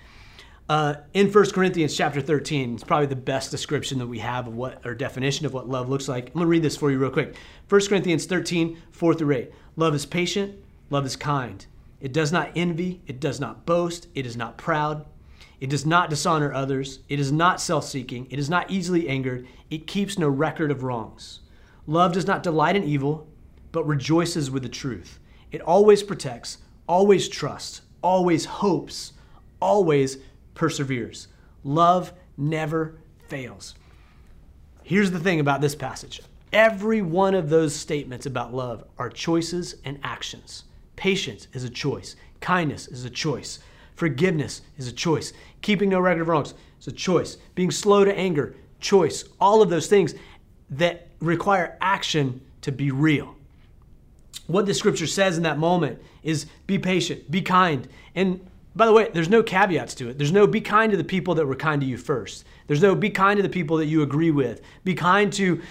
Uh, 0.70 0.94
in 1.16 1.32
1 1.32 1.50
Corinthians 1.50 1.98
chapter 1.98 2.22
13, 2.22 2.76
it's 2.76 2.84
probably 2.84 3.08
the 3.08 3.16
best 3.16 3.50
description 3.50 3.98
that 3.98 4.06
we 4.06 4.20
have 4.20 4.48
of 4.48 4.54
what, 4.56 4.86
or 4.86 4.94
definition 4.94 5.48
of 5.48 5.54
what 5.54 5.68
love 5.68 5.90
looks 5.90 6.08
like. 6.08 6.28
I'm 6.28 6.34
going 6.34 6.46
to 6.46 6.50
read 6.50 6.62
this 6.62 6.78
for 6.78 6.92
you 6.92 7.00
real 7.00 7.10
quick. 7.10 7.36
1 7.68 7.88
Corinthians 7.88 8.28
13, 8.28 8.78
4 8.92 9.14
through 9.16 9.36
8. 9.36 9.52
Love 9.78 9.96
is 9.96 10.06
patient, 10.06 10.56
love 10.92 11.08
is 11.08 11.16
kind. 11.16 11.66
It 12.00 12.14
does 12.14 12.32
not 12.32 12.52
envy, 12.56 13.02
it 13.08 13.20
does 13.20 13.40
not 13.40 13.66
boast, 13.66 14.10
it 14.14 14.28
is 14.28 14.38
not 14.38 14.60
proud. 14.60 15.08
It 15.60 15.72
does 15.72 15.88
not 15.88 16.10
dishonor 16.10 16.54
others. 16.54 17.00
It 17.10 17.20
is 17.20 17.34
not 17.34 17.60
self 17.60 17.84
seeking. 17.84 18.28
It 18.30 18.40
is 18.40 18.50
not 18.50 18.72
easily 18.72 19.10
angered. 19.10 19.46
It 19.70 19.88
keeps 19.88 20.18
no 20.18 20.30
record 20.30 20.72
of 20.72 20.84
wrongs. 20.84 21.42
Love 21.86 22.14
does 22.14 22.28
not 22.28 22.44
delight 22.44 22.78
in 22.78 22.86
evil, 22.86 23.28
but 23.74 23.86
rejoices 23.86 24.50
with 24.50 24.64
the 24.64 24.70
truth. 24.70 25.20
It 25.52 25.60
always 25.60 26.02
protects, 26.02 26.60
always 26.88 27.28
trusts, 27.28 27.82
always 28.02 28.46
hopes, 28.46 29.14
always 29.62 30.20
perseveres. 30.60 31.30
Love 31.64 32.12
never 32.38 32.96
fails. 33.30 33.76
Here's 34.84 35.10
the 35.10 35.20
thing 35.20 35.40
about 35.40 35.62
this 35.62 35.74
passage 35.74 36.22
every 36.52 37.02
one 37.02 37.34
of 37.34 37.50
those 37.50 37.74
statements 37.74 38.26
about 38.26 38.54
love 38.54 38.84
are 38.98 39.10
choices 39.10 39.76
and 39.86 39.98
actions. 40.04 40.66
Patience 40.98 41.48
is 41.54 41.64
a 41.64 41.70
choice, 41.70 42.18
kindness 42.42 42.90
is 42.90 43.06
a 43.06 43.10
choice, 43.10 43.60
forgiveness 43.96 44.62
is 44.78 44.90
a 44.90 44.92
choice, 44.92 45.32
keeping 45.62 45.88
no 45.90 46.00
record 46.02 46.24
of 46.24 46.28
wrongs 46.28 46.54
is 46.82 46.88
a 46.88 46.92
choice, 46.92 47.38
being 47.56 47.72
slow 47.72 48.04
to 48.04 48.14
anger, 48.14 48.54
choice. 48.82 49.24
All 49.40 49.62
of 49.62 49.70
those 49.70 49.88
things 49.88 50.14
that 50.72 51.08
require 51.22 51.78
action 51.80 52.42
to 52.64 52.74
be 52.74 52.92
real 52.92 53.36
what 54.50 54.66
the 54.66 54.74
scripture 54.74 55.06
says 55.06 55.38
in 55.38 55.44
that 55.44 55.60
moment 55.60 56.02
is 56.24 56.48
be 56.66 56.80
patient, 56.80 57.30
be 57.30 57.40
kind. 57.40 57.88
And 58.16 58.46
by 58.80 58.86
the 58.86 58.94
way, 58.94 59.10
there's 59.14 59.28
no 59.28 59.44
caveats 59.44 59.94
to 59.96 60.08
it. 60.08 60.18
There's 60.18 60.32
no 60.32 60.48
be 60.48 60.62
kind 60.62 60.90
to 60.92 60.98
the 60.98 61.04
people 61.04 61.36
that 61.36 61.46
were 61.46 61.54
kind 61.54 61.82
to 61.82 61.86
you 61.86 61.98
first. 61.98 62.46
There's 62.66 62.82
no 62.82 62.96
be 62.96 63.10
kind 63.10 63.36
to 63.36 63.44
the 63.44 63.50
people 63.50 63.76
that 63.76 63.88
you 63.88 64.04
agree 64.04 64.32
with. 64.32 64.62
Be 64.86 64.96
kind 64.96 65.34
to 65.34 65.62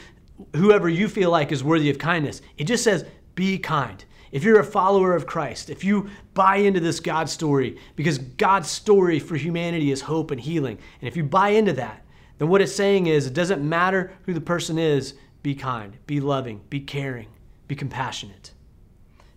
whoever 0.55 0.91
you 0.91 1.09
feel 1.09 1.31
like 1.31 1.51
is 1.51 1.65
worthy 1.65 1.89
of 1.89 1.99
kindness. 1.99 2.43
It 2.59 2.65
just 2.65 2.85
says 2.85 3.07
be 3.35 3.57
kind. 3.59 4.05
If 4.31 4.45
you're 4.45 4.61
a 4.61 4.65
follower 4.65 5.15
of 5.15 5.27
Christ, 5.27 5.71
if 5.71 5.85
you 5.85 6.11
buy 6.35 6.57
into 6.57 6.81
this 6.81 7.01
God 7.01 7.31
story, 7.31 7.79
because 7.97 8.19
God's 8.19 8.69
story 8.69 9.19
for 9.19 9.37
humanity 9.37 9.91
is 9.91 10.03
hope 10.03 10.31
and 10.31 10.39
healing, 10.39 10.77
and 11.01 11.09
if 11.09 11.17
you 11.17 11.25
buy 11.25 11.49
into 11.49 11.73
that, 11.73 12.05
then 12.37 12.49
what 12.49 12.61
it's 12.61 12.75
saying 12.75 13.07
is 13.07 13.27
it 13.27 13.33
doesn't 13.33 13.67
matter 13.67 14.13
who 14.27 14.35
the 14.35 14.41
person 14.43 14.79
is, 14.79 15.15
be 15.43 15.55
kind, 15.55 15.97
be 16.07 16.21
loving, 16.21 16.61
be 16.69 16.81
caring, 16.81 17.29
be 17.69 17.75
compassionate. 17.75 18.53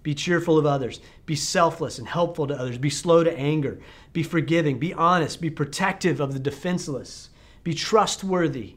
Be 0.04 0.16
cheerful 0.16 0.58
of 0.58 0.66
others. 0.66 1.00
Be 1.26 1.36
selfless 1.36 2.00
and 2.00 2.08
helpful 2.08 2.48
to 2.48 2.56
others. 2.56 2.78
Be 2.78 2.90
slow 2.90 3.24
to 3.24 3.38
anger. 3.38 3.80
Be 4.14 4.24
forgiving. 4.24 4.80
Be 4.80 4.94
honest. 4.94 5.42
Be 5.42 5.50
protective 5.50 6.20
of 6.20 6.34
the 6.34 6.40
defenseless. 6.40 7.30
Be 7.64 7.74
trustworthy. 7.74 8.76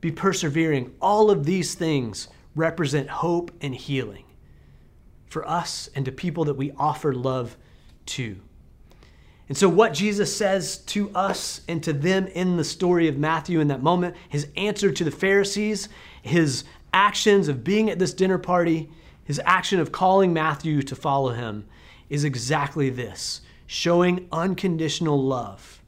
Be 0.00 0.10
persevering. 0.10 0.94
All 1.00 1.30
of 1.30 1.44
these 1.44 1.74
things 1.74 2.28
represent 2.54 3.08
hope 3.08 3.50
and 3.60 3.74
healing 3.74 4.24
for 5.26 5.48
us 5.48 5.88
and 5.94 6.04
to 6.04 6.12
people 6.12 6.44
that 6.44 6.54
we 6.54 6.72
offer 6.72 7.14
love 7.14 7.56
to. 8.04 8.36
And 9.48 9.56
so, 9.56 9.68
what 9.68 9.92
Jesus 9.92 10.34
says 10.34 10.78
to 10.78 11.10
us 11.14 11.60
and 11.68 11.82
to 11.82 11.92
them 11.92 12.26
in 12.28 12.56
the 12.56 12.64
story 12.64 13.08
of 13.08 13.18
Matthew 13.18 13.60
in 13.60 13.68
that 13.68 13.82
moment, 13.82 14.16
his 14.28 14.48
answer 14.56 14.90
to 14.90 15.04
the 15.04 15.10
Pharisees, 15.10 15.88
his 16.22 16.64
actions 16.94 17.48
of 17.48 17.64
being 17.64 17.90
at 17.90 17.98
this 17.98 18.14
dinner 18.14 18.38
party, 18.38 18.90
his 19.24 19.40
action 19.44 19.80
of 19.80 19.92
calling 19.92 20.32
Matthew 20.32 20.82
to 20.82 20.96
follow 20.96 21.30
him 21.30 21.66
is 22.08 22.24
exactly 22.24 22.90
this 22.90 23.40
showing 23.66 24.28
unconditional 24.30 25.22
love. 25.22 25.82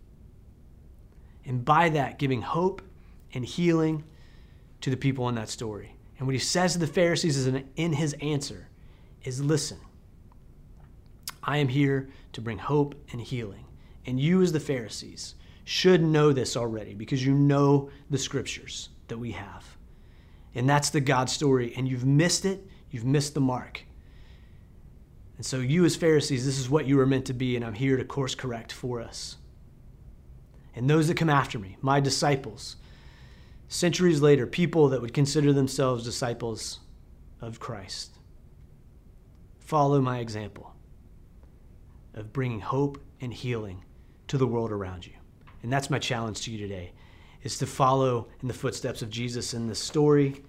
And 1.44 1.64
by 1.64 1.90
that, 1.90 2.18
giving 2.18 2.40
hope 2.40 2.81
and 3.35 3.44
healing 3.44 4.05
to 4.81 4.88
the 4.88 4.97
people 4.97 5.29
in 5.29 5.35
that 5.35 5.51
story. 5.51 5.94
And 6.18 6.27
what 6.27 6.33
he 6.33 6.38
says 6.38 6.73
to 6.73 6.79
the 6.79 6.87
Pharisees 6.87 7.37
is 7.37 7.62
in 7.77 7.92
his 7.92 8.14
answer 8.20 8.68
is 9.23 9.42
listen, 9.42 9.79
I 11.42 11.59
am 11.59 11.68
here 11.68 12.09
to 12.33 12.40
bring 12.40 12.59
hope 12.59 12.94
and 13.12 13.20
healing. 13.20 13.66
And 14.07 14.18
you, 14.18 14.42
as 14.42 14.53
the 14.53 14.61
Pharisees, 14.61 15.35
should 15.64 16.03
know 16.03 16.33
this 16.33 16.57
already 16.57 16.94
because 16.94 17.25
you 17.25 17.35
know 17.35 17.90
the 18.11 18.18
scriptures 18.18 18.90
that 19.09 19.18
we 19.18 19.33
have. 19.33 19.77
And 20.55 20.68
that's 20.68 20.90
the 20.90 21.01
God 21.01 21.29
story. 21.29 21.75
And 21.77 21.88
you've 21.88 22.07
missed 22.07 22.44
it 22.44 22.66
You've 22.94 23.04
missed 23.04 23.35
the 23.35 23.40
mark. 23.40 23.83
And 25.37 25.44
so, 25.44 25.59
you 25.59 25.85
as 25.85 25.96
Pharisees, 25.96 26.46
this 26.46 26.61
is 26.61 26.70
what 26.70 26.87
you 26.87 26.96
were 26.96 27.07
meant 27.07 27.24
to 27.24 27.33
be, 27.33 27.57
and 27.57 27.64
I'm 27.64 27.74
here 27.74 27.96
to 27.96 28.04
course 28.04 28.37
correct 28.37 28.70
for 28.70 29.00
us. 29.00 29.37
And 30.76 30.88
those 30.88 31.09
that 31.09 31.16
come 31.16 31.28
after 31.28 31.59
me, 31.59 31.76
my 31.83 31.98
disciples, 31.98 32.76
centuries 33.66 34.20
later, 34.20 34.46
people 34.46 34.90
that 34.90 35.00
would 35.00 35.12
consider 35.12 35.52
themselves 35.52 36.04
disciples 36.04 36.78
of 37.40 37.59
Christ, 37.59 38.12
follow 39.59 40.00
my 40.00 40.20
example 40.20 40.72
of 42.14 42.33
bringing 42.33 42.61
hope 42.61 43.02
and 43.20 43.35
healing 43.35 43.83
to 44.28 44.38
the 44.38 44.46
world 44.46 44.70
around 44.70 45.04
you. 45.04 45.14
And 45.64 45.72
that's 45.72 45.90
my 45.90 45.98
challenge 45.98 46.42
to 46.42 46.52
you 46.52 46.59
today 46.59 46.92
is 47.42 47.59
to 47.59 47.66
follow 47.66 48.28
in 48.40 48.46
the 48.46 48.54
footsteps 48.54 49.02
of 49.02 49.11
Jesus 49.11 49.52
in 49.52 49.66
this 49.66 49.80
story, 49.80 50.40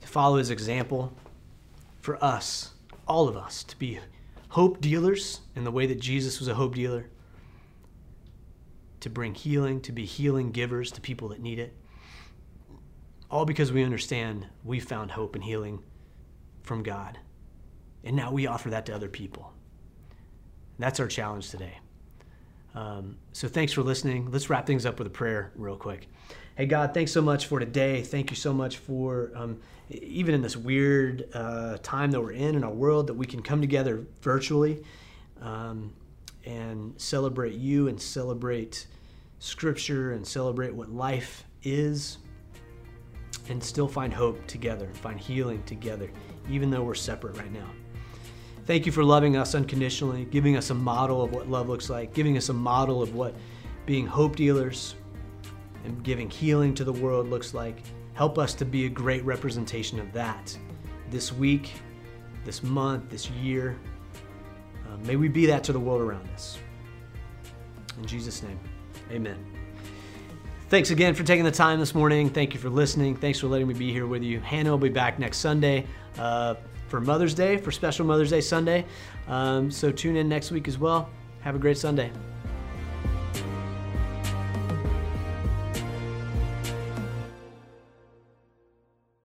to 0.00 0.08
follow 0.08 0.38
his 0.38 0.48
example, 0.48 1.12
for 2.08 2.24
us, 2.24 2.72
all 3.06 3.28
of 3.28 3.36
us, 3.36 3.62
to 3.62 3.78
be 3.78 4.00
hope 4.48 4.80
dealers 4.80 5.42
in 5.54 5.64
the 5.64 5.70
way 5.70 5.84
that 5.84 6.00
Jesus 6.00 6.38
was 6.38 6.48
a 6.48 6.54
hope 6.54 6.74
dealer, 6.74 7.10
to 9.00 9.10
bring 9.10 9.34
healing, 9.34 9.82
to 9.82 9.92
be 9.92 10.06
healing 10.06 10.50
givers 10.50 10.90
to 10.92 11.02
people 11.02 11.28
that 11.28 11.38
need 11.38 11.58
it. 11.58 11.76
All 13.30 13.44
because 13.44 13.72
we 13.72 13.84
understand 13.84 14.46
we 14.64 14.80
found 14.80 15.10
hope 15.10 15.34
and 15.34 15.44
healing 15.44 15.82
from 16.62 16.82
God. 16.82 17.18
And 18.02 18.16
now 18.16 18.32
we 18.32 18.46
offer 18.46 18.70
that 18.70 18.86
to 18.86 18.94
other 18.94 19.10
people. 19.10 19.52
That's 20.78 21.00
our 21.00 21.08
challenge 21.08 21.50
today. 21.50 21.78
Um, 22.74 23.16
so 23.32 23.48
thanks 23.48 23.72
for 23.72 23.82
listening. 23.82 24.30
Let's 24.30 24.50
wrap 24.50 24.66
things 24.66 24.86
up 24.86 24.98
with 24.98 25.06
a 25.06 25.10
prayer 25.10 25.52
real 25.56 25.76
quick. 25.76 26.08
Hey, 26.56 26.66
God, 26.66 26.92
thanks 26.92 27.12
so 27.12 27.22
much 27.22 27.46
for 27.46 27.60
today. 27.60 28.02
Thank 28.02 28.30
you 28.30 28.36
so 28.36 28.52
much 28.52 28.78
for, 28.78 29.30
um, 29.34 29.60
even 29.90 30.34
in 30.34 30.42
this 30.42 30.56
weird 30.56 31.28
uh, 31.32 31.78
time 31.82 32.10
that 32.10 32.20
we're 32.20 32.32
in 32.32 32.56
in 32.56 32.64
our 32.64 32.72
world, 32.72 33.06
that 33.06 33.14
we 33.14 33.26
can 33.26 33.42
come 33.42 33.60
together 33.60 34.04
virtually 34.22 34.82
um, 35.40 35.92
and 36.44 37.00
celebrate 37.00 37.54
you 37.54 37.88
and 37.88 38.00
celebrate 38.00 38.86
Scripture 39.38 40.12
and 40.12 40.26
celebrate 40.26 40.74
what 40.74 40.90
life 40.90 41.44
is 41.62 42.18
and 43.48 43.62
still 43.62 43.88
find 43.88 44.12
hope 44.12 44.44
together, 44.46 44.88
find 44.94 45.18
healing 45.18 45.62
together, 45.62 46.10
even 46.50 46.70
though 46.70 46.82
we're 46.82 46.94
separate 46.94 47.36
right 47.36 47.52
now. 47.52 47.70
Thank 48.68 48.84
you 48.84 48.92
for 48.92 49.02
loving 49.02 49.34
us 49.34 49.54
unconditionally, 49.54 50.26
giving 50.26 50.54
us 50.54 50.68
a 50.68 50.74
model 50.74 51.22
of 51.22 51.32
what 51.32 51.48
love 51.48 51.70
looks 51.70 51.88
like, 51.88 52.12
giving 52.12 52.36
us 52.36 52.50
a 52.50 52.52
model 52.52 53.00
of 53.00 53.14
what 53.14 53.34
being 53.86 54.06
hope 54.06 54.36
dealers, 54.36 54.94
and 55.86 56.02
giving 56.02 56.28
healing 56.28 56.74
to 56.74 56.84
the 56.84 56.92
world 56.92 57.30
looks 57.30 57.54
like. 57.54 57.82
Help 58.12 58.38
us 58.38 58.52
to 58.52 58.66
be 58.66 58.84
a 58.84 58.88
great 58.90 59.24
representation 59.24 59.98
of 59.98 60.12
that 60.12 60.54
this 61.08 61.32
week, 61.32 61.72
this 62.44 62.62
month, 62.62 63.08
this 63.08 63.30
year. 63.30 63.74
Uh, 64.86 64.98
may 64.98 65.16
we 65.16 65.28
be 65.28 65.46
that 65.46 65.64
to 65.64 65.72
the 65.72 65.80
world 65.80 66.02
around 66.02 66.28
us. 66.34 66.58
In 67.96 68.04
Jesus' 68.04 68.42
name, 68.42 68.60
amen. 69.10 69.42
Thanks 70.68 70.90
again 70.90 71.14
for 71.14 71.22
taking 71.22 71.46
the 71.46 71.50
time 71.50 71.80
this 71.80 71.94
morning. 71.94 72.28
Thank 72.28 72.52
you 72.52 72.60
for 72.60 72.68
listening. 72.68 73.16
Thanks 73.16 73.40
for 73.40 73.46
letting 73.46 73.66
me 73.66 73.72
be 73.72 73.90
here 73.94 74.06
with 74.06 74.22
you. 74.22 74.40
Hannah 74.40 74.72
will 74.72 74.76
be 74.76 74.90
back 74.90 75.18
next 75.18 75.38
Sunday 75.38 75.86
uh, 76.18 76.56
for 76.88 77.00
Mother's 77.00 77.34
Day, 77.34 77.56
for 77.56 77.70
special 77.70 78.04
Mother's 78.06 78.30
Day 78.30 78.40
Sunday. 78.40 78.84
Um, 79.28 79.70
so 79.70 79.92
tune 79.92 80.16
in 80.16 80.28
next 80.28 80.50
week 80.50 80.68
as 80.68 80.78
well. 80.78 81.08
Have 81.42 81.54
a 81.54 81.58
great 81.58 81.78
Sunday. 81.78 82.10